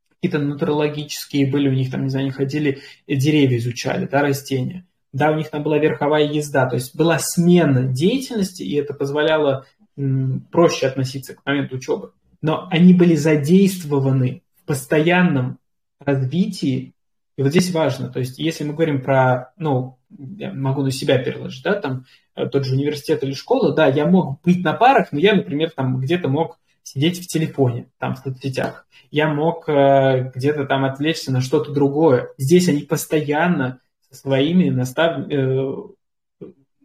какие-то 0.09 0.38
натурологические 0.38 1.49
были, 1.49 1.70
у 1.70 1.74
них 1.74 1.89
там, 1.89 2.03
не 2.03 2.09
знаю, 2.09 2.26
они 2.26 2.32
ходили, 2.32 2.82
деревья 3.07 3.57
изучали, 3.57 4.05
да, 4.05 4.22
растения. 4.22 4.86
Да, 5.11 5.32
у 5.32 5.36
них 5.36 5.49
там 5.49 5.64
была 5.64 5.80
верховая 5.80 6.26
езда, 6.26 6.68
то 6.68 6.76
есть 6.76 6.95
была 6.95 7.18
смена 7.18 7.86
деятельности, 7.86 8.61
и 8.61 8.76
это 8.76 8.93
позволяло 8.93 9.66
м, 9.97 10.41
проще 10.51 10.86
относиться 10.86 11.34
к 11.34 11.43
моменту 11.45 11.78
учебы. 11.78 12.11
Но 12.43 12.67
они 12.69 12.93
были 12.93 13.15
задействованы 13.15 14.43
в 14.61 14.65
постоянном 14.65 15.57
развитии 15.99 16.93
и 17.35 17.41
вот 17.41 17.49
здесь 17.49 17.71
важно, 17.71 18.09
то 18.09 18.19
есть 18.19 18.37
если 18.37 18.63
мы 18.63 18.73
говорим 18.73 19.01
про, 19.01 19.53
ну, 19.57 19.97
я 20.09 20.53
могу 20.53 20.83
на 20.83 20.91
себя 20.91 21.17
переложить, 21.17 21.63
да, 21.63 21.73
там 21.79 22.05
э, 22.35 22.47
тот 22.47 22.63
же 22.65 22.75
университет 22.75 23.23
или 23.23 23.33
школа, 23.33 23.73
да, 23.73 23.87
я 23.87 24.05
мог 24.05 24.39
быть 24.43 24.63
на 24.63 24.73
парах, 24.73 25.11
но 25.11 25.19
я, 25.19 25.33
например, 25.33 25.71
там 25.71 25.99
где-то 25.99 26.27
мог 26.27 26.59
сидеть 26.83 27.23
в 27.23 27.27
телефоне, 27.27 27.89
там, 27.97 28.15
в 28.15 28.19
соцсетях. 28.19 28.85
Я 29.09 29.33
мог 29.33 29.67
э, 29.67 30.31
где-то 30.35 30.65
там 30.65 30.85
отвлечься 30.85 31.31
на 31.31 31.41
что-то 31.41 31.71
другое. 31.71 32.29
Здесь 32.37 32.69
они 32.69 32.81
постоянно 32.81 33.79
со 34.11 34.15
своими 34.15 34.69
настав... 34.69 35.27
э, 35.31 35.73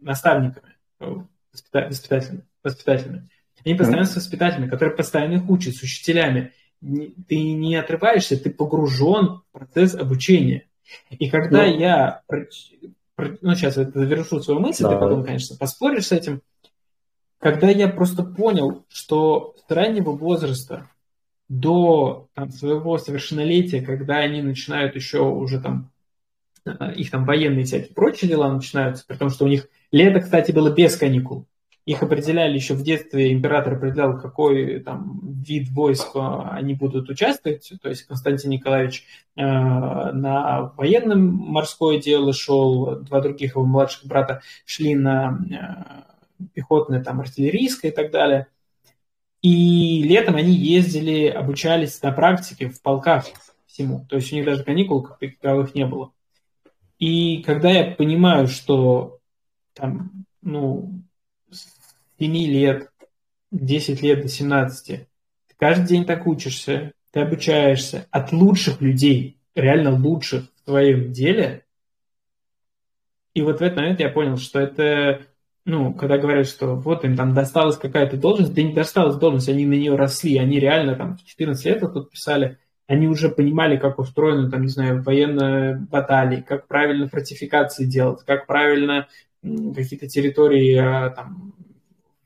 наставниками, 0.01 0.73
э, 0.99 1.15
воспита... 1.53 1.87
воспитателями, 1.87 2.43
воспитателями. 2.63 3.29
Они 3.65 3.75
постоянно 3.75 4.05
с 4.05 4.15
воспитателями, 4.15 4.69
которые 4.69 4.95
постоянно 4.95 5.35
их 5.35 5.49
учат, 5.49 5.75
с 5.75 5.83
учителями 5.83 6.53
ты 6.81 7.53
не 7.53 7.75
отрываешься, 7.75 8.41
ты 8.41 8.49
погружен 8.49 9.41
в 9.41 9.51
процесс 9.51 9.95
обучения. 9.95 10.65
И 11.11 11.29
когда 11.29 11.65
ну, 11.65 11.77
я, 11.77 12.21
ну 13.41 13.55
сейчас 13.55 13.77
я 13.77 13.83
завершу 13.83 14.39
свою 14.39 14.59
мысль, 14.59 14.83
да. 14.83 14.93
ты 14.93 14.99
потом, 14.99 15.23
конечно, 15.23 15.57
поспоришь 15.57 16.07
с 16.07 16.11
этим, 16.11 16.41
когда 17.39 17.69
я 17.69 17.87
просто 17.87 18.23
понял, 18.23 18.85
что 18.89 19.55
с 19.67 19.71
раннего 19.71 20.11
возраста 20.11 20.87
до 21.47 22.27
там, 22.33 22.51
своего 22.51 22.97
совершеннолетия, 22.97 23.81
когда 23.81 24.17
они 24.17 24.41
начинают 24.41 24.95
еще 24.95 25.21
уже 25.21 25.59
там, 25.59 25.89
э, 26.65 26.93
их 26.95 27.11
там 27.11 27.25
военные 27.25 27.65
всякие 27.65 27.93
прочие 27.93 28.29
дела 28.29 28.51
начинаются, 28.53 29.05
при 29.07 29.15
том, 29.15 29.29
что 29.29 29.45
у 29.45 29.47
них 29.47 29.67
лето, 29.91 30.19
кстати, 30.19 30.51
было 30.51 30.73
без 30.73 30.95
каникул. 30.95 31.45
Их 31.89 32.03
определяли 32.03 32.53
еще 32.53 32.75
в 32.75 32.83
детстве, 32.83 33.33
император 33.33 33.73
определял, 33.73 34.15
какой 34.19 34.79
там 34.81 35.21
вид 35.41 35.69
войск 35.69 36.09
они 36.13 36.75
будут 36.75 37.09
участвовать. 37.09 37.73
То 37.81 37.89
есть 37.89 38.03
Константин 38.03 38.51
Николаевич 38.51 39.07
э, 39.35 39.41
на 39.41 40.71
военном 40.77 41.25
морское 41.25 41.99
дело 41.99 42.31
шел, 42.31 42.97
два 42.97 43.21
других 43.21 43.55
его 43.55 43.65
младших 43.65 44.05
брата 44.05 44.43
шли 44.65 44.93
на 44.93 46.05
э, 46.37 46.45
пехотное, 46.53 47.03
там, 47.03 47.21
артиллерийское 47.21 47.89
и 47.89 47.95
так 47.95 48.11
далее. 48.11 48.45
И 49.41 50.03
летом 50.03 50.35
они 50.35 50.53
ездили, 50.53 51.25
обучались 51.25 51.99
на 52.03 52.11
практике 52.11 52.69
в 52.69 52.79
полках 52.83 53.25
всему. 53.65 54.05
То 54.07 54.17
есть 54.17 54.31
у 54.31 54.35
них 54.35 54.45
даже 54.45 54.63
каникул 54.63 55.01
как 55.01 55.17
таковых 55.19 55.73
не 55.73 55.87
было. 55.87 56.11
И 56.99 57.41
когда 57.41 57.71
я 57.71 57.95
понимаю, 57.95 58.45
что 58.47 59.17
там, 59.73 60.11
ну, 60.43 61.01
7 62.19 62.33
лет, 62.33 62.89
10 63.51 64.01
лет 64.01 64.21
до 64.21 64.27
17. 64.27 64.87
Ты 64.87 65.05
каждый 65.57 65.87
день 65.87 66.05
так 66.05 66.27
учишься, 66.27 66.91
ты 67.11 67.21
обучаешься 67.21 68.07
от 68.11 68.31
лучших 68.31 68.81
людей, 68.81 69.39
реально 69.55 69.91
лучших 69.91 70.43
в 70.61 70.65
твоем 70.65 71.11
деле. 71.11 71.63
И 73.33 73.41
вот 73.41 73.59
в 73.59 73.61
этот 73.61 73.77
момент 73.77 73.99
я 73.99 74.09
понял, 74.09 74.37
что 74.37 74.59
это, 74.59 75.21
ну, 75.65 75.93
когда 75.93 76.17
говорят, 76.17 76.47
что 76.47 76.75
вот 76.75 77.05
им 77.05 77.15
там 77.15 77.33
досталась 77.33 77.77
какая-то 77.77 78.17
должность, 78.17 78.53
да 78.53 78.61
не 78.61 78.73
досталась 78.73 79.15
должность, 79.15 79.49
они 79.49 79.65
на 79.65 79.73
нее 79.73 79.95
росли, 79.95 80.37
они 80.37 80.59
реально 80.59 80.95
там 80.95 81.17
в 81.17 81.25
14 81.25 81.65
лет 81.65 81.79
тут 81.79 82.11
писали, 82.11 82.57
они 82.87 83.07
уже 83.07 83.29
понимали, 83.29 83.77
как 83.77 83.99
устроены, 83.99 84.49
там, 84.49 84.63
не 84.63 84.67
знаю, 84.67 85.03
военные 85.03 85.75
баталии, 85.75 86.41
как 86.41 86.67
правильно 86.67 87.07
фортификации 87.07 87.85
делать, 87.85 88.25
как 88.25 88.45
правильно 88.47 89.07
какие-то 89.41 90.07
территории 90.07 90.75
а, 90.75 91.11
там, 91.11 91.53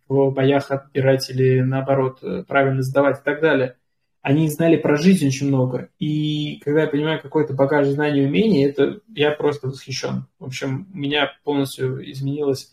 в 0.07 0.31
боях 0.31 0.71
отбирать 0.71 1.29
или 1.29 1.61
наоборот 1.61 2.19
э, 2.21 2.43
правильно 2.47 2.81
сдавать 2.81 3.19
и 3.19 3.23
так 3.23 3.41
далее. 3.41 3.77
Они 4.21 4.47
знали 4.49 4.77
про 4.77 4.95
жизнь 4.95 5.27
очень 5.27 5.47
много. 5.47 5.89
И 5.99 6.61
когда 6.63 6.83
я 6.83 6.87
понимаю 6.87 7.21
какой-то 7.21 7.53
багаж 7.53 7.87
знаний 7.87 8.21
и 8.21 8.25
умений, 8.25 8.63
это 8.63 9.01
я 9.13 9.31
просто 9.31 9.67
восхищен. 9.67 10.27
В 10.39 10.45
общем, 10.45 10.87
у 10.93 10.97
меня 10.97 11.31
полностью 11.43 12.09
изменилось 12.09 12.71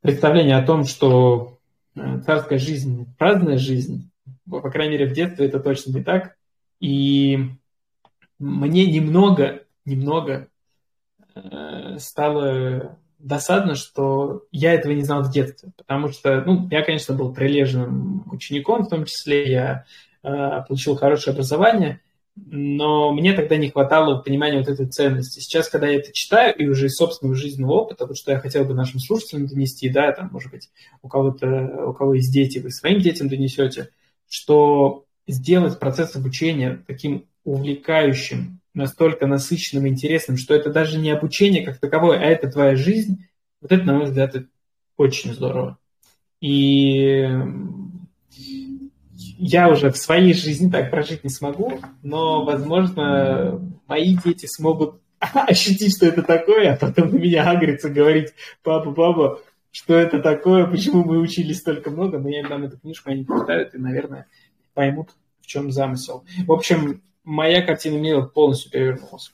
представление 0.00 0.56
о 0.56 0.66
том, 0.66 0.84
что 0.84 1.58
э, 1.96 2.20
царская 2.24 2.58
жизнь, 2.58 3.06
праздная 3.18 3.58
жизнь, 3.58 4.10
по 4.48 4.70
крайней 4.70 4.92
мере, 4.92 5.06
в 5.06 5.12
детстве 5.12 5.46
это 5.46 5.60
точно 5.60 5.92
не 5.92 6.02
так. 6.02 6.36
И 6.80 7.50
мне 8.38 8.90
немного, 8.90 9.64
немного 9.84 10.48
э, 11.34 11.98
стало 11.98 12.98
досадно, 13.24 13.74
что 13.74 14.44
я 14.52 14.74
этого 14.74 14.92
не 14.92 15.02
знал 15.02 15.22
в 15.22 15.32
детстве, 15.32 15.72
потому 15.76 16.08
что, 16.08 16.42
ну, 16.42 16.68
я, 16.70 16.82
конечно, 16.82 17.14
был 17.14 17.32
прилежным 17.32 18.30
учеником, 18.30 18.84
в 18.84 18.90
том 18.90 19.06
числе 19.06 19.50
я 19.50 19.84
э, 20.22 20.62
получил 20.68 20.96
хорошее 20.96 21.32
образование, 21.32 22.00
но 22.36 23.12
мне 23.12 23.32
тогда 23.32 23.56
не 23.56 23.70
хватало 23.70 24.20
понимания 24.20 24.58
вот 24.58 24.68
этой 24.68 24.86
ценности. 24.86 25.40
Сейчас, 25.40 25.70
когда 25.70 25.86
я 25.86 26.00
это 26.00 26.12
читаю, 26.12 26.54
и 26.54 26.66
уже 26.66 26.86
из 26.86 26.96
собственного 26.96 27.34
жизненного 27.34 27.72
опыта, 27.72 28.06
вот 28.06 28.18
что 28.18 28.30
я 28.32 28.40
хотел 28.40 28.66
бы 28.66 28.74
нашим 28.74 29.00
слушателям 29.00 29.46
донести, 29.46 29.88
да, 29.88 30.12
там, 30.12 30.28
может 30.30 30.50
быть, 30.50 30.68
у 31.00 31.08
кого-то, 31.08 31.86
у 31.86 31.94
кого 31.94 32.14
есть 32.14 32.32
дети, 32.32 32.58
вы 32.58 32.70
своим 32.70 33.00
детям 33.00 33.28
донесете, 33.28 33.88
что 34.28 35.06
сделать 35.26 35.78
процесс 35.78 36.14
обучения 36.14 36.84
таким 36.86 37.24
увлекающим, 37.44 38.60
настолько 38.74 39.26
насыщенным, 39.26 39.88
интересным, 39.88 40.36
что 40.36 40.54
это 40.54 40.70
даже 40.70 40.98
не 40.98 41.10
обучение 41.10 41.64
как 41.64 41.78
таковое, 41.78 42.18
а 42.18 42.24
это 42.24 42.50
твоя 42.50 42.76
жизнь, 42.76 43.26
вот 43.60 43.72
это, 43.72 43.84
на 43.84 43.94
мой 43.94 44.04
взгляд, 44.06 44.34
очень 44.96 45.32
здорово. 45.32 45.78
И 46.40 47.26
я 49.38 49.68
уже 49.70 49.90
в 49.90 49.96
своей 49.96 50.34
жизни 50.34 50.70
так 50.70 50.90
прожить 50.90 51.24
не 51.24 51.30
смогу, 51.30 51.80
но, 52.02 52.44
возможно, 52.44 53.60
мои 53.86 54.16
дети 54.16 54.46
смогут 54.46 55.00
ощутить, 55.20 55.96
что 55.96 56.06
это 56.06 56.22
такое, 56.22 56.74
а 56.74 56.76
потом 56.76 57.10
на 57.10 57.16
меня 57.16 57.48
агриться, 57.48 57.88
говорить, 57.88 58.32
папа, 58.62 58.92
папа, 58.92 59.40
что 59.70 59.94
это 59.94 60.20
такое, 60.20 60.66
почему 60.66 61.04
мы 61.04 61.18
учились 61.18 61.58
столько 61.58 61.90
много, 61.90 62.18
но 62.18 62.28
я 62.28 62.40
им 62.40 62.48
дам 62.48 62.64
эту 62.64 62.78
книжку, 62.78 63.10
они 63.10 63.24
почитают 63.24 63.74
и, 63.74 63.78
наверное, 63.78 64.26
поймут, 64.72 65.10
в 65.40 65.46
чем 65.46 65.70
замысел. 65.72 66.24
В 66.46 66.52
общем, 66.52 67.02
моя 67.24 67.62
картина 67.62 67.96
мира 67.98 68.22
полностью 68.22 68.70
перевернулась. 68.70 69.32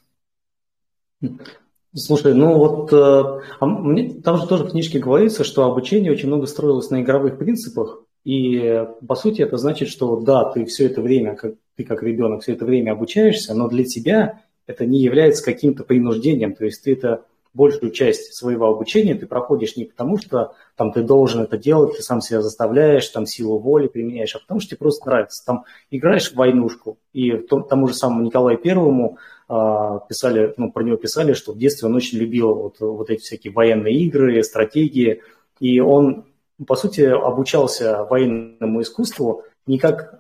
Слушай, 1.93 2.35
ну 2.35 2.57
вот 2.57 2.93
э, 2.93 3.43
а 3.59 3.67
мне, 3.67 4.15
там 4.23 4.39
же 4.39 4.47
тоже 4.47 4.65
в 4.65 4.71
книжке 4.71 5.01
говорится, 5.01 5.43
что 5.43 5.65
обучение 5.65 6.13
очень 6.13 6.29
много 6.29 6.47
строилось 6.47 6.89
на 6.91 7.03
игровых 7.03 7.37
принципах, 7.37 8.05
и 8.25 8.87
по 9.07 9.17
сути 9.17 9.43
это 9.43 9.57
значит, 9.57 9.89
что 9.89 10.21
да, 10.21 10.45
ты 10.45 10.67
все 10.67 10.87
это 10.87 11.03
время, 11.03 11.35
как, 11.35 11.55
ты 11.77 11.85
как 11.85 12.05
ребенок 12.05 12.43
все 12.43 12.53
это 12.53 12.65
время 12.65 12.93
обучаешься, 12.93 13.55
но 13.55 13.69
для 13.69 13.85
тебя 13.85 14.45
это 14.67 14.87
не 14.87 15.01
является 15.01 15.45
каким-то 15.45 15.83
принуждением, 15.83 16.55
то 16.55 16.65
есть 16.65 16.85
ты 16.85 16.93
это 16.93 17.25
большую 17.53 17.91
часть 17.93 18.35
своего 18.35 18.67
обучения 18.67 19.15
ты 19.15 19.27
проходишь 19.27 19.77
не 19.77 19.85
потому, 19.85 20.19
что 20.19 20.55
там 20.77 20.93
ты 20.93 21.03
должен 21.03 21.43
это 21.43 21.59
делать, 21.59 21.97
ты 21.97 22.03
сам 22.03 22.21
себя 22.21 22.43
заставляешь, 22.43 23.09
там 23.09 23.27
силу 23.27 23.59
воли 23.59 23.89
применяешь, 23.89 24.35
а 24.37 24.39
потому 24.39 24.61
что 24.61 24.71
тебе 24.71 24.79
просто 24.79 25.09
нравится. 25.09 25.45
Там 25.45 25.65
играешь 25.91 26.31
в 26.31 26.37
войнушку, 26.37 26.99
и 27.13 27.33
том, 27.33 27.65
тому 27.65 27.89
же 27.89 27.95
самому 27.95 28.23
Николаю 28.23 28.59
Первому 28.59 29.19
э, 29.49 29.99
писали, 30.09 30.55
ну, 30.57 30.71
про 30.71 30.85
него 30.85 30.97
писали, 30.97 31.33
что 31.33 31.53
в 31.53 31.59
детстве 31.59 31.89
он 31.89 31.97
очень 31.97 32.19
любил 32.19 32.55
вот, 32.55 32.81
вот 32.81 33.11
эти 33.11 33.23
всякие 33.23 33.53
военные 33.53 33.95
игры, 33.97 34.43
стратегии, 34.45 35.23
и 35.59 35.81
он, 35.81 36.27
по 36.67 36.77
сути, 36.77 37.03
обучался 37.03 38.05
военному 38.05 38.81
искусству 38.81 39.45
не 39.67 39.79
как, 39.79 40.15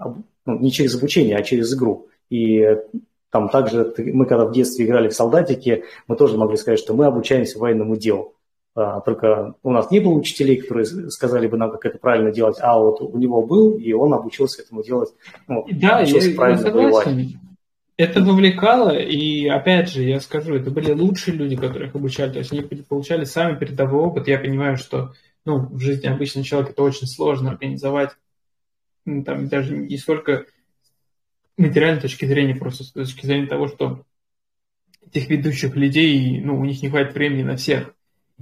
ну, 0.47 0.59
не 0.59 0.71
через 0.71 0.97
обучение, 0.97 1.37
а 1.37 1.43
через 1.43 1.75
игру. 1.75 2.09
И 2.29 2.77
там 3.31 3.49
также 3.49 3.95
мы, 3.99 4.27
когда 4.27 4.45
в 4.45 4.53
детстве 4.53 4.85
играли 4.85 5.09
в 5.09 5.15
солдатики, 5.15 5.85
мы 6.09 6.17
тоже 6.17 6.37
могли 6.37 6.57
сказать, 6.57 6.81
что 6.81 6.95
мы 6.95 7.07
обучаемся 7.07 7.59
военному 7.59 7.97
делу. 7.97 8.35
А, 8.75 9.01
только 9.01 9.55
у 9.63 9.71
нас 9.71 9.91
не 9.91 10.01
было 10.01 10.13
учителей, 10.13 10.61
которые 10.61 10.87
сказали 10.87 11.47
бы 11.47 11.57
нам, 11.57 11.71
как 11.71 11.87
это 11.87 11.99
правильно 11.99 12.31
делать, 12.31 12.57
а 12.61 12.79
вот 12.79 13.01
у 13.01 13.17
него 13.19 13.45
был, 13.45 13.75
и 13.75 13.93
он 13.93 14.15
обучился 14.15 14.63
этому 14.63 14.83
делать. 14.83 15.11
Ну, 15.49 15.67
да, 15.71 16.01
я, 16.01 16.07
я 16.07 16.21
согласен. 16.21 16.73
Воевать. 16.73 17.09
Это 17.97 18.23
вовлекало, 18.23 18.97
и 18.97 19.47
опять 19.47 19.91
же, 19.91 20.03
я 20.03 20.21
скажу, 20.21 20.55
это 20.55 20.71
были 20.71 20.93
лучшие 20.93 21.37
люди, 21.37 21.55
которых 21.55 21.95
обучали, 21.95 22.33
то 22.33 22.39
есть 22.39 22.51
они 22.51 22.63
получали 22.63 23.25
самый 23.25 23.59
передовой 23.59 24.01
опыт. 24.01 24.27
Я 24.27 24.39
понимаю, 24.39 24.79
что 24.79 25.13
ну, 25.45 25.59
в 25.59 25.79
жизни 25.81 26.07
обычного 26.07 26.47
человека 26.47 26.73
это 26.73 26.83
очень 26.83 27.07
сложно 27.07 27.51
организовать, 27.51 28.13
ну, 29.05 29.23
там 29.23 29.49
даже 29.49 29.77
не 29.77 29.99
столько 29.99 30.47
материальной 31.61 32.01
точки 32.01 32.25
зрения, 32.25 32.55
просто 32.55 32.85
с 32.85 32.93
точки 32.93 33.27
зрения 33.27 33.47
того, 33.47 33.69
что 33.69 34.05
этих 35.07 35.29
ведущих 35.29 35.77
людей, 35.77 36.41
ну, 36.41 36.59
у 36.59 36.65
них 36.65 36.83
не 36.83 36.89
хватит 36.89 37.15
времени 37.15 37.43
на 37.43 37.57
всех. 37.57 37.95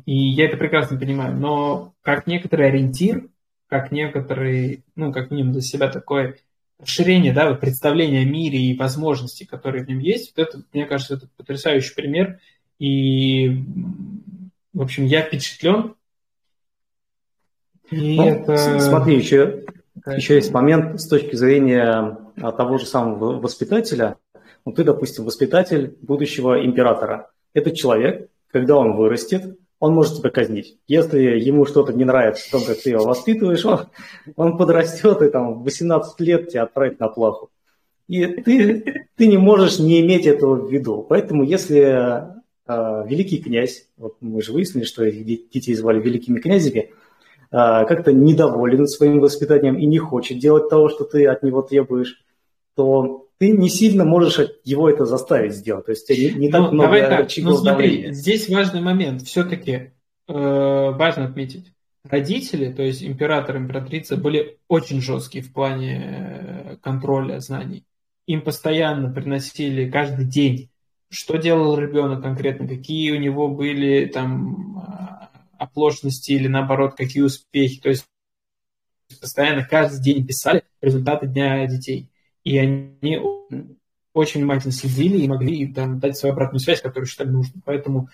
И 0.07 0.15
я 0.15 0.47
это 0.47 0.57
прекрасно 0.57 0.99
понимаю. 0.99 1.37
Но 1.37 1.95
как 2.03 2.27
некоторый 2.27 2.69
ориентир, 2.69 3.29
как 3.67 3.91
некоторый, 3.93 4.85
ну, 4.95 5.13
как 5.13 5.31
минимум 5.31 5.53
для 5.53 5.63
себя 5.63 5.89
такое 5.89 6.37
расширение, 6.79 7.33
да, 7.33 7.53
представление 7.55 8.23
о 8.23 8.25
мире 8.25 8.59
и 8.59 8.77
возможностей, 8.77 9.45
которые 9.45 9.85
в 9.85 9.89
нем 9.89 9.99
есть, 9.99 10.35
вот 10.37 10.47
это, 10.47 10.63
мне 10.73 10.87
кажется, 10.87 11.15
это 11.15 11.29
потрясающий 11.37 11.95
пример. 11.95 12.39
И, 12.79 13.65
в 14.73 14.83
общем, 14.83 15.05
я 15.07 15.23
впечатлен. 15.23 15.95
И 17.91 18.17
ну, 18.17 18.25
это... 18.25 18.79
Смотри, 18.81 19.17
еще, 19.17 19.65
еще 20.07 20.37
есть 20.37 20.53
момент 20.53 21.01
с 21.01 21.09
точки 21.09 21.35
зрения 21.35 22.17
того 22.39 22.79
же 22.79 22.87
самого 22.87 23.41
воспитателя. 23.41 24.17
Вот 24.65 24.77
ты, 24.77 24.85
допустим, 24.85 25.25
воспитатель 25.25 25.97
будущего 26.03 26.65
императора. 26.65 27.31
Этот 27.55 27.75
человек, 27.75 28.29
когда 28.51 28.77
он 28.77 28.97
вырастет, 28.97 29.57
он 29.81 29.95
может 29.95 30.17
тебя 30.17 30.31
казнить. 30.31 30.77
Если 30.89 31.21
ему 31.21 31.65
что-то 31.65 31.93
не 31.93 32.05
нравится 32.05 32.49
в 32.49 32.51
том, 32.51 32.63
как 32.65 32.79
ты 32.83 32.91
его 32.91 33.05
воспитываешь, 33.05 33.65
он, 33.65 33.87
он 34.37 34.57
подрастет 34.57 35.23
и 35.23 35.31
там 35.31 35.61
в 35.61 35.65
18 35.65 36.21
лет 36.21 36.51
тебя 36.51 36.65
отправит 36.65 36.99
на 36.99 37.09
плаху. 37.09 37.51
И 38.09 38.27
ты, 38.27 39.07
ты 39.17 39.27
не 39.27 39.37
можешь 39.37 39.79
не 39.79 40.01
иметь 40.01 40.27
этого 40.27 40.57
в 40.57 40.73
виду. 40.73 41.07
Поэтому 41.09 41.45
если 41.45 41.83
э, 42.67 43.07
великий 43.07 43.39
князь, 43.39 43.87
вот 43.97 44.17
мы 44.21 44.43
же 44.43 44.53
выяснили, 44.53 44.85
что 44.85 45.09
детей 45.09 45.75
звали 45.75 46.01
великими 46.01 46.41
князями, 46.41 46.81
э, 46.81 46.91
как-то 47.51 48.13
недоволен 48.13 48.87
своим 48.87 49.21
воспитанием 49.21 49.79
и 49.79 49.87
не 49.87 49.99
хочет 49.99 50.39
делать 50.39 50.71
того, 50.71 50.89
что 50.89 51.05
ты 51.05 51.27
от 51.27 51.43
него 51.43 51.63
требуешь, 51.63 52.25
то 52.79 53.27
ты 53.39 53.51
не 53.51 53.69
сильно 53.69 54.05
можешь 54.05 54.39
его 54.63 54.89
это 54.89 55.05
заставить 55.05 55.53
сделать. 55.53 55.87
То 55.87 55.91
есть 55.91 56.09
не, 56.09 56.31
не 56.31 56.49
так 56.49 56.61
ну, 56.61 56.73
много 56.75 56.85
давай 56.85 57.01
так. 57.09 57.29
Ну, 57.39 57.57
смотри, 57.57 58.13
здесь 58.13 58.49
важный 58.49 58.81
момент. 58.81 59.23
Все-таки 59.23 59.73
э, 59.73 60.33
важно 60.33 61.25
отметить. 61.25 61.73
Родители, 62.05 62.73
то 62.73 62.85
есть 62.85 63.03
император, 63.03 63.57
императрица, 63.57 64.17
были 64.17 64.61
очень 64.69 65.03
жесткие 65.03 65.43
в 65.43 65.53
плане 65.53 66.05
э, 66.05 66.77
контроля 66.81 67.41
знаний. 67.41 67.85
Им 68.29 68.43
постоянно 68.43 69.13
приносили 69.13 69.91
каждый 69.91 70.25
день, 70.25 70.71
что 71.11 71.37
делал 71.37 71.77
ребенок 71.77 72.23
конкретно, 72.23 72.69
какие 72.69 73.11
у 73.11 73.19
него 73.19 73.49
были 73.49 74.07
там 74.07 74.79
э, 74.79 75.39
оплошности 75.59 76.31
или 76.31 76.47
наоборот, 76.47 76.95
какие 76.97 77.25
успехи. 77.25 77.81
То 77.81 77.89
есть 77.89 78.07
постоянно 79.21 79.65
каждый 79.65 80.01
день 80.01 80.25
писали 80.25 80.63
результаты 80.81 81.27
дня 81.27 81.67
детей 81.67 82.09
и 82.45 82.59
они 82.59 83.21
очень 84.15 84.41
внимательно 84.41 84.73
следили 84.73 85.19
и 85.19 85.29
могли 85.29 85.73
там, 85.73 85.99
дать 85.99 86.17
свою 86.17 86.33
обратную 86.33 86.61
связь, 86.61 86.81
которую 86.81 87.07
считали 87.07 87.29
нужным. 87.29 87.63
Поэтому 87.65 88.09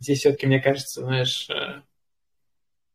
здесь 0.00 0.20
все-таки, 0.20 0.46
мне 0.46 0.60
кажется, 0.60 1.02
знаешь... 1.02 1.48
Э, 1.50 1.80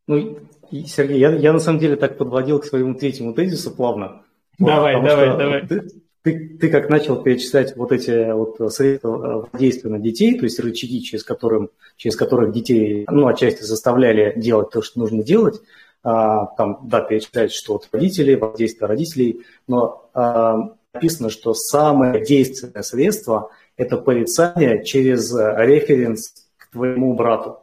ну, 0.06 0.38
Сергей, 0.86 1.18
я, 1.18 1.30
я 1.32 1.52
на 1.52 1.58
самом 1.58 1.80
деле 1.80 1.96
так 1.96 2.16
подводил 2.16 2.60
к 2.60 2.64
своему 2.64 2.94
третьему 2.94 3.34
тезису 3.34 3.70
плавно. 3.70 4.22
Давай, 4.58 4.96
вот, 4.96 5.04
давай, 5.04 5.36
давай. 5.36 5.66
Ты, 5.66 5.88
ты, 6.22 6.58
ты 6.58 6.68
как 6.68 6.88
начал 6.88 7.22
перечислять 7.22 7.76
вот 7.76 7.92
эти 7.92 8.32
вот 8.32 8.72
средства 8.72 9.48
воздействия 9.52 9.90
на 9.90 9.98
детей, 9.98 10.38
то 10.38 10.44
есть 10.44 10.58
рычаги, 10.60 11.02
через, 11.02 11.24
которым, 11.24 11.70
через 11.96 12.16
которых 12.16 12.52
детей, 12.52 13.06
ну, 13.08 13.26
отчасти 13.26 13.62
заставляли 13.62 14.34
делать 14.36 14.70
то, 14.70 14.82
что 14.82 14.98
нужно 14.98 15.22
делать, 15.22 15.60
там, 16.02 16.80
да, 16.84 17.00
перечислять, 17.00 17.52
что 17.52 17.76
от 17.76 17.88
родителей, 17.92 18.36
воздействие 18.36 18.88
родителей, 18.88 19.44
но 19.66 20.08
а, 20.14 20.74
написано, 20.94 21.30
что 21.30 21.54
самое 21.54 22.24
действенное 22.24 22.82
средство– 22.82 23.50
это 23.76 23.96
порицание 23.96 24.84
через 24.84 25.32
референс 25.34 26.48
к 26.56 26.70
твоему 26.70 27.14
брату. 27.14 27.58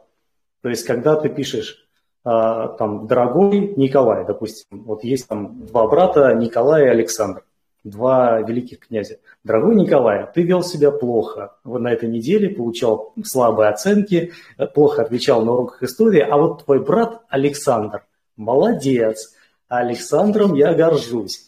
То 0.62 0.68
есть, 0.68 0.84
когда 0.84 1.16
ты 1.16 1.28
пишешь 1.28 1.86
а, 2.24 2.68
там, 2.68 3.06
дорогой 3.06 3.74
Николай, 3.76 4.24
допустим, 4.24 4.84
вот 4.84 5.04
есть 5.04 5.28
там 5.28 5.64
два 5.66 5.86
брата, 5.86 6.34
Николай 6.34 6.84
и 6.84 6.88
Александр, 6.88 7.42
два 7.84 8.40
великих 8.40 8.80
князя. 8.80 9.18
Дорогой 9.44 9.76
Николай, 9.76 10.26
ты 10.34 10.42
вел 10.42 10.62
себя 10.62 10.90
плохо 10.90 11.54
вот 11.62 11.80
на 11.80 11.92
этой 11.92 12.08
неделе, 12.08 12.48
получал 12.48 13.12
слабые 13.24 13.70
оценки, 13.70 14.32
плохо 14.74 15.02
отвечал 15.02 15.44
на 15.44 15.52
уроках 15.52 15.82
истории, 15.82 16.20
а 16.20 16.36
вот 16.36 16.64
твой 16.64 16.84
брат 16.84 17.22
Александр– 17.28 18.04
молодец, 18.36 19.34
Александром 19.68 20.54
я 20.54 20.74
горжусь. 20.74 21.46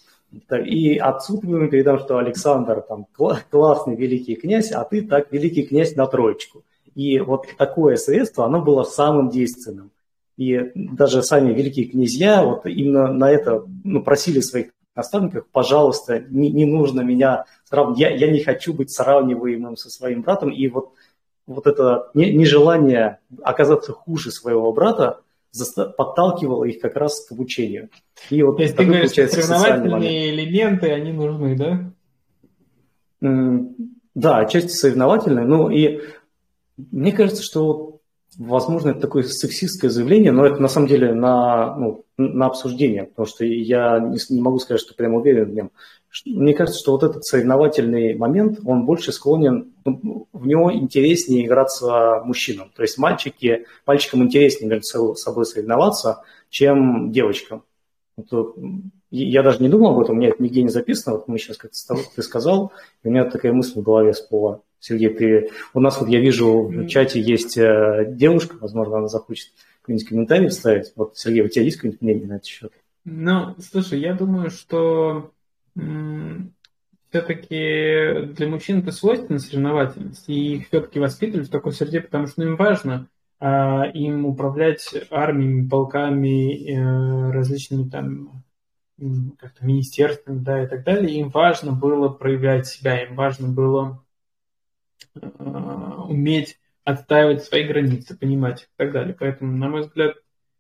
И 0.50 0.98
отцу 0.98 1.40
мы 1.42 1.68
передам, 1.68 1.98
что 1.98 2.18
Александр 2.18 2.82
там 2.82 3.06
классный 3.50 3.96
великий 3.96 4.34
князь, 4.34 4.72
а 4.72 4.84
ты 4.84 5.02
так 5.02 5.32
великий 5.32 5.64
князь 5.64 5.96
на 5.96 6.06
троечку. 6.06 6.64
И 6.94 7.18
вот 7.18 7.46
такое 7.56 7.96
средство, 7.96 8.44
оно 8.44 8.60
было 8.60 8.82
самым 8.82 9.30
действенным. 9.30 9.90
И 10.36 10.70
даже 10.74 11.22
сами 11.22 11.52
великие 11.52 11.86
князья 11.86 12.44
вот 12.44 12.66
именно 12.66 13.12
на 13.12 13.30
это 13.30 13.64
ну, 13.84 14.02
просили 14.02 14.40
своих 14.40 14.68
наставников, 14.94 15.46
пожалуйста, 15.50 16.18
не, 16.28 16.50
не 16.50 16.64
нужно 16.64 17.00
меня 17.00 17.44
сравнивать, 17.64 18.00
я, 18.00 18.10
я 18.10 18.30
не 18.30 18.40
хочу 18.40 18.74
быть 18.74 18.90
сравниваемым 18.90 19.76
со 19.76 19.90
своим 19.90 20.22
братом. 20.22 20.50
И 20.50 20.68
вот, 20.68 20.90
вот 21.46 21.66
это 21.66 22.10
нежелание 22.14 23.18
оказаться 23.42 23.92
хуже 23.92 24.30
своего 24.30 24.72
брата, 24.72 25.20
подталкивало 25.96 26.64
их 26.64 26.80
как 26.80 26.96
раз 26.96 27.26
к 27.26 27.32
обучению. 27.32 27.90
И 28.30 28.42
вот 28.42 28.56
То 28.56 28.62
есть 28.62 28.76
ты 28.76 28.84
говоришь, 28.84 29.12
что 29.12 29.28
соревновательные 29.28 30.30
элементы, 30.30 30.90
они 30.92 31.12
нужны, 31.12 31.56
да? 31.56 31.92
Да, 34.14 34.38
отчасти 34.38 34.70
соревновательные. 34.70 35.46
Ну 35.46 35.70
и 35.70 36.00
мне 36.76 37.12
кажется, 37.12 37.42
что 37.42 38.00
возможно 38.36 38.90
это 38.90 39.00
такое 39.00 39.24
сексистское 39.24 39.90
заявление, 39.90 40.32
но 40.32 40.46
это 40.46 40.60
на 40.60 40.68
самом 40.68 40.86
деле 40.86 41.12
на, 41.12 41.76
ну, 41.76 42.04
на 42.16 42.46
обсуждение, 42.46 43.04
потому 43.04 43.26
что 43.26 43.44
я 43.44 43.98
не, 43.98 44.40
могу 44.40 44.58
сказать, 44.58 44.80
что 44.80 44.94
прям 44.94 45.14
уверен 45.14 45.50
в 45.50 45.54
нем. 45.54 45.70
Мне 46.24 46.54
кажется, 46.54 46.80
что 46.80 46.92
вот 46.92 47.02
этот 47.02 47.24
соревновательный 47.24 48.14
момент, 48.14 48.60
он 48.64 48.86
больше 48.86 49.12
склонен, 49.12 49.72
ну, 49.84 50.26
в 50.32 50.46
него 50.46 50.72
интереснее 50.72 51.44
играться 51.44 52.22
мужчинам. 52.24 52.70
То 52.74 52.82
есть 52.82 52.98
мальчики, 52.98 53.66
мальчикам 53.86 54.22
интереснее 54.22 54.70
между 54.70 55.14
собой 55.14 55.44
соревноваться, 55.44 56.22
чем 56.48 57.12
девочкам. 57.12 57.62
Вот, 58.16 58.56
я 59.10 59.42
даже 59.42 59.62
не 59.62 59.68
думал 59.68 59.92
об 59.92 60.00
этом, 60.00 60.16
у 60.16 60.18
меня 60.18 60.30
это 60.30 60.42
нигде 60.42 60.62
не 60.62 60.70
записано. 60.70 61.16
Вот 61.16 61.28
мы 61.28 61.38
сейчас 61.38 61.56
как 61.56 61.70
ты 61.70 62.22
сказал, 62.22 62.72
и 63.02 63.08
у 63.08 63.10
меня 63.10 63.24
такая 63.24 63.52
мысль 63.52 63.78
в 63.78 63.82
голове 63.82 64.12
всплыла. 64.12 64.60
Сергей, 64.80 65.10
ты... 65.10 65.50
У 65.74 65.80
нас 65.80 66.00
вот 66.00 66.08
я 66.08 66.20
вижу 66.20 66.62
в 66.62 66.86
чате 66.86 67.20
есть 67.20 67.58
э, 67.58 68.06
девушка, 68.08 68.56
возможно, 68.60 68.98
она 68.98 69.08
захочет 69.08 69.52
какой-нибудь 69.80 70.08
комментарий 70.08 70.48
вставить. 70.48 70.92
Вот, 70.94 71.16
Сергей, 71.16 71.42
у 71.42 71.48
тебя 71.48 71.64
есть 71.64 71.78
какое-нибудь 71.78 72.02
мнение 72.02 72.26
на 72.26 72.34
этот 72.34 72.46
счет? 72.46 72.72
Ну, 73.04 73.56
слушай, 73.58 73.98
я 73.98 74.14
думаю, 74.14 74.50
что 74.50 75.32
все-таки 77.10 78.32
для 78.34 78.48
мужчин 78.48 78.80
это 78.80 78.92
свойственно 78.92 79.38
соревновательность, 79.38 80.28
и 80.28 80.56
их 80.56 80.68
все-таки 80.68 81.00
воспитывали 81.00 81.44
в 81.44 81.50
такой 81.50 81.72
среде, 81.72 82.00
потому 82.00 82.26
что 82.26 82.42
им 82.42 82.56
важно 82.56 83.08
а, 83.40 83.84
им 83.94 84.26
управлять 84.26 84.88
армиями, 85.10 85.68
полками, 85.68 86.70
э, 86.70 87.30
различными 87.30 87.88
там 87.88 88.44
как-то 89.38 89.64
министерствами, 89.64 90.40
да, 90.40 90.64
и 90.64 90.66
так 90.66 90.82
далее. 90.84 91.20
Им 91.20 91.28
важно 91.28 91.72
было 91.72 92.08
проявлять 92.08 92.66
себя, 92.66 93.04
им 93.04 93.14
важно 93.14 93.48
было 93.48 94.04
э, 95.14 95.20
уметь 96.08 96.58
отстаивать 96.82 97.44
свои 97.44 97.64
границы, 97.64 98.18
понимать 98.18 98.62
и 98.62 98.66
так 98.76 98.92
далее. 98.92 99.14
Поэтому, 99.18 99.56
на 99.56 99.68
мой 99.68 99.82
взгляд, 99.82 100.16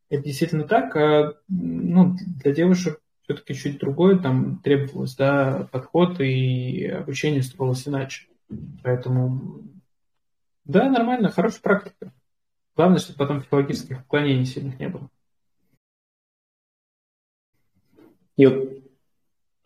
это 0.08 0.22
действительно 0.22 0.64
так. 0.64 0.94
А, 0.94 1.34
ну, 1.48 2.16
для 2.42 2.52
девушек 2.52 3.00
все-таки 3.28 3.54
чуть 3.54 3.78
другое, 3.78 4.18
там 4.18 4.58
требовалось, 4.60 5.14
да, 5.14 5.68
подход 5.70 6.18
и 6.20 6.86
обучение 6.86 7.42
строилось 7.42 7.86
иначе. 7.86 8.26
Поэтому, 8.82 9.60
да, 10.64 10.88
нормально, 10.88 11.28
хорошая 11.28 11.60
практика. 11.60 12.12
Главное, 12.74 12.98
чтобы 12.98 13.18
потом 13.18 13.40
психологических 13.40 14.00
отклонений 14.00 14.46
сильных 14.46 14.80
не 14.80 14.88
было. 14.88 15.10
И 18.38 18.46
вот 18.46 18.82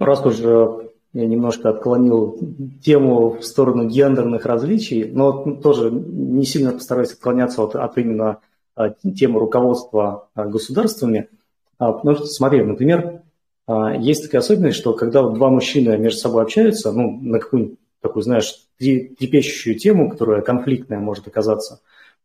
раз 0.01 0.27
уже 0.27 0.91
я 1.13 1.27
немножко 1.27 1.69
отклонил 1.69 2.41
тему 2.83 3.39
в 3.39 3.45
сторону 3.45 3.87
гендерных 3.87 4.45
различий, 4.45 5.05
но 5.05 5.55
тоже 5.55 5.93
не 5.93 6.45
сильно 6.45 6.73
постараюсь 6.73 7.13
отклоняться 7.13 7.63
от, 7.63 7.77
от 7.77 7.97
именно 7.97 8.41
а, 8.75 8.91
темы 8.91 9.39
руководства 9.39 10.31
а, 10.35 10.47
государствами. 10.47 11.29
А, 11.79 11.93
потому 11.93 12.17
что, 12.17 12.27
смотри, 12.27 12.65
например, 12.65 13.23
есть 13.99 14.25
такая 14.25 14.41
особенность, 14.41 14.79
что 14.79 14.93
когда 14.95 15.23
два 15.23 15.51
мужчины 15.51 15.97
между 15.97 16.19
собой 16.19 16.43
общаются, 16.43 16.93
ну, 16.93 17.19
на 17.21 17.39
какую-нибудь 17.39 17.79
такую, 18.01 18.23
знаешь, 18.23 18.67
трепещущую 18.79 19.79
тему, 19.79 20.11
которая 20.11 20.43
конфликтная 20.43 20.99
может 20.99 21.29
оказаться, 21.29 21.81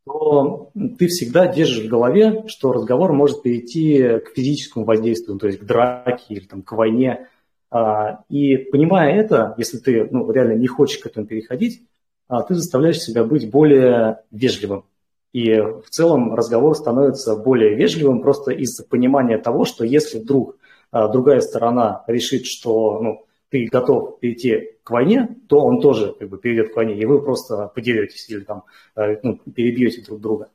то 0.05 0.71
ты 0.97 1.07
всегда 1.07 1.47
держишь 1.47 1.85
в 1.85 1.89
голове, 1.89 2.45
что 2.47 2.71
разговор 2.71 3.13
может 3.13 3.43
перейти 3.43 4.19
к 4.19 4.29
физическому 4.35 4.85
воздействию, 4.85 5.37
то 5.37 5.47
есть 5.47 5.59
к 5.59 5.65
драке 5.65 6.23
или 6.29 6.45
там, 6.45 6.61
к 6.61 6.71
войне, 6.71 7.27
а, 7.69 8.23
и 8.29 8.57
понимая 8.57 9.13
это, 9.19 9.53
если 9.57 9.77
ты 9.77 10.07
ну, 10.09 10.29
реально 10.31 10.53
не 10.53 10.67
хочешь 10.67 10.99
к 10.99 11.05
этому 11.05 11.27
переходить, 11.27 11.83
а, 12.27 12.41
ты 12.41 12.55
заставляешь 12.55 12.99
себя 12.99 13.23
быть 13.23 13.49
более 13.51 14.21
вежливым. 14.31 14.85
И 15.33 15.53
в 15.53 15.89
целом 15.89 16.33
разговор 16.33 16.75
становится 16.75 17.35
более 17.35 17.75
вежливым 17.75 18.21
просто 18.21 18.51
из-за 18.51 18.85
понимания 18.85 19.37
того, 19.37 19.65
что 19.65 19.83
если 19.83 20.19
вдруг 20.19 20.55
а, 20.55 20.66
другая 21.07 21.41
сторона 21.41 22.03
решит, 22.07 22.45
что 22.45 22.99
ну, 23.01 23.25
ты 23.49 23.67
готов 23.71 24.19
перейти 24.19 24.71
к 24.83 24.91
войне, 24.91 25.35
то 25.47 25.59
он 25.59 25.81
тоже 25.81 26.15
как 26.17 26.29
бы, 26.29 26.37
перейдет 26.37 26.73
к 26.73 26.75
войне, 26.75 26.95
и 26.95 27.05
вы 27.05 27.21
просто 27.21 27.71
подеретесь 27.73 28.29
или 28.29 28.41
там, 28.41 28.63
ну, 28.95 29.37
перебьете 29.53 30.01
друг 30.01 30.21
друга. 30.21 30.49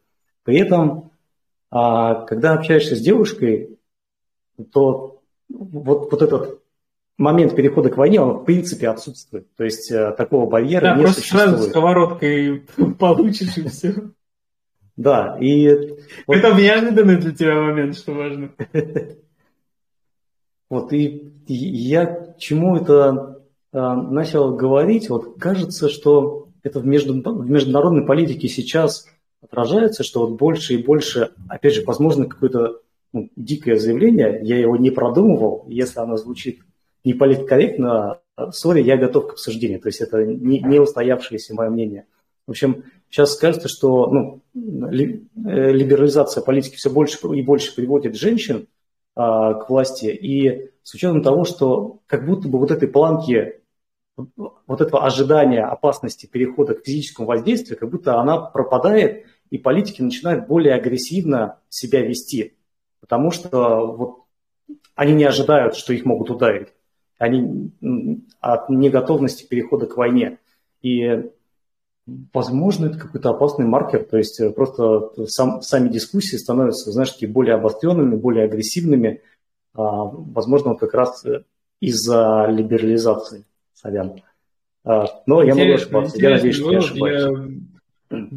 При 0.45 0.59
этом, 0.59 1.11
когда 1.70 2.55
общаешься 2.55 2.97
с 2.97 3.01
девушкой, 3.01 3.78
то 4.72 5.22
вот, 5.49 6.11
вот 6.11 6.22
этот 6.22 6.62
момент 7.18 7.55
перехода 7.55 7.90
к 7.90 7.97
войне, 7.97 8.20
он 8.20 8.38
в 8.38 8.45
принципе 8.45 8.88
отсутствует. 8.88 9.55
То 9.57 9.64
есть 9.64 9.90
э, 9.90 10.12
такого 10.12 10.49
барьера 10.49 10.82
да, 10.82 10.97
не 10.97 11.03
просто 11.03 11.20
существует. 11.20 11.49
сразу 11.49 11.70
сковородкой 11.70 12.62
получишь 12.99 13.57
и 13.59 13.68
все. 13.68 13.95
Да, 14.97 15.38
и... 15.40 15.64
Это 16.26 16.55
неожиданный 16.55 17.16
для 17.16 17.32
тебя 17.32 17.55
момент, 17.55 17.97
что 17.97 18.12
важно. 18.12 18.51
Вот, 20.73 20.91
и 20.95 21.35
я 21.47 22.35
чему 22.39 22.77
это 22.77 23.43
э, 23.75 23.79
начал 23.79 24.57
говорить, 24.57 25.11
вот 25.11 25.39
кажется, 25.39 25.91
что 25.91 26.49
это 26.62 26.81
в, 26.81 26.87
между, 26.87 27.12
международной 27.12 28.07
политике 28.07 28.49
сейчас 28.49 29.05
отражается, 29.43 30.03
что 30.03 30.20
вот 30.20 30.39
больше 30.39 30.73
и 30.73 30.83
больше, 30.83 31.33
опять 31.47 31.75
же, 31.75 31.85
возможно, 31.85 32.25
какое-то 32.25 32.81
ну, 33.12 33.29
дикое 33.37 33.77
заявление, 33.77 34.41
я 34.45 34.57
его 34.57 34.79
не 34.79 34.91
продумывал, 34.91 35.66
если 35.68 36.01
оно 36.01 36.16
звучит 36.16 36.61
не 37.05 37.12
политкорректно, 37.12 38.20
сори, 38.53 38.83
я 38.83 38.97
готов 38.97 39.27
к 39.27 39.33
обсуждению. 39.33 39.79
То 39.79 39.89
есть 39.89 40.01
это 40.01 40.25
не, 40.25 40.59
не 40.61 40.81
устоявшееся 40.81 41.53
мое 41.55 41.68
мнение. 41.68 42.07
В 42.47 42.53
общем, 42.53 42.85
сейчас 43.11 43.37
кажется, 43.37 43.68
что 43.68 44.07
ну, 44.07 44.41
э, 44.55 45.70
либерализация 45.70 46.43
политики 46.43 46.77
все 46.77 46.89
больше 46.89 47.18
и 47.37 47.43
больше 47.43 47.75
приводит 47.75 48.16
женщин 48.16 48.57
а, 48.61 48.66
к 49.15 49.65
власти. 49.69 50.07
И 50.07 50.71
с 50.83 50.95
учетом 50.95 51.23
того, 51.23 51.45
что 51.45 52.01
как 52.07 52.27
будто 52.27 52.49
бы 52.49 52.59
вот 52.59 52.71
этой 52.71 52.89
планки, 52.89 53.61
вот 54.17 54.81
этого 54.81 55.05
ожидания 55.05 55.65
опасности 55.65 56.27
перехода 56.27 56.75
к 56.75 56.85
физическому 56.85 57.29
воздействию, 57.29 57.79
как 57.79 57.91
будто 57.91 58.21
она 58.21 58.39
пропадает, 58.39 59.27
и 59.51 59.59
политики 59.59 60.03
начинают 60.03 60.47
более 60.47 60.75
агрессивно 60.75 61.59
себя 61.69 62.01
вести. 62.01 62.57
Потому 63.01 63.31
что 63.31 63.87
вот 63.87 64.19
они 64.95 65.13
не 65.13 65.25
ожидают, 65.25 65.77
что 65.77 65.93
их 65.93 66.05
могут 66.05 66.31
ударить 66.31 66.69
они 67.23 67.71
от 68.41 68.69
неготовности 68.69 69.47
перехода 69.47 69.87
к 69.87 69.97
войне. 69.97 70.39
И, 70.83 71.31
возможно, 72.07 72.87
это 72.87 72.99
какой-то 72.99 73.31
опасный 73.31 73.67
маркер, 73.67 74.05
то 74.05 74.17
есть 74.17 74.41
э, 74.41 74.51
просто 74.51 75.11
сам, 75.27 75.63
сами 75.63 75.89
дискуссии 75.89 76.37
становятся, 76.37 76.91
знаешь, 76.91 77.11
такие 77.11 77.31
более 77.31 77.55
обостренными, 77.55 78.17
более 78.17 78.45
агрессивными, 78.45 79.21
а, 79.75 80.05
возможно, 80.05 80.71
вот 80.71 80.81
как 80.81 80.95
раз 80.95 81.25
э, 81.25 81.45
из-за 81.81 82.47
либерализации. 82.49 83.45
Сорян. 83.75 84.21
А, 84.85 85.07
но 85.27 85.43
я 85.43 85.55
могу 85.55 85.73
ошибаться. 85.73 86.19
Я 86.21 86.31
надеюсь, 86.31 86.57
что 86.57 86.73
я 86.73 86.79
ошибаюсь. 86.79 87.23
Я 88.11 88.29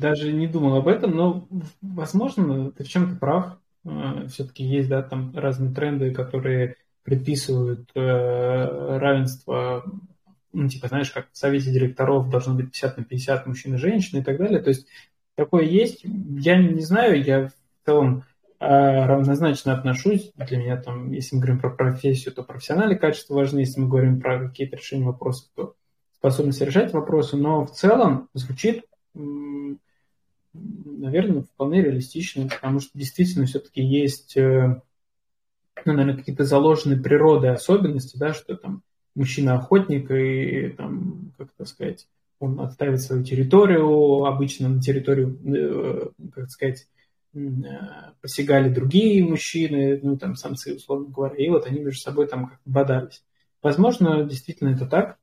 даже 0.00 0.32
не 0.32 0.46
думал 0.46 0.76
об 0.76 0.88
этом, 0.88 1.16
но, 1.16 1.48
возможно, 1.82 2.70
ты 2.72 2.84
в 2.84 2.88
чем-то 2.88 3.16
прав. 3.16 3.58
Э, 3.84 4.26
Все-таки 4.28 4.64
есть, 4.64 4.88
да, 4.88 5.02
там 5.02 5.32
разные 5.34 5.74
тренды, 5.74 6.12
которые 6.12 6.76
предписывают 7.02 7.90
равенство, 7.94 9.84
ну, 10.54 10.68
типа, 10.68 10.88
знаешь, 10.88 11.10
как 11.10 11.26
в 11.30 11.36
совете 11.36 11.70
директоров 11.72 12.30
должно 12.30 12.54
быть 12.54 12.70
50 12.70 12.98
на 12.98 13.04
50 13.04 13.46
мужчин 13.46 13.74
и 13.74 13.78
женщин 13.78 14.18
и 14.18 14.22
так 14.22 14.38
далее. 14.38 14.60
То 14.60 14.70
есть 14.70 14.86
такое 15.34 15.64
есть. 15.64 16.04
Я 16.04 16.56
не 16.56 16.80
знаю, 16.80 17.22
я 17.22 17.48
в 17.48 17.52
целом 17.84 18.24
э, 18.60 18.66
равнозначно 19.06 19.74
отношусь. 19.74 20.32
Для 20.36 20.58
меня 20.58 20.76
там, 20.80 21.10
если 21.12 21.36
мы 21.36 21.42
говорим 21.42 21.60
про 21.60 21.70
профессию, 21.70 22.32
то 22.32 22.42
профессиональные 22.42 22.98
качества 22.98 23.34
важны. 23.34 23.60
Если 23.60 23.80
мы 23.80 23.88
говорим 23.88 24.20
про 24.20 24.48
какие-то 24.48 24.76
решения 24.76 25.04
вопросов, 25.04 25.50
то 25.54 25.74
способность 26.16 26.60
решать 26.62 26.92
вопросы. 26.92 27.36
Но 27.36 27.66
в 27.66 27.72
целом 27.72 28.28
звучит, 28.32 28.84
наверное, 30.54 31.42
вполне 31.42 31.82
реалистично, 31.82 32.48
потому 32.48 32.80
что 32.80 32.96
действительно 32.96 33.46
все-таки 33.46 33.82
есть 33.82 34.36
э, 34.36 34.80
ну, 35.84 35.92
наверное, 35.92 36.16
какие-то 36.16 36.44
заложенные 36.44 36.98
природой 36.98 37.50
особенности, 37.50 38.16
да, 38.16 38.32
что 38.32 38.56
там 38.56 38.82
мужчина 39.14 39.54
охотник 39.54 40.10
и 40.10 40.70
там, 40.76 41.32
как 41.38 41.48
это 41.56 41.68
сказать, 41.68 42.06
он 42.38 42.60
отставит 42.60 43.00
свою 43.00 43.24
территорию, 43.24 44.24
обычно 44.24 44.68
на 44.68 44.80
территорию, 44.80 45.38
э, 45.44 46.08
как 46.32 46.50
сказать, 46.50 46.86
э, 47.34 47.38
посягали 48.20 48.68
другие 48.68 49.24
мужчины, 49.24 50.00
ну, 50.02 50.16
там, 50.16 50.36
самцы, 50.36 50.74
условно 50.74 51.06
говоря, 51.08 51.36
и 51.36 51.48
вот 51.48 51.66
они 51.66 51.80
между 51.80 52.00
собой 52.00 52.26
там 52.26 52.48
как 52.48 52.60
бодались. 52.64 53.22
Возможно, 53.62 54.24
действительно 54.24 54.70
это 54.70 54.86
так. 54.86 55.16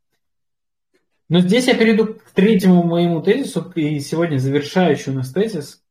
Но 1.29 1.39
здесь 1.39 1.67
я 1.67 1.75
перейду 1.75 2.15
к 2.15 2.31
третьему 2.31 2.83
моему 2.83 3.21
тезису, 3.21 3.71
и 3.75 3.99
сегодня 3.99 4.37
завершающий 4.37 5.11
у 5.11 5.15
нас 5.15 5.31
тезис 5.31 5.81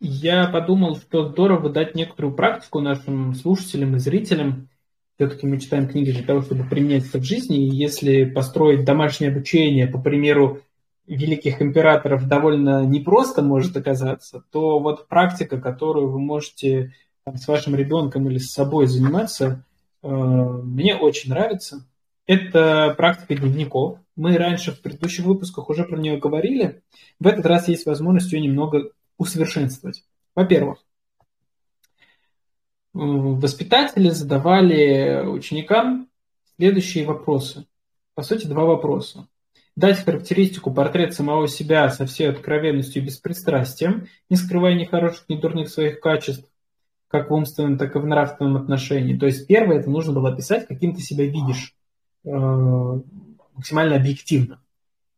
я 0.00 0.46
подумал, 0.46 0.96
что 0.96 1.28
здорово 1.28 1.70
дать 1.70 1.94
некоторую 1.94 2.34
практику 2.34 2.80
нашим 2.80 3.34
слушателям 3.34 3.96
и 3.96 3.98
зрителям. 3.98 4.68
Все-таки 5.18 5.48
мы 5.48 5.58
читаем 5.58 5.88
книги 5.88 6.12
для 6.12 6.22
того, 6.22 6.42
чтобы 6.42 6.62
применять 6.62 7.08
это 7.08 7.18
в 7.18 7.24
жизни. 7.24 7.66
И 7.66 7.74
если 7.74 8.24
построить 8.24 8.84
домашнее 8.84 9.32
обучение, 9.32 9.88
по 9.88 10.00
примеру 10.00 10.60
великих 11.08 11.60
императоров, 11.60 12.28
довольно 12.28 12.84
непросто 12.84 13.42
может 13.42 13.76
оказаться, 13.76 14.44
то 14.52 14.78
вот 14.78 15.08
практика, 15.08 15.60
которую 15.60 16.12
вы 16.12 16.20
можете 16.20 16.94
там, 17.24 17.36
с 17.36 17.48
вашим 17.48 17.74
ребенком 17.74 18.28
или 18.28 18.38
с 18.38 18.52
собой 18.52 18.86
заниматься, 18.86 19.64
э, 20.04 20.08
мне 20.08 20.94
очень 20.94 21.30
нравится. 21.30 21.84
Это 22.26 22.94
практика 22.96 23.34
дневников. 23.34 23.98
Мы 24.14 24.36
раньше 24.36 24.70
в 24.70 24.80
предыдущих 24.80 25.24
выпусках 25.24 25.68
уже 25.68 25.82
про 25.82 25.96
нее 25.96 26.18
говорили. 26.18 26.82
В 27.18 27.26
этот 27.26 27.44
раз 27.44 27.66
есть 27.66 27.86
возможность 27.86 28.32
ее 28.32 28.40
немного 28.40 28.92
усовершенствовать. 29.16 30.04
Во-первых, 30.36 30.78
воспитатели 32.92 34.10
задавали 34.10 35.24
ученикам 35.26 36.08
следующие 36.56 37.06
вопросы. 37.06 37.66
По 38.14 38.22
сути, 38.22 38.46
два 38.46 38.64
вопроса. 38.64 39.28
Дать 39.76 40.04
характеристику, 40.04 40.72
портрет 40.72 41.14
самого 41.14 41.46
себя 41.46 41.88
со 41.88 42.04
всей 42.04 42.28
откровенностью 42.28 43.00
и 43.00 43.06
беспристрастием, 43.06 44.08
не 44.28 44.36
скрывая 44.36 44.74
ни 44.74 44.84
хороших, 44.84 45.28
ни 45.28 45.36
дурных 45.36 45.68
своих 45.68 46.00
качеств, 46.00 46.50
как 47.06 47.30
в 47.30 47.34
умственном, 47.34 47.78
так 47.78 47.94
и 47.94 47.98
в 48.00 48.06
нравственном 48.06 48.56
отношении. 48.56 49.16
То 49.16 49.26
есть 49.26 49.46
первое, 49.46 49.78
это 49.78 49.88
нужно 49.88 50.12
было 50.12 50.32
описать, 50.32 50.66
каким 50.66 50.94
ты 50.94 51.00
себя 51.00 51.24
видишь 51.26 51.74
э, 52.24 52.30
максимально 53.54 53.96
объективно. 53.96 54.60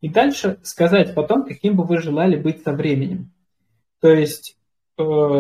И 0.01 0.09
дальше 0.09 0.59
сказать 0.63 1.15
потом, 1.15 1.45
каким 1.45 1.77
бы 1.77 1.85
вы 1.85 1.99
желали 1.99 2.37
быть 2.37 2.63
со 2.63 2.73
временем. 2.73 3.33
То 4.01 4.11
есть 4.11 4.57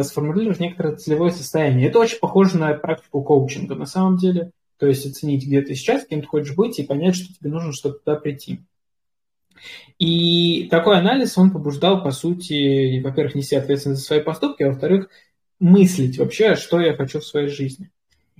сформулировать 0.02 0.60
некоторое 0.60 0.96
целевое 0.96 1.30
состояние. 1.30 1.88
Это 1.88 1.98
очень 1.98 2.18
похоже 2.18 2.58
на 2.58 2.72
практику 2.74 3.22
коучинга 3.22 3.74
на 3.74 3.86
самом 3.86 4.16
деле. 4.16 4.50
То 4.78 4.86
есть 4.86 5.04
оценить, 5.04 5.46
где 5.46 5.60
ты 5.60 5.74
сейчас, 5.74 6.06
кем 6.06 6.22
ты 6.22 6.26
хочешь 6.26 6.54
быть, 6.54 6.78
и 6.78 6.84
понять, 6.84 7.14
что 7.14 7.32
тебе 7.34 7.50
нужно, 7.50 7.72
чтобы 7.72 7.98
туда 7.98 8.16
прийти. 8.16 8.60
И 9.98 10.68
такой 10.70 10.98
анализ, 10.98 11.36
он 11.36 11.50
побуждал, 11.50 12.02
по 12.02 12.12
сути, 12.12 13.00
во-первых, 13.00 13.34
нести 13.34 13.56
ответственность 13.56 14.00
за 14.00 14.06
свои 14.06 14.20
поступки, 14.20 14.62
а 14.62 14.68
во-вторых, 14.68 15.10
мыслить 15.58 16.18
вообще, 16.18 16.54
что 16.56 16.80
я 16.80 16.94
хочу 16.94 17.20
в 17.20 17.26
своей 17.26 17.48
жизни. 17.48 17.90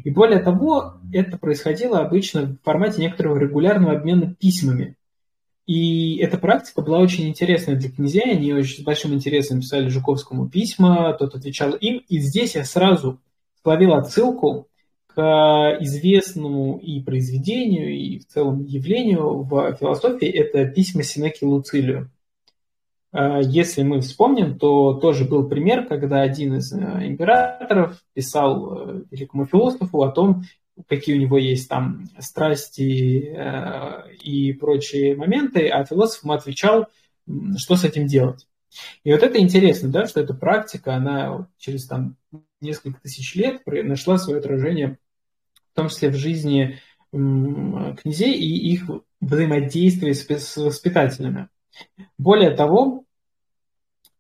И 0.03 0.09
более 0.09 0.39
того, 0.39 0.95
это 1.13 1.37
происходило 1.37 2.01
обычно 2.01 2.47
в 2.47 2.65
формате 2.65 3.03
некоторого 3.03 3.39
регулярного 3.39 3.93
обмена 3.93 4.35
письмами. 4.35 4.97
И 5.71 6.17
эта 6.17 6.37
практика 6.37 6.83
была 6.83 6.99
очень 6.99 7.29
интересная 7.29 7.77
для 7.77 7.93
князей. 7.93 8.33
Они 8.33 8.53
очень 8.53 8.83
с 8.83 8.85
большим 8.85 9.15
интересом 9.15 9.61
писали 9.61 9.87
Жуковскому 9.87 10.49
письма, 10.49 11.13
тот 11.17 11.37
отвечал 11.37 11.75
им. 11.75 12.03
И 12.09 12.19
здесь 12.19 12.57
я 12.57 12.65
сразу 12.65 13.21
словил 13.63 13.95
отсылку 13.95 14.67
к 15.07 15.79
известному 15.79 16.77
и 16.79 17.01
произведению, 17.01 17.97
и 17.97 18.19
в 18.19 18.27
целом 18.27 18.65
явлению 18.65 19.45
в 19.45 19.77
философии– 19.79 20.27
это 20.29 20.65
письма 20.65 21.05
Синеки 21.05 21.45
Луцилию. 21.45 22.11
А, 23.13 23.39
если 23.39 23.85
мы 23.85 24.01
вспомним, 24.01 24.59
то 24.59 24.95
тоже 24.95 25.25
был 25.25 25.49
пример, 25.49 25.87
когда 25.87 26.23
один 26.23 26.57
из 26.57 26.73
э, 26.73 27.07
императоров 27.07 28.03
писал 28.13 28.73
э, 28.73 29.03
великому 29.13 29.47
философу 29.47 30.03
о 30.03 30.11
том, 30.11 30.43
какие 30.89 31.17
у 31.17 31.21
него 31.21 31.39
есть 31.39 31.69
там 31.69 32.07
страсти 32.19 33.35
э, 33.35 34.15
и 34.23 34.53
прочие 34.53 35.17
моменты, 35.17 35.69
а 35.69 35.85
философ 35.85 36.25
ему 36.25 36.33
отвечал, 36.33 36.89
что 37.57 37.77
с 37.77 37.85
этим 37.85 38.07
делать. 38.07 38.47
И 39.05 39.13
вот 39.13 39.23
это 39.23 39.39
интересно, 39.39 39.91
да, 39.91 40.07
что 40.07 40.21
эта 40.21 40.35
практика, 40.35 40.95
она 40.95 41.49
через 41.59 41.87
там 41.87 42.17
несколько 42.61 43.01
тысяч 43.01 43.35
лет 43.35 43.63
нашла 43.67 44.19
свое 44.19 44.39
отражение, 44.39 44.99
в 45.73 45.77
том 45.77 45.89
числе 45.89 46.11
в 46.11 46.17
жизни 46.17 46.79
князей 47.11 48.35
и 48.35 48.73
их 48.73 48.89
взаимодействие 49.21 50.15
с 50.15 50.57
воспитателями. 50.57 51.49
Более 52.19 52.51
того, 52.51 53.05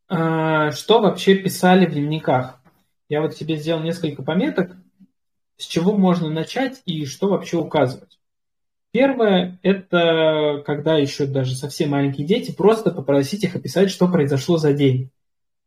э, 0.08 0.70
что 0.72 1.00
вообще 1.00 1.36
писали 1.36 1.86
в 1.86 1.92
дневниках? 1.92 2.60
Я 3.08 3.20
вот 3.20 3.36
себе 3.36 3.56
сделал 3.56 3.82
несколько 3.82 4.22
пометок, 4.22 4.76
с 5.60 5.66
чего 5.66 5.96
можно 5.96 6.30
начать 6.30 6.80
и 6.86 7.04
что 7.04 7.28
вообще 7.28 7.58
указывать. 7.58 8.18
Первое– 8.92 9.58
это 9.62 10.62
когда 10.66 10.96
еще 10.96 11.26
даже 11.26 11.54
совсем 11.54 11.90
маленькие 11.90 12.26
дети, 12.26 12.50
просто 12.50 12.90
попросить 12.90 13.44
их 13.44 13.54
описать, 13.54 13.90
что 13.90 14.08
произошло 14.08 14.56
за 14.56 14.72
день. 14.72 15.10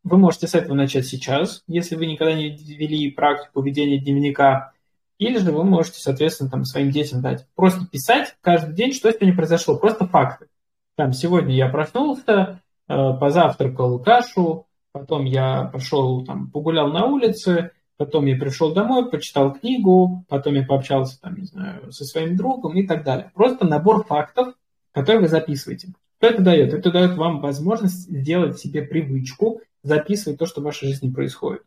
Вы 0.03 0.17
можете 0.17 0.47
с 0.47 0.55
этого 0.55 0.73
начать 0.73 1.05
сейчас, 1.05 1.63
если 1.67 1.95
вы 1.95 2.07
никогда 2.07 2.33
не 2.33 2.49
вели 2.49 3.09
практику 3.11 3.61
ведения 3.61 3.99
дневника, 3.99 4.73
или 5.19 5.37
же 5.37 5.51
вы 5.51 5.63
можете, 5.63 5.99
соответственно, 5.99 6.49
там, 6.49 6.65
своим 6.65 6.89
детям 6.91 7.21
дать. 7.21 7.47
Просто 7.55 7.85
писать 7.85 8.35
каждый 8.41 8.75
день, 8.75 8.93
что 8.93 9.09
сегодня 9.11 9.35
произошло, 9.35 9.77
просто 9.77 10.05
факты. 10.07 10.47
Там, 10.95 11.13
сегодня 11.13 11.55
я 11.55 11.69
проснулся, 11.69 12.61
э, 12.89 13.13
позавтракал 13.19 13.99
кашу, 13.99 14.65
потом 14.91 15.23
я 15.23 15.65
пошел, 15.71 16.25
там, 16.25 16.51
погулял 16.51 16.91
на 16.91 17.05
улице, 17.05 17.71
потом 17.97 18.25
я 18.25 18.35
пришел 18.35 18.73
домой, 18.73 19.09
почитал 19.09 19.53
книгу, 19.53 20.25
потом 20.27 20.55
я 20.55 20.63
пообщался, 20.63 21.19
там, 21.21 21.35
не 21.35 21.45
знаю, 21.45 21.91
со 21.91 22.05
своим 22.05 22.35
другом 22.35 22.75
и 22.77 22.85
так 22.85 23.03
далее. 23.03 23.31
Просто 23.33 23.65
набор 23.65 24.05
фактов, 24.05 24.55
которые 24.91 25.21
вы 25.21 25.27
записываете. 25.27 25.89
Что 26.17 26.27
это 26.27 26.41
дает? 26.41 26.73
Это 26.73 26.91
дает 26.91 27.17
вам 27.17 27.41
возможность 27.41 28.09
сделать 28.09 28.57
себе 28.59 28.81
привычку 28.81 29.61
записывать 29.83 30.39
то, 30.39 30.45
что 30.45 30.61
в 30.61 30.63
вашей 30.63 30.87
жизни 30.87 31.11
происходит. 31.11 31.63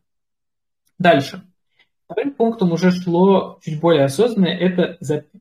Дальше. 0.98 1.42
Вторым 2.06 2.34
пунктом 2.34 2.72
уже 2.72 2.92
шло 2.92 3.58
чуть 3.62 3.80
более 3.80 4.04
осознанно, 4.04 4.46
это 4.46 4.96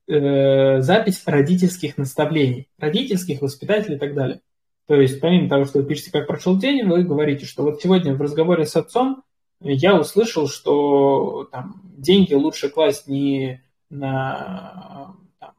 э, 0.08 0.82
запись 0.82 1.22
родительских 1.26 1.98
наставлений, 1.98 2.68
родительских, 2.80 3.42
воспитателей 3.42 3.98
и 3.98 4.00
так 4.00 4.16
далее. 4.16 4.42
То 4.88 4.96
есть, 4.96 5.20
помимо 5.20 5.48
того, 5.48 5.66
что 5.66 5.80
вы 5.80 5.86
пишете, 5.86 6.12
как 6.12 6.28
прошел 6.28 6.58
день, 6.58 6.86
вы 6.88 7.04
говорите, 7.04 7.46
что 7.46 7.64
вот 7.64 7.82
сегодня 7.82 8.16
в 8.16 8.22
разговоре 8.22 8.66
с 8.66 8.76
отцом 8.76 9.24
я 9.62 9.96
услышал, 10.00 10.48
что 10.48 11.48
там, 11.52 11.82
деньги 11.98 12.34
лучше 12.34 12.70
класть 12.70 13.08
не 13.08 13.62
на 13.90 15.16
там, 15.40 15.54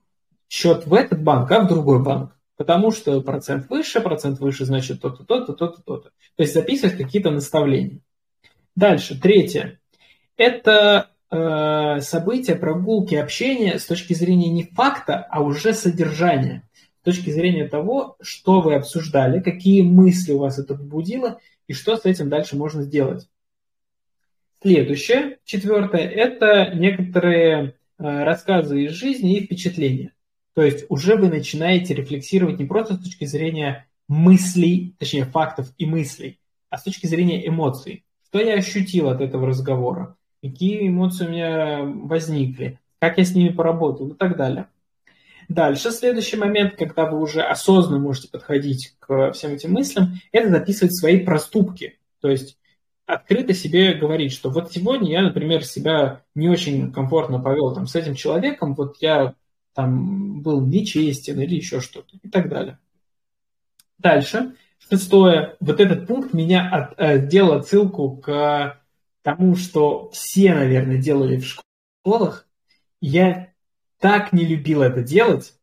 счет 0.49 0.86
в 0.86 0.94
этот 0.94 1.22
банк, 1.22 1.51
а 1.51 1.61
в 1.61 1.68
другой 1.68 2.03
банк. 2.03 2.32
Потому 2.57 2.90
что 2.90 3.20
процент 3.20 3.68
выше, 3.68 4.01
процент 4.01 4.40
выше, 4.40 4.64
значит 4.64 5.01
то-то, 5.01 5.24
то-то, 5.24 5.53
то-то, 5.53 5.82
то-то. 5.82 6.11
То 6.36 6.42
есть 6.42 6.55
записывать 6.55 6.97
какие-то 6.97 7.30
наставления. 7.30 8.01
Дальше, 8.74 9.20
третье. 9.20 9.78
Это 10.36 11.11
э, 11.30 12.01
события, 12.01 12.55
прогулки, 12.55 13.14
общение 13.14 13.78
с 13.78 13.86
точки 13.86 14.14
зрения 14.14 14.51
не 14.51 14.64
факта, 14.64 15.26
а 15.30 15.42
уже 15.42 15.74
содержания. 15.74 16.62
С 17.01 17.05
точки 17.05 17.30
зрения 17.30 17.68
того, 17.68 18.16
что 18.20 18.61
вы 18.61 18.74
обсуждали, 18.74 19.40
какие 19.40 19.82
мысли 19.82 20.32
у 20.32 20.38
вас 20.38 20.59
это 20.59 20.74
побудило 20.74 21.38
и 21.68 21.72
что 21.72 21.97
с 21.97 22.05
этим 22.05 22.28
дальше 22.28 22.57
можно 22.57 22.82
сделать. 22.82 23.28
Следующее, 24.67 25.39
четвертое, 25.45 26.09
это 26.09 26.75
некоторые 26.75 27.77
э, 28.01 28.25
рассказы 28.25 28.87
из 28.87 28.95
жизни 28.95 29.37
и 29.37 29.45
впечатления. 29.45 30.12
То 30.57 30.62
есть 30.62 30.87
уже 30.89 31.14
вы 31.14 31.29
начинаете 31.29 31.95
рефлексировать 31.95 32.59
не 32.59 32.64
просто 32.64 32.95
с 32.95 32.99
точки 32.99 33.27
зрения 33.27 33.87
мыслей, 34.09 34.97
точнее 34.99 35.25
фактов 35.27 35.73
и 35.79 35.87
мыслей, 35.87 36.41
а 36.69 36.79
с 36.79 36.83
точки 36.83 37.07
зрения 37.07 37.47
эмоций. 37.47 38.05
Что 38.27 38.41
я 38.41 38.55
ощутил 38.55 39.09
от 39.09 39.21
этого 39.21 39.47
разговора? 39.47 40.17
Какие 40.43 40.89
эмоции 40.89 41.27
у 41.27 41.31
меня 41.31 41.83
возникли? 41.85 42.81
Как 42.99 43.19
я 43.19 43.25
с 43.25 43.37
ними 43.37 43.51
поработал 43.51 44.09
и 44.09 44.14
так 44.17 44.37
далее. 44.37 44.67
Дальше, 45.49 45.93
следующий 45.93 46.39
момент, 46.39 46.75
когда 46.75 47.09
вы 47.09 47.21
уже 47.21 47.41
осознанно 47.41 48.01
можете 48.01 48.31
подходить 48.31 48.97
к 48.99 49.31
всем 49.31 49.53
этим 49.53 49.75
мыслям, 49.75 50.14
это 50.33 50.49
записывать 50.49 50.99
свои 50.99 51.21
проступки. 51.21 52.01
То 52.21 52.29
есть 52.29 52.59
открыто 53.07 53.54
себе 53.54 53.94
говорить, 53.94 54.32
что 54.32 54.50
вот 54.50 54.72
сегодня 54.72 55.11
я, 55.11 55.22
например, 55.22 55.64
себя 55.64 56.22
не 56.34 56.48
очень 56.48 56.92
комфортно 56.92 57.40
повел 57.40 57.72
там, 57.72 57.86
с 57.86 57.94
этим 57.94 58.14
человеком, 58.14 58.74
вот 58.74 58.96
я 59.00 59.34
там 59.74 60.42
был 60.42 60.61
нечестен 60.66 61.40
или 61.40 61.54
еще 61.54 61.80
что-то 61.80 62.16
и 62.22 62.28
так 62.28 62.48
далее. 62.48 62.78
Дальше, 63.98 64.54
шестое, 64.78 65.57
вот 65.61 65.80
этот 65.80 66.07
пункт 66.07 66.34
меня 66.34 66.68
от, 66.68 66.94
э, 66.98 67.26
сделал 67.26 67.52
отсылку 67.52 68.16
к 68.16 68.80
тому, 69.22 69.57
что 69.57 70.11
все, 70.11 70.54
наверное, 70.54 70.98
делали 70.98 71.38
в 71.38 71.46
школах. 71.46 72.46
Я 73.00 73.52
так 73.98 74.32
не 74.32 74.44
любил 74.44 74.82
это 74.82 75.02
делать, 75.02 75.54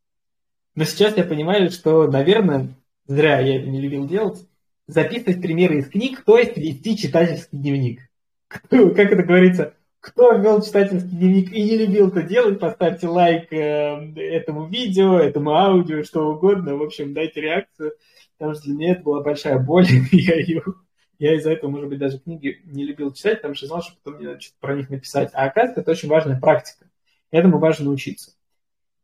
но 0.74 0.84
сейчас 0.84 1.16
я 1.16 1.24
понимаю, 1.24 1.70
что, 1.70 2.08
наверное, 2.08 2.74
зря 3.06 3.40
я 3.40 3.60
это 3.60 3.68
не 3.68 3.80
любил 3.80 4.08
делать, 4.08 4.46
записывать 4.86 5.40
примеры 5.40 5.78
из 5.78 5.88
книг, 5.88 6.22
то 6.24 6.38
есть 6.38 6.56
вести 6.56 6.96
читательский 6.96 7.56
дневник. 7.56 8.00
Как 8.48 9.12
это 9.12 9.22
говорится, 9.22 9.74
кто 10.04 10.32
вел 10.32 10.60
читательский 10.60 11.16
дневник 11.16 11.52
и 11.52 11.62
не 11.62 11.78
любил 11.78 12.08
это 12.08 12.22
делать, 12.22 12.60
поставьте 12.60 13.08
лайк 13.08 13.50
э, 13.50 14.12
этому 14.16 14.66
видео, 14.66 15.18
этому 15.18 15.54
аудио, 15.54 16.02
что 16.02 16.28
угодно. 16.28 16.76
В 16.76 16.82
общем, 16.82 17.14
дайте 17.14 17.40
реакцию, 17.40 17.94
потому 18.36 18.54
что 18.54 18.64
для 18.64 18.74
меня 18.74 18.92
это 18.92 19.02
была 19.02 19.22
большая 19.22 19.58
боль. 19.58 19.86
я, 20.12 20.34
ее, 20.34 20.62
я 21.18 21.34
из-за 21.36 21.52
этого, 21.52 21.70
может 21.70 21.88
быть, 21.88 21.98
даже 21.98 22.18
книги 22.18 22.60
не 22.64 22.84
любил 22.84 23.14
читать, 23.14 23.38
потому 23.38 23.54
что 23.54 23.66
знал, 23.66 23.82
что 23.82 23.94
потом 23.96 24.18
мне 24.18 24.28
надо 24.28 24.40
про 24.60 24.76
них 24.76 24.90
написать. 24.90 25.30
А 25.32 25.44
оказывается, 25.46 25.80
это 25.80 25.90
очень 25.92 26.10
важная 26.10 26.38
практика. 26.38 26.86
Этому 27.30 27.58
важно 27.58 27.86
научиться. 27.86 28.32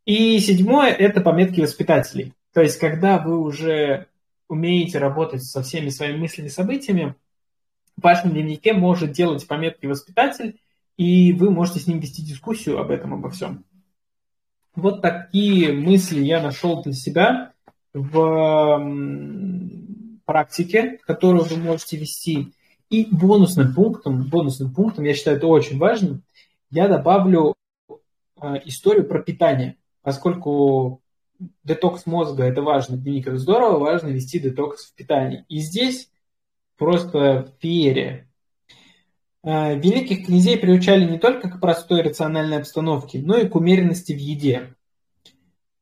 И 0.05 0.39
седьмое– 0.39 0.93
это 0.99 1.22
пометки 1.22 1.62
воспитателей. 1.62 2.35
То 2.53 2.61
есть, 2.61 2.78
когда 2.78 3.18
вы 3.18 3.39
уже 3.39 4.07
умеете 4.51 4.99
работать 4.99 5.45
со 5.45 5.63
всеми 5.63 5.89
своими 5.89 6.19
мыслями 6.19 6.49
и 6.49 6.51
событиями, 6.51 7.15
в 7.97 8.03
вашем 8.03 8.33
дневнике 8.33 8.73
может 8.73 9.13
делать 9.13 9.47
пометки 9.47 9.87
воспитатель, 9.87 10.61
и 10.97 11.33
вы 11.33 11.51
можете 11.51 11.81
с 11.81 11.87
ним 11.87 12.01
вести 12.01 12.23
дискуссию 12.23 12.79
об 12.79 12.91
этом, 12.91 13.15
обо 13.15 13.31
всем. 13.31 13.65
Вот 14.75 15.03
такие 15.03 15.73
мысли 15.73 16.21
я 16.23 16.43
нашел 16.43 16.83
для 16.83 16.93
себя 16.93 17.53
в 17.93 18.81
практике, 20.25 20.99
которую 21.07 21.45
вы 21.45 21.57
можете 21.57 21.97
вести. 21.97 22.53
И 22.89 23.07
бонусным 23.11 23.73
пунктом, 23.73 24.29
бонусным 24.29 24.75
пунктом, 24.75 25.05
я 25.05 25.15
считаю 25.15 25.37
это 25.37 25.47
очень 25.47 25.79
важным, 25.79 26.25
я 26.71 26.89
добавлю 26.89 27.55
э, 27.89 27.95
историю 28.65 29.07
про 29.07 29.23
питание, 29.23 29.77
поскольку 30.03 31.03
детокс 31.64 32.07
мозга– 32.07 32.45
это 32.45 32.62
важно, 32.62 32.97
дневник– 32.97 33.26
это 33.28 33.38
здорово, 33.38 33.78
важно 33.78 34.09
вести 34.09 34.38
детокс 34.38 34.91
в 34.91 34.95
питании. 34.95 35.45
И 35.49 35.59
здесь 35.59 36.11
просто 36.76 37.55
феерия. 37.61 38.30
А, 39.43 39.74
великих 39.74 40.26
князей 40.26 40.59
приучали 40.59 41.05
не 41.05 41.18
только 41.18 41.49
к 41.49 41.61
простой 41.61 42.03
рациональной 42.03 42.59
обстановке, 42.59 43.20
но 43.20 43.36
и 43.36 43.49
к 43.49 43.57
умеренности 43.57 44.12
в 44.12 44.18
еде. 44.18 44.74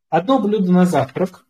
Одно 0.09 0.41
блюдо 0.41 0.73
на 0.73 0.87
завтрак, 0.87 1.45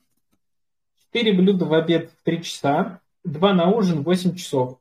четыре 1.00 1.32
блюда 1.32 1.64
в 1.64 1.74
обед 1.74 2.11
в 2.11 2.24
три 2.24 2.42
часа, 2.42 3.00
два 3.24 3.52
на 3.52 3.70
ужин 3.70 4.00
в 4.00 4.04
8 4.04 4.34
часов. 4.36 4.78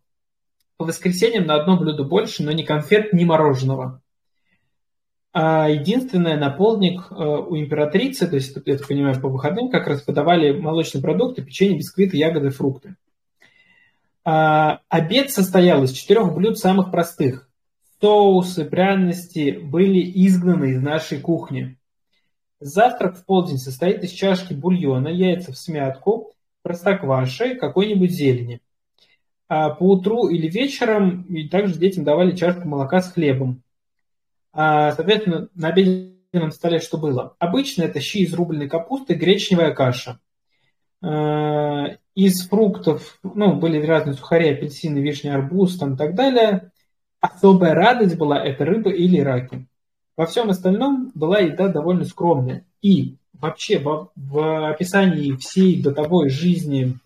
По 0.77 0.85
воскресеньям 0.85 1.45
на 1.45 1.55
одно 1.55 1.77
блюдо 1.77 2.03
больше, 2.03 2.43
но 2.43 2.51
ни 2.51 2.63
конфет, 2.63 3.13
ни 3.13 3.25
мороженого. 3.25 4.01
А 5.39 5.69
единственное, 5.69 6.35
на 6.35 6.49
полдник 6.49 7.11
э, 7.11 7.13
у 7.13 7.55
императрицы, 7.55 8.27
то 8.27 8.37
есть, 8.37 8.57
я 8.65 8.75
так 8.75 8.87
понимаю, 8.87 9.21
по 9.21 9.29
выходным 9.29 9.69
как 9.69 9.85
раз 9.85 10.01
подавали 10.01 10.51
молочные 10.51 10.99
продукты, 10.99 11.43
печенье, 11.43 11.77
бисквиты, 11.77 12.17
ягоды, 12.17 12.49
фрукты. 12.49 12.95
А, 14.25 14.79
обед 14.89 15.29
состоял 15.29 15.83
из 15.83 15.91
четырех 15.91 16.33
блюд 16.33 16.57
самых 16.57 16.89
простых. 16.89 17.51
Соусы, 18.01 18.65
пряности 18.65 19.51
были 19.51 19.99
изгнаны 20.25 20.71
из 20.71 20.81
нашей 20.81 21.19
кухни. 21.19 21.77
Завтрак 22.59 23.17
в 23.17 23.23
полдень 23.23 23.59
состоит 23.59 24.03
из 24.03 24.09
чашки 24.13 24.55
бульона, 24.55 25.09
яйца 25.09 25.51
в 25.51 25.57
смятку, 25.59 26.33
простокваши, 26.63 27.53
какой-нибудь 27.53 28.09
зелени. 28.09 28.59
А 29.49 29.69
по 29.69 29.83
утру 29.83 30.29
или 30.29 30.47
вечером 30.47 31.21
и 31.29 31.47
также 31.47 31.77
детям 31.77 32.05
давали 32.05 32.35
чашку 32.35 32.67
молока 32.67 33.01
с 33.01 33.13
хлебом. 33.13 33.61
А, 34.53 34.91
соответственно, 34.91 35.49
на 35.55 35.69
обеденном 35.69 36.51
столе 36.51 36.79
что 36.79 36.97
было? 36.97 37.35
Обычно 37.39 37.83
это 37.83 37.99
щи 37.99 38.19
из 38.19 38.33
рубленой 38.33 38.69
капусты, 38.69 39.13
гречневая 39.13 39.73
каша. 39.73 40.19
А, 41.01 41.97
из 42.15 42.47
фруктов, 42.47 43.19
ну, 43.23 43.55
были 43.55 43.85
разные 43.85 44.15
сухари, 44.15 44.49
апельсины, 44.49 44.99
вишня, 44.99 45.35
арбуз, 45.35 45.77
там 45.77 45.93
и 45.93 45.97
так 45.97 46.15
далее. 46.15 46.71
Особая 47.19 47.73
радость 47.73 48.17
была 48.17 48.43
это 48.43 48.65
рыба 48.65 48.89
или 48.89 49.19
раки. 49.19 49.67
Во 50.15 50.25
всем 50.25 50.49
остальном 50.49 51.11
была 51.13 51.39
еда 51.39 51.67
довольно 51.67 52.05
скромная. 52.05 52.65
И 52.81 53.17
вообще 53.33 53.79
в, 53.79 54.11
в 54.15 54.69
описании 54.69 55.35
всей 55.35 55.81
бытовой 55.81 56.29
жизни 56.29 56.97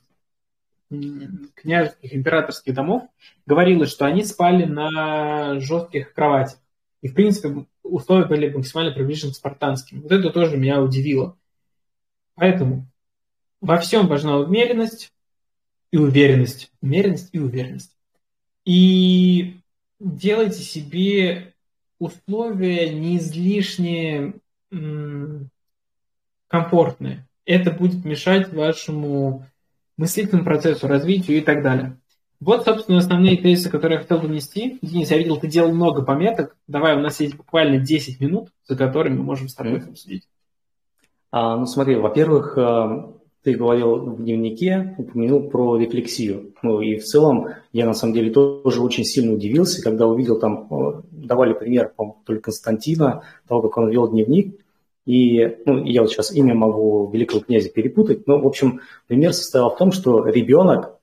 княжеских 1.55 2.13
императорских 2.13 2.73
домов 2.73 3.03
говорилось, 3.45 3.91
что 3.91 4.05
они 4.05 4.23
спали 4.23 4.65
на 4.65 5.59
жестких 5.59 6.13
кроватях. 6.13 6.59
И, 7.01 7.07
в 7.07 7.13
принципе, 7.13 7.65
условия 7.83 8.25
были 8.25 8.49
максимально 8.49 8.91
приближены 8.93 9.33
к 9.33 9.35
спартанским. 9.35 10.01
Вот 10.01 10.11
это 10.11 10.29
тоже 10.29 10.57
меня 10.57 10.81
удивило. 10.81 11.37
Поэтому 12.35 12.87
во 13.59 13.77
всем 13.77 14.07
важна 14.07 14.37
умеренность 14.37 15.11
и 15.91 15.97
уверенность. 15.97 16.71
Умеренность 16.81 17.29
и 17.31 17.39
уверенность. 17.39 17.97
И 18.65 19.57
делайте 19.99 20.61
себе 20.61 21.53
условия 21.99 22.93
не 22.93 23.17
излишне 23.17 24.33
комфортные. 26.47 27.27
Это 27.45 27.71
будет 27.71 28.05
мешать 28.05 28.53
вашему 28.53 29.47
мыслительному 29.97 30.45
процессу, 30.45 30.87
развитию 30.87 31.37
и 31.39 31.41
так 31.41 31.63
далее. 31.63 31.97
Вот, 32.41 32.65
собственно, 32.65 32.97
основные 32.97 33.37
тезисы, 33.37 33.69
которые 33.69 33.97
я 33.97 34.01
хотел 34.01 34.19
донести. 34.19 34.79
Денис, 34.81 35.11
я 35.11 35.19
видел, 35.19 35.37
ты 35.37 35.47
делал 35.47 35.71
много 35.71 36.01
пометок. 36.01 36.57
Давай, 36.67 36.97
у 36.97 36.99
нас 36.99 37.19
есть 37.19 37.35
буквально 37.35 37.77
10 37.77 38.19
минут, 38.19 38.49
за 38.67 38.75
которыми 38.75 39.17
мы 39.17 39.23
можем 39.23 39.47
с 39.47 39.53
тобой 39.53 39.77
их 39.77 39.87
обсудить. 39.87 40.27
А, 41.29 41.55
ну, 41.55 41.67
смотри, 41.67 41.95
во-первых, 41.97 42.57
э, 42.57 43.03
ты 43.43 43.53
говорил 43.53 43.95
в 43.97 44.23
дневнике, 44.23 44.95
упомянул 44.97 45.51
про 45.51 45.77
рефлексию. 45.77 46.55
Ну 46.63 46.81
и 46.81 46.95
в 46.95 47.03
целом 47.03 47.49
я 47.73 47.85
на 47.85 47.93
самом 47.93 48.15
деле 48.15 48.31
тоже 48.31 48.81
очень 48.81 49.05
сильно 49.05 49.33
удивился, 49.33 49.83
когда 49.83 50.07
увидел 50.07 50.39
там, 50.39 50.67
э, 50.71 51.01
давали 51.11 51.53
пример, 51.53 51.93
по 51.95 52.17
то 52.25 52.33
ли 52.33 52.39
Константина, 52.39 53.21
того, 53.47 53.61
как 53.61 53.77
он 53.77 53.89
вел 53.89 54.09
дневник, 54.09 54.59
и 55.05 55.57
ну, 55.65 55.83
я 55.83 56.01
вот 56.01 56.11
сейчас 56.11 56.33
имя 56.33 56.55
могу 56.55 57.09
великого 57.11 57.41
князя 57.41 57.69
перепутать, 57.69 58.25
но, 58.25 58.39
в 58.39 58.47
общем, 58.47 58.81
пример 59.07 59.33
состоял 59.33 59.69
в 59.69 59.77
том, 59.77 59.91
что 59.91 60.25
ребенок 60.25 60.97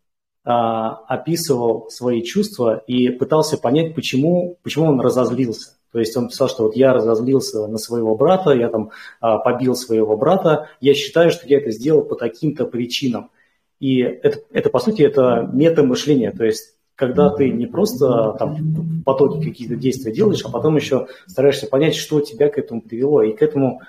описывал 0.44 1.90
свои 1.90 2.22
чувства 2.22 2.82
и 2.86 3.10
пытался 3.10 3.58
понять, 3.58 3.94
почему, 3.94 4.56
почему 4.62 4.86
он 4.86 5.00
разозлился. 5.00 5.72
То 5.92 5.98
есть 5.98 6.16
он 6.16 6.28
писал, 6.28 6.48
что 6.48 6.64
вот 6.64 6.76
я 6.76 6.92
разозлился 6.92 7.66
на 7.66 7.78
своего 7.78 8.14
брата, 8.14 8.52
я 8.52 8.68
там 8.68 8.90
а, 9.20 9.38
побил 9.38 9.74
своего 9.74 10.16
брата, 10.16 10.68
я 10.80 10.94
считаю, 10.94 11.30
что 11.30 11.46
я 11.46 11.58
это 11.58 11.70
сделал 11.70 12.02
по 12.02 12.14
таким-то 12.14 12.66
причинам. 12.66 13.30
И 13.80 14.00
это, 14.00 14.40
это 14.52 14.70
по 14.70 14.80
сути, 14.80 15.02
это 15.02 15.48
метамышление, 15.52 16.30
то 16.32 16.44
есть 16.44 16.74
когда 16.98 17.30
ты 17.30 17.48
не 17.50 17.66
просто 17.66 18.34
там 18.40 18.56
в 18.56 19.02
потоке 19.04 19.40
какие-то 19.40 19.76
действия 19.76 20.12
делаешь, 20.12 20.42
а 20.44 20.50
потом 20.50 20.74
еще 20.74 21.06
стараешься 21.28 21.68
понять, 21.68 21.94
что 21.94 22.20
тебя 22.20 22.48
к 22.48 22.58
этому 22.58 22.82
привело. 22.82 23.22
И 23.22 23.34
к 23.34 23.40
этому 23.40 23.82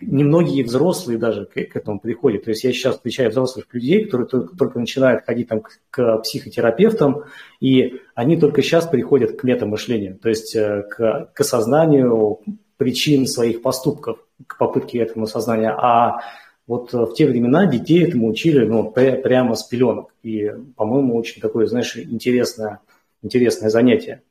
немногие 0.00 0.64
взрослые 0.64 1.18
даже 1.18 1.46
к, 1.46 1.52
к 1.52 1.76
этому 1.76 2.00
приходят. 2.00 2.44
То 2.44 2.50
есть 2.50 2.64
я 2.64 2.72
сейчас 2.72 2.96
встречаю 2.96 3.30
взрослых 3.30 3.66
людей, 3.72 4.04
которые 4.04 4.26
только, 4.26 4.56
только 4.56 4.78
начинают 4.78 5.24
ходить 5.24 5.48
там, 5.48 5.60
к, 5.60 5.78
к 5.90 6.18
психотерапевтам, 6.18 7.24
и 7.60 8.00
они 8.14 8.36
только 8.36 8.62
сейчас 8.62 8.86
приходят 8.86 9.38
к 9.38 9.44
метамышлению, 9.44 10.18
то 10.18 10.28
есть 10.28 10.54
э, 10.56 10.82
к, 10.90 11.30
к 11.32 11.40
осознанию 11.40 12.40
причин 12.76 13.26
своих 13.26 13.62
поступков, 13.62 14.18
к 14.46 14.56
попытке 14.56 15.00
этого 15.00 15.24
осознания. 15.24 15.70
А 15.70 16.20
вот 16.66 16.92
в 16.92 17.12
те 17.14 17.26
времена 17.26 17.66
детей 17.66 18.04
этому 18.04 18.28
учили 18.28 18.64
ну, 18.64 18.90
прямо 18.90 19.54
с 19.54 19.64
пеленок. 19.64 20.14
И, 20.22 20.50
по-моему, 20.76 21.16
очень 21.16 21.42
такое, 21.42 21.66
знаешь, 21.66 21.96
интересное, 21.96 22.80
интересное 23.22 23.70
занятие. 23.70 24.22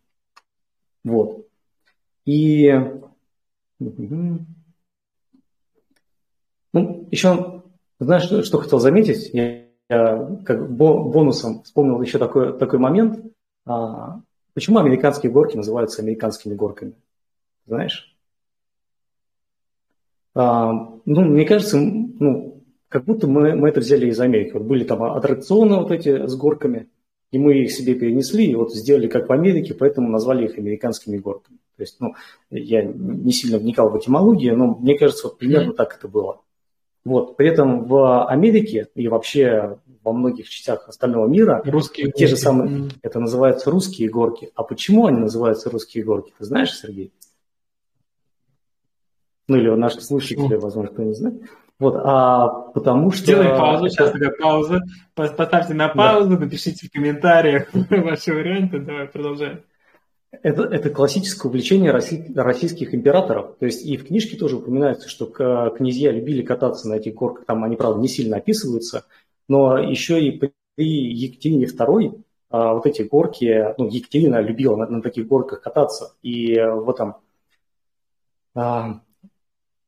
Вот. 1.03 1.45
И 2.26 2.74
ну, 6.74 7.07
еще, 7.11 7.63
знаешь, 7.99 8.24
что, 8.24 8.43
что 8.43 8.59
хотел 8.59 8.80
заметить? 8.80 9.30
Я, 9.34 9.65
я 9.89 10.38
как 10.45 10.72
бонусом 10.72 11.63
вспомнил 11.63 12.01
еще 12.01 12.17
такой, 12.17 12.57
такой 12.57 12.80
момент. 12.80 13.26
А, 13.65 14.22
почему 14.53 14.80
американские 14.80 15.32
горки 15.32 15.57
называются 15.57 16.01
американскими 16.01 16.53
горками? 16.53 16.93
Знаешь? 17.65 18.15
А, 20.36 20.72
ну, 21.05 21.22
мне 21.22 21.45
кажется, 21.45 21.78
ну, 21.78 22.63
как 22.88 23.05
будто 23.05 23.28
мы, 23.28 23.55
мы 23.55 23.70
это 23.70 23.80
взяли 23.80 24.07
из 24.07 24.20
Америки. 24.20 24.53
Вот 24.53 24.63
были 24.63 24.84
там 24.84 25.03
аттракционы 25.03 25.78
вот 25.78 25.91
эти 25.91 26.28
с 26.28 26.36
горками, 26.36 26.88
и 27.32 27.39
мы 27.39 27.59
их 27.59 27.72
себе 27.72 27.95
перенесли, 27.95 28.45
и 28.45 28.55
вот 28.55 28.74
сделали 28.74 29.07
как 29.07 29.30
в 29.30 29.32
Америке, 29.32 29.74
поэтому 29.74 30.09
назвали 30.09 30.45
их 30.45 30.57
американскими 30.57 31.17
горками. 31.17 31.57
То 31.78 31.84
есть, 31.84 31.99
ну, 31.99 32.15
я 32.49 32.84
не 32.84 33.32
сильно 33.32 33.57
вникал 33.57 33.89
в 33.89 33.97
этимологию, 33.97 34.57
но 34.57 34.76
мне 34.76 34.97
кажется, 34.97 35.28
вот 35.28 35.38
примерно 35.38 35.72
mm-hmm. 35.72 35.76
так 35.76 35.97
это 35.97 36.07
было. 36.07 36.41
Вот. 37.10 37.38
При 37.38 37.47
этом 37.47 37.86
в 37.86 38.28
Америке 38.28 38.88
и 38.93 39.07
вообще 39.07 39.80
во 40.03 40.14
многих 40.14 40.47
частях 40.47 40.88
остального 40.88 41.26
мира 41.26 41.64
русские 41.66 42.12
те 42.12 42.26
горки. 42.26 42.26
же 42.28 42.38
самые, 42.38 42.70
mm. 42.70 42.91
это 43.01 43.20
называются 43.20 43.72
русские 43.72 44.10
горки. 44.10 44.51
А 44.53 44.62
почему 44.62 45.07
они 45.07 45.18
называются 45.18 45.72
русские 45.72 46.03
горки? 46.03 46.32
Ты 46.38 46.45
знаешь, 46.45 46.72
Сергей? 46.72 47.12
Ну 49.47 49.57
или 49.57 49.70
наши 49.70 50.01
слушатели, 50.01 50.55
mm. 50.55 50.60
возможно, 50.60 50.93
кто 50.93 51.01
не 51.01 51.16
знает. 51.16 51.41
Вот, 51.80 51.95
а 51.95 52.47
потому 52.76 53.10
что... 53.10 53.24
Сделай 53.24 53.57
паузу, 53.57 53.89
сейчас 53.89 54.12
такая 54.12 54.32
пауза. 54.39 54.82
Поставьте 55.16 55.74
на 55.74 55.89
паузу, 55.89 56.38
да. 56.38 56.45
напишите 56.45 56.88
в 56.88 56.91
комментариях 56.91 57.70
ваши 57.89 58.36
варианты. 58.36 58.82
Давай, 58.82 59.07
продолжаем. 59.07 59.64
Это, 60.32 60.63
это 60.63 60.89
классическое 60.91 61.49
увлечение 61.49 61.91
российских 61.91 62.93
императоров. 62.93 63.57
То 63.57 63.65
есть 63.65 63.86
и 63.86 63.97
в 63.97 64.05
книжке 64.05 64.38
тоже 64.38 64.57
упоминается, 64.57 65.09
что 65.09 65.25
князья 65.75 66.11
любили 66.11 66.43
кататься 66.43 66.88
на 66.88 66.95
этих 66.95 67.15
горках. 67.15 67.45
Там 67.45 67.63
они, 67.63 67.75
правда, 67.75 67.99
не 67.99 68.07
сильно 68.07 68.38
описываются. 68.38 69.05
Но 69.47 69.80
еще 69.80 70.23
и 70.23 70.32
при 70.32 70.53
Екатерине 70.77 71.65
II 71.65 72.21
а, 72.51 72.73
вот 72.73 72.86
эти 72.86 73.03
горки, 73.03 73.73
ну, 73.77 73.88
Екатерина 73.88 74.39
любила 74.39 74.75
на, 74.75 74.88
на 74.88 75.01
таких 75.01 75.27
горках 75.27 75.61
кататься. 75.61 76.15
И 76.21 76.55
в 76.59 76.89
этом, 76.89 77.15
а, 78.55 79.01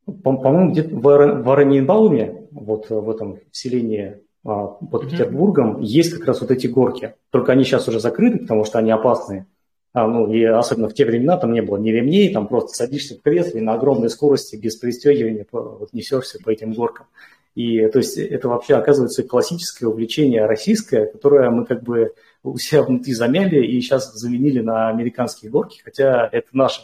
по- 0.06 0.32
моему 0.32 0.72
где-то 0.72 0.96
в, 0.96 1.02
в 1.02 1.52
Оренбауме, 1.52 2.48
вот 2.52 2.90
в 2.90 3.10
этом 3.10 3.40
селении 3.52 4.20
а, 4.44 4.68
под 4.68 5.04
mm-hmm. 5.04 5.10
Петербургом, 5.10 5.82
есть 5.82 6.14
как 6.14 6.28
раз 6.28 6.42
вот 6.42 6.52
эти 6.52 6.68
горки. 6.68 7.16
Только 7.32 7.52
они 7.52 7.64
сейчас 7.64 7.88
уже 7.88 8.00
закрыты, 8.00 8.40
потому 8.40 8.64
что 8.64 8.80
они 8.80 8.92
опасные. 8.92 9.48
А, 9.94 10.08
ну, 10.08 10.32
и 10.32 10.44
особенно 10.44 10.88
в 10.88 10.94
те 10.94 11.06
времена 11.06 11.38
там 11.38 11.52
не 11.52 11.62
было 11.62 11.78
ни 11.78 11.90
ремней, 11.90 12.32
там 12.32 12.48
просто 12.48 12.74
садишься 12.74 13.16
в 13.16 13.22
кресле 13.22 13.62
на 13.62 13.74
огромной 13.74 14.10
скорости, 14.10 14.56
без 14.56 14.78
пристегивания, 14.78 15.46
вот 15.52 15.92
несешься 15.92 16.40
по 16.44 16.50
этим 16.50 16.74
горкам. 16.74 17.08
И 17.56 17.86
то 17.90 17.98
есть 17.98 18.18
это 18.18 18.48
вообще 18.48 18.76
оказывается 18.76 19.24
классическое 19.24 19.90
увлечение 19.90 20.46
российское, 20.46 21.08
которое 21.08 21.50
мы 21.50 21.66
как 21.66 21.84
бы 21.84 22.14
у 22.44 22.58
себя 22.58 22.84
внутри 22.84 23.14
замяли 23.14 23.66
и 23.66 23.82
сейчас 23.82 24.14
заменили 24.14 24.62
на 24.62 24.88
американские 24.88 25.52
горки, 25.52 25.82
хотя 25.84 26.30
это 26.32 26.48
наше, 26.54 26.84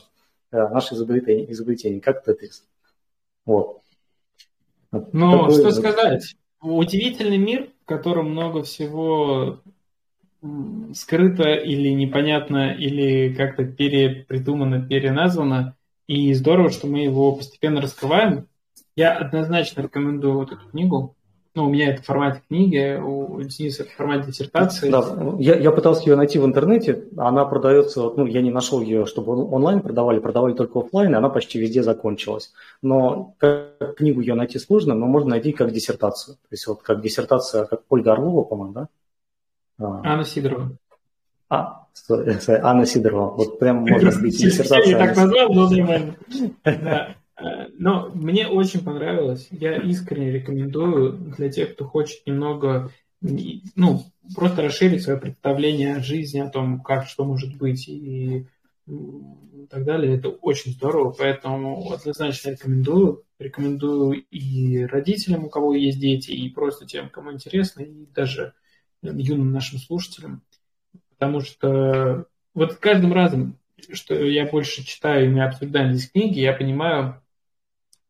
э, 0.52 0.58
наше 0.68 0.96
изобретение, 0.96 1.50
изобретение 1.52 2.02
как 2.02 2.26
Тетрис. 2.26 2.66
Вот. 3.46 3.82
Ну, 4.92 5.48
Такой, 5.48 5.54
что 5.54 5.72
сказать. 5.72 6.36
Удивительный 6.62 7.38
мир, 7.38 7.70
в 7.84 7.86
котором 7.86 8.32
много 8.32 8.64
всего 8.64 9.62
скрыто 10.94 11.50
или 11.50 11.90
непонятно, 11.90 12.74
или 12.74 13.34
как-то 13.34 13.66
перепридумано, 13.66 14.88
переназвано. 14.88 15.76
И 16.08 16.34
здорово, 16.34 16.70
что 16.70 16.88
мы 16.88 17.00
его 17.00 17.36
постепенно 17.36 17.82
раскрываем. 17.82 18.48
Я 18.96 19.14
однозначно 19.14 19.82
рекомендую 19.82 20.36
вот 20.36 20.52
эту 20.52 20.68
книгу. 20.70 21.16
Ну, 21.58 21.66
у 21.66 21.70
меня 21.70 21.90
это 21.90 22.04
в 22.04 22.06
формате 22.06 22.44
книги, 22.48 23.00
у 23.04 23.42
Дениса 23.42 23.84
это 23.84 23.92
в 24.04 24.26
диссертации. 24.28 24.92
Да, 24.92 25.36
я, 25.40 25.56
я 25.56 25.72
пытался 25.72 26.08
ее 26.08 26.16
найти 26.16 26.38
в 26.38 26.46
интернете, 26.46 27.06
она 27.18 27.46
продается, 27.46 28.12
ну, 28.16 28.28
я 28.28 28.44
не 28.44 28.52
нашел 28.52 28.80
ее, 28.80 29.08
чтобы 29.08 29.34
онлайн 29.34 29.82
продавали, 29.82 30.20
продавали 30.20 30.54
только 30.54 30.78
офлайн, 30.78 31.14
и 31.14 31.18
она 31.18 31.30
почти 31.30 31.58
везде 31.58 31.82
закончилась. 31.82 32.54
Но 32.84 33.34
как 33.40 33.96
книгу 33.98 34.22
ее 34.22 34.36
найти 34.36 34.60
сложно, 34.60 34.94
но 34.94 35.08
можно 35.08 35.32
найти 35.32 35.52
как 35.52 35.72
диссертацию. 35.72 36.36
То 36.36 36.52
есть 36.52 36.68
вот 36.68 36.84
как 36.84 37.02
диссертация, 37.02 37.66
как 37.66 37.82
Ольга 37.90 38.12
Орлова, 38.12 38.44
по-моему, 38.44 38.74
да? 38.74 38.88
А. 39.80 40.02
Анна 40.04 40.24
Сидорова. 40.24 40.72
А, 41.50 41.86
Анна 42.64 42.86
Сидорова. 42.86 43.36
Вот 43.36 43.60
прям 43.60 43.78
можно 43.78 44.12
сбить 44.12 44.38
диссертацию. 44.38 44.92
Я 44.92 44.98
так 44.98 45.16
назвал, 45.16 45.54
но 45.54 45.70
нормально. 45.70 46.16
Да. 46.64 47.16
Э, 47.40 47.68
но 47.78 48.10
мне 48.14 48.48
очень 48.48 48.84
понравилось. 48.84 49.48
Я 49.52 49.78
искренне 49.78 50.32
рекомендую 50.32 51.14
для 51.14 51.50
тех, 51.50 51.74
кто 51.74 51.86
хочет 51.86 52.26
немного, 52.26 52.90
ну, 53.22 54.04
просто 54.36 54.64
расширить 54.64 55.04
свое 55.04 55.20
представление 55.20 55.98
о 55.98 56.04
жизни, 56.04 56.40
о 56.40 56.50
том, 56.50 56.82
как 56.82 57.08
что 57.08 57.26
может 57.26 57.56
быть, 57.56 57.88
и 57.88 58.48
и 58.88 59.68
так 59.70 59.84
далее. 59.84 60.16
Это 60.16 60.30
очень 60.30 60.72
здорово, 60.72 61.12
поэтому 61.12 61.92
однозначно 61.92 62.52
рекомендую. 62.52 63.24
Рекомендую 63.38 64.24
и 64.32 64.86
родителям, 64.86 65.46
у 65.46 65.50
кого 65.50 65.74
есть 65.74 66.00
дети, 66.00 66.32
и 66.32 66.50
просто 66.50 66.86
тем, 66.86 67.10
кому 67.10 67.34
интересно, 67.34 67.82
и 67.82 68.08
даже 68.16 68.54
юным 69.02 69.52
нашим 69.52 69.80
слушателям. 69.80 70.44
Потому 71.10 71.42
что 71.42 72.26
вот 72.54 72.76
каждым 72.76 73.14
разом, 73.14 73.58
что 73.94 74.16
я 74.16 74.46
больше 74.46 74.84
читаю 74.86 75.26
и 75.26 75.30
мы 75.30 75.44
обсуждаем 75.44 75.94
здесь 75.94 76.12
книги, 76.12 76.40
я 76.40 76.54
понимаю 76.54 77.22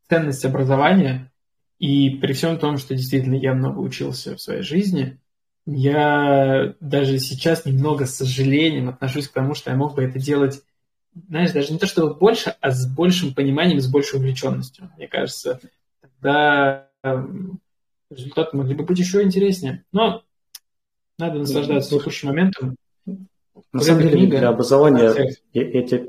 ценность 0.09 0.45
образования. 0.45 1.31
И 1.79 2.11
при 2.17 2.33
всем 2.33 2.57
том, 2.57 2.77
что 2.77 2.95
действительно 2.95 3.35
я 3.35 3.53
много 3.53 3.79
учился 3.79 4.35
в 4.35 4.41
своей 4.41 4.63
жизни, 4.63 5.19
я 5.65 6.75
даже 6.79 7.19
сейчас 7.19 7.65
немного 7.65 8.05
с 8.05 8.15
сожалением 8.15 8.89
отношусь 8.89 9.27
к 9.27 9.33
тому, 9.33 9.53
что 9.53 9.69
я 9.69 9.75
мог 9.75 9.95
бы 9.95 10.03
это 10.03 10.17
делать, 10.17 10.63
знаешь, 11.27 11.51
даже 11.51 11.73
не 11.73 11.79
то 11.79 11.85
чтобы 11.85 12.15
больше, 12.15 12.55
а 12.61 12.71
с 12.71 12.87
большим 12.87 13.33
пониманием, 13.33 13.79
с 13.79 13.91
большей 13.91 14.19
увлеченностью. 14.19 14.89
Мне 14.97 15.07
кажется, 15.07 15.59
тогда 16.01 16.89
результаты 18.09 18.55
могли 18.55 18.75
бы 18.75 18.85
быть 18.85 18.99
еще 18.99 19.21
интереснее. 19.21 19.83
Но 19.91 20.23
надо 21.17 21.39
наслаждаться 21.39 21.97
текущим 21.97 22.29
моментом. 22.29 22.75
На 23.73 23.81
самом 23.81 24.01
деле, 24.01 24.17
книга, 24.17 24.37
для 24.37 24.49
образования, 24.49 25.35
я, 25.53 25.69
я 25.69 25.81
тебя 25.83 26.05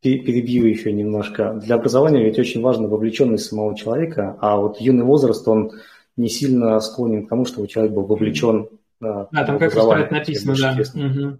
перебью 0.00 0.66
еще 0.66 0.92
немножко. 0.92 1.54
Для 1.54 1.76
образования 1.76 2.24
ведь 2.24 2.38
очень 2.38 2.60
важна 2.60 2.86
вовлеченность 2.86 3.46
самого 3.46 3.76
человека, 3.76 4.36
а 4.40 4.56
вот 4.56 4.80
юный 4.80 5.04
возраст, 5.04 5.46
он 5.48 5.72
не 6.16 6.28
сильно 6.28 6.78
склонен 6.80 7.26
к 7.26 7.28
тому, 7.28 7.46
чтобы 7.46 7.68
человек 7.68 7.92
был 7.92 8.04
вовлечен. 8.04 8.68
Да, 9.00 9.28
а, 9.32 9.44
там 9.44 9.58
как 9.58 9.74
раз 9.74 9.86
про 9.86 10.00
это 10.00 10.12
написано, 10.12 10.56
да. 10.56 10.76
Угу. 10.94 11.38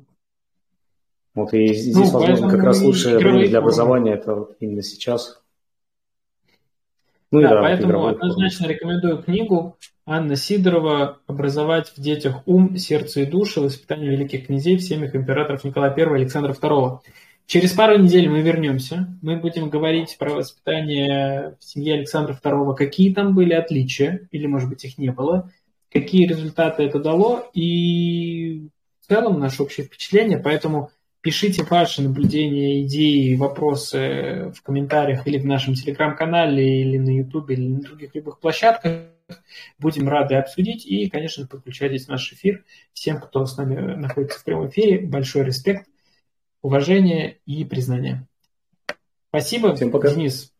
Вот 1.34 1.54
и 1.54 1.74
здесь, 1.74 1.94
ну, 1.94 2.18
возможно, 2.18 2.50
как 2.50 2.62
раз 2.62 2.80
лучшее 2.80 3.18
время 3.18 3.48
для 3.48 3.58
образования 3.58 4.14
это 4.14 4.34
вот 4.34 4.56
именно 4.60 4.82
сейчас. 4.82 5.40
Ну, 7.30 7.42
да, 7.42 7.50
да, 7.50 7.62
поэтому 7.62 8.06
однозначно 8.06 8.66
формы. 8.66 8.74
рекомендую 8.74 9.22
книгу 9.22 9.76
Анна 10.06 10.36
Сидорова 10.36 11.18
«Образовать 11.26 11.92
в 11.94 12.00
детях 12.00 12.42
ум, 12.46 12.76
сердце 12.76 13.20
и 13.20 13.26
душу. 13.26 13.62
Воспитание 13.62 14.10
великих 14.10 14.46
князей 14.46 14.76
в 14.76 14.82
семьях 14.82 15.14
императоров 15.14 15.64
Николая 15.64 15.94
I 15.94 16.02
и 16.02 16.22
Александра 16.22 16.52
II». 16.52 17.00
Через 17.48 17.72
пару 17.72 17.98
недель 17.98 18.28
мы 18.28 18.42
вернемся. 18.42 19.08
Мы 19.22 19.36
будем 19.36 19.70
говорить 19.70 20.16
про 20.18 20.34
воспитание 20.34 21.56
в 21.58 21.64
семье 21.64 21.94
Александра 21.94 22.38
II, 22.42 22.74
какие 22.74 23.14
там 23.14 23.34
были 23.34 23.54
отличия, 23.54 24.28
или, 24.30 24.46
может 24.46 24.68
быть, 24.68 24.84
их 24.84 24.98
не 24.98 25.10
было, 25.10 25.50
какие 25.90 26.26
результаты 26.26 26.82
это 26.82 26.98
дало, 26.98 27.48
и 27.54 28.68
в 29.00 29.08
целом 29.08 29.40
наше 29.40 29.62
общее 29.62 29.86
впечатление. 29.86 30.38
Поэтому 30.38 30.90
пишите 31.20 31.64
ваши 31.64 32.02
наблюдения, 32.02 32.84
идеи, 32.86 33.36
вопросы 33.36 34.52
в 34.54 34.62
комментариях 34.62 35.26
или 35.26 35.38
в 35.38 35.46
нашем 35.46 35.74
телеграм-канале, 35.74 36.82
или 36.82 36.98
на 36.98 37.10
YouTube, 37.10 37.50
или 37.50 37.68
на 37.68 37.80
других 37.80 38.14
любых 38.14 38.40
площадках. 38.40 39.08
Будем 39.78 40.08
рады 40.08 40.36
обсудить 40.36 40.86
и, 40.86 41.08
конечно, 41.10 41.46
подключайтесь 41.46 42.06
в 42.06 42.08
наш 42.08 42.32
эфир. 42.32 42.64
Всем, 42.92 43.20
кто 43.20 43.44
с 43.44 43.56
нами 43.56 43.94
находится 43.94 44.38
в 44.38 44.44
прямом 44.44 44.68
эфире, 44.68 45.06
большой 45.06 45.44
респект 45.44 45.86
уважение 46.62 47.38
и 47.44 47.64
признание. 47.64 48.26
Спасибо, 49.28 49.74
Всем 49.74 49.90
пока. 49.90 50.14
Денис. 50.14 50.52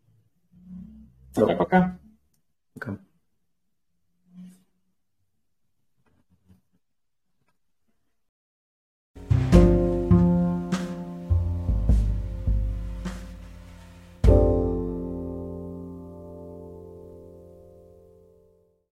Пока-пока. 1.35 1.99
Пока. 2.75 2.99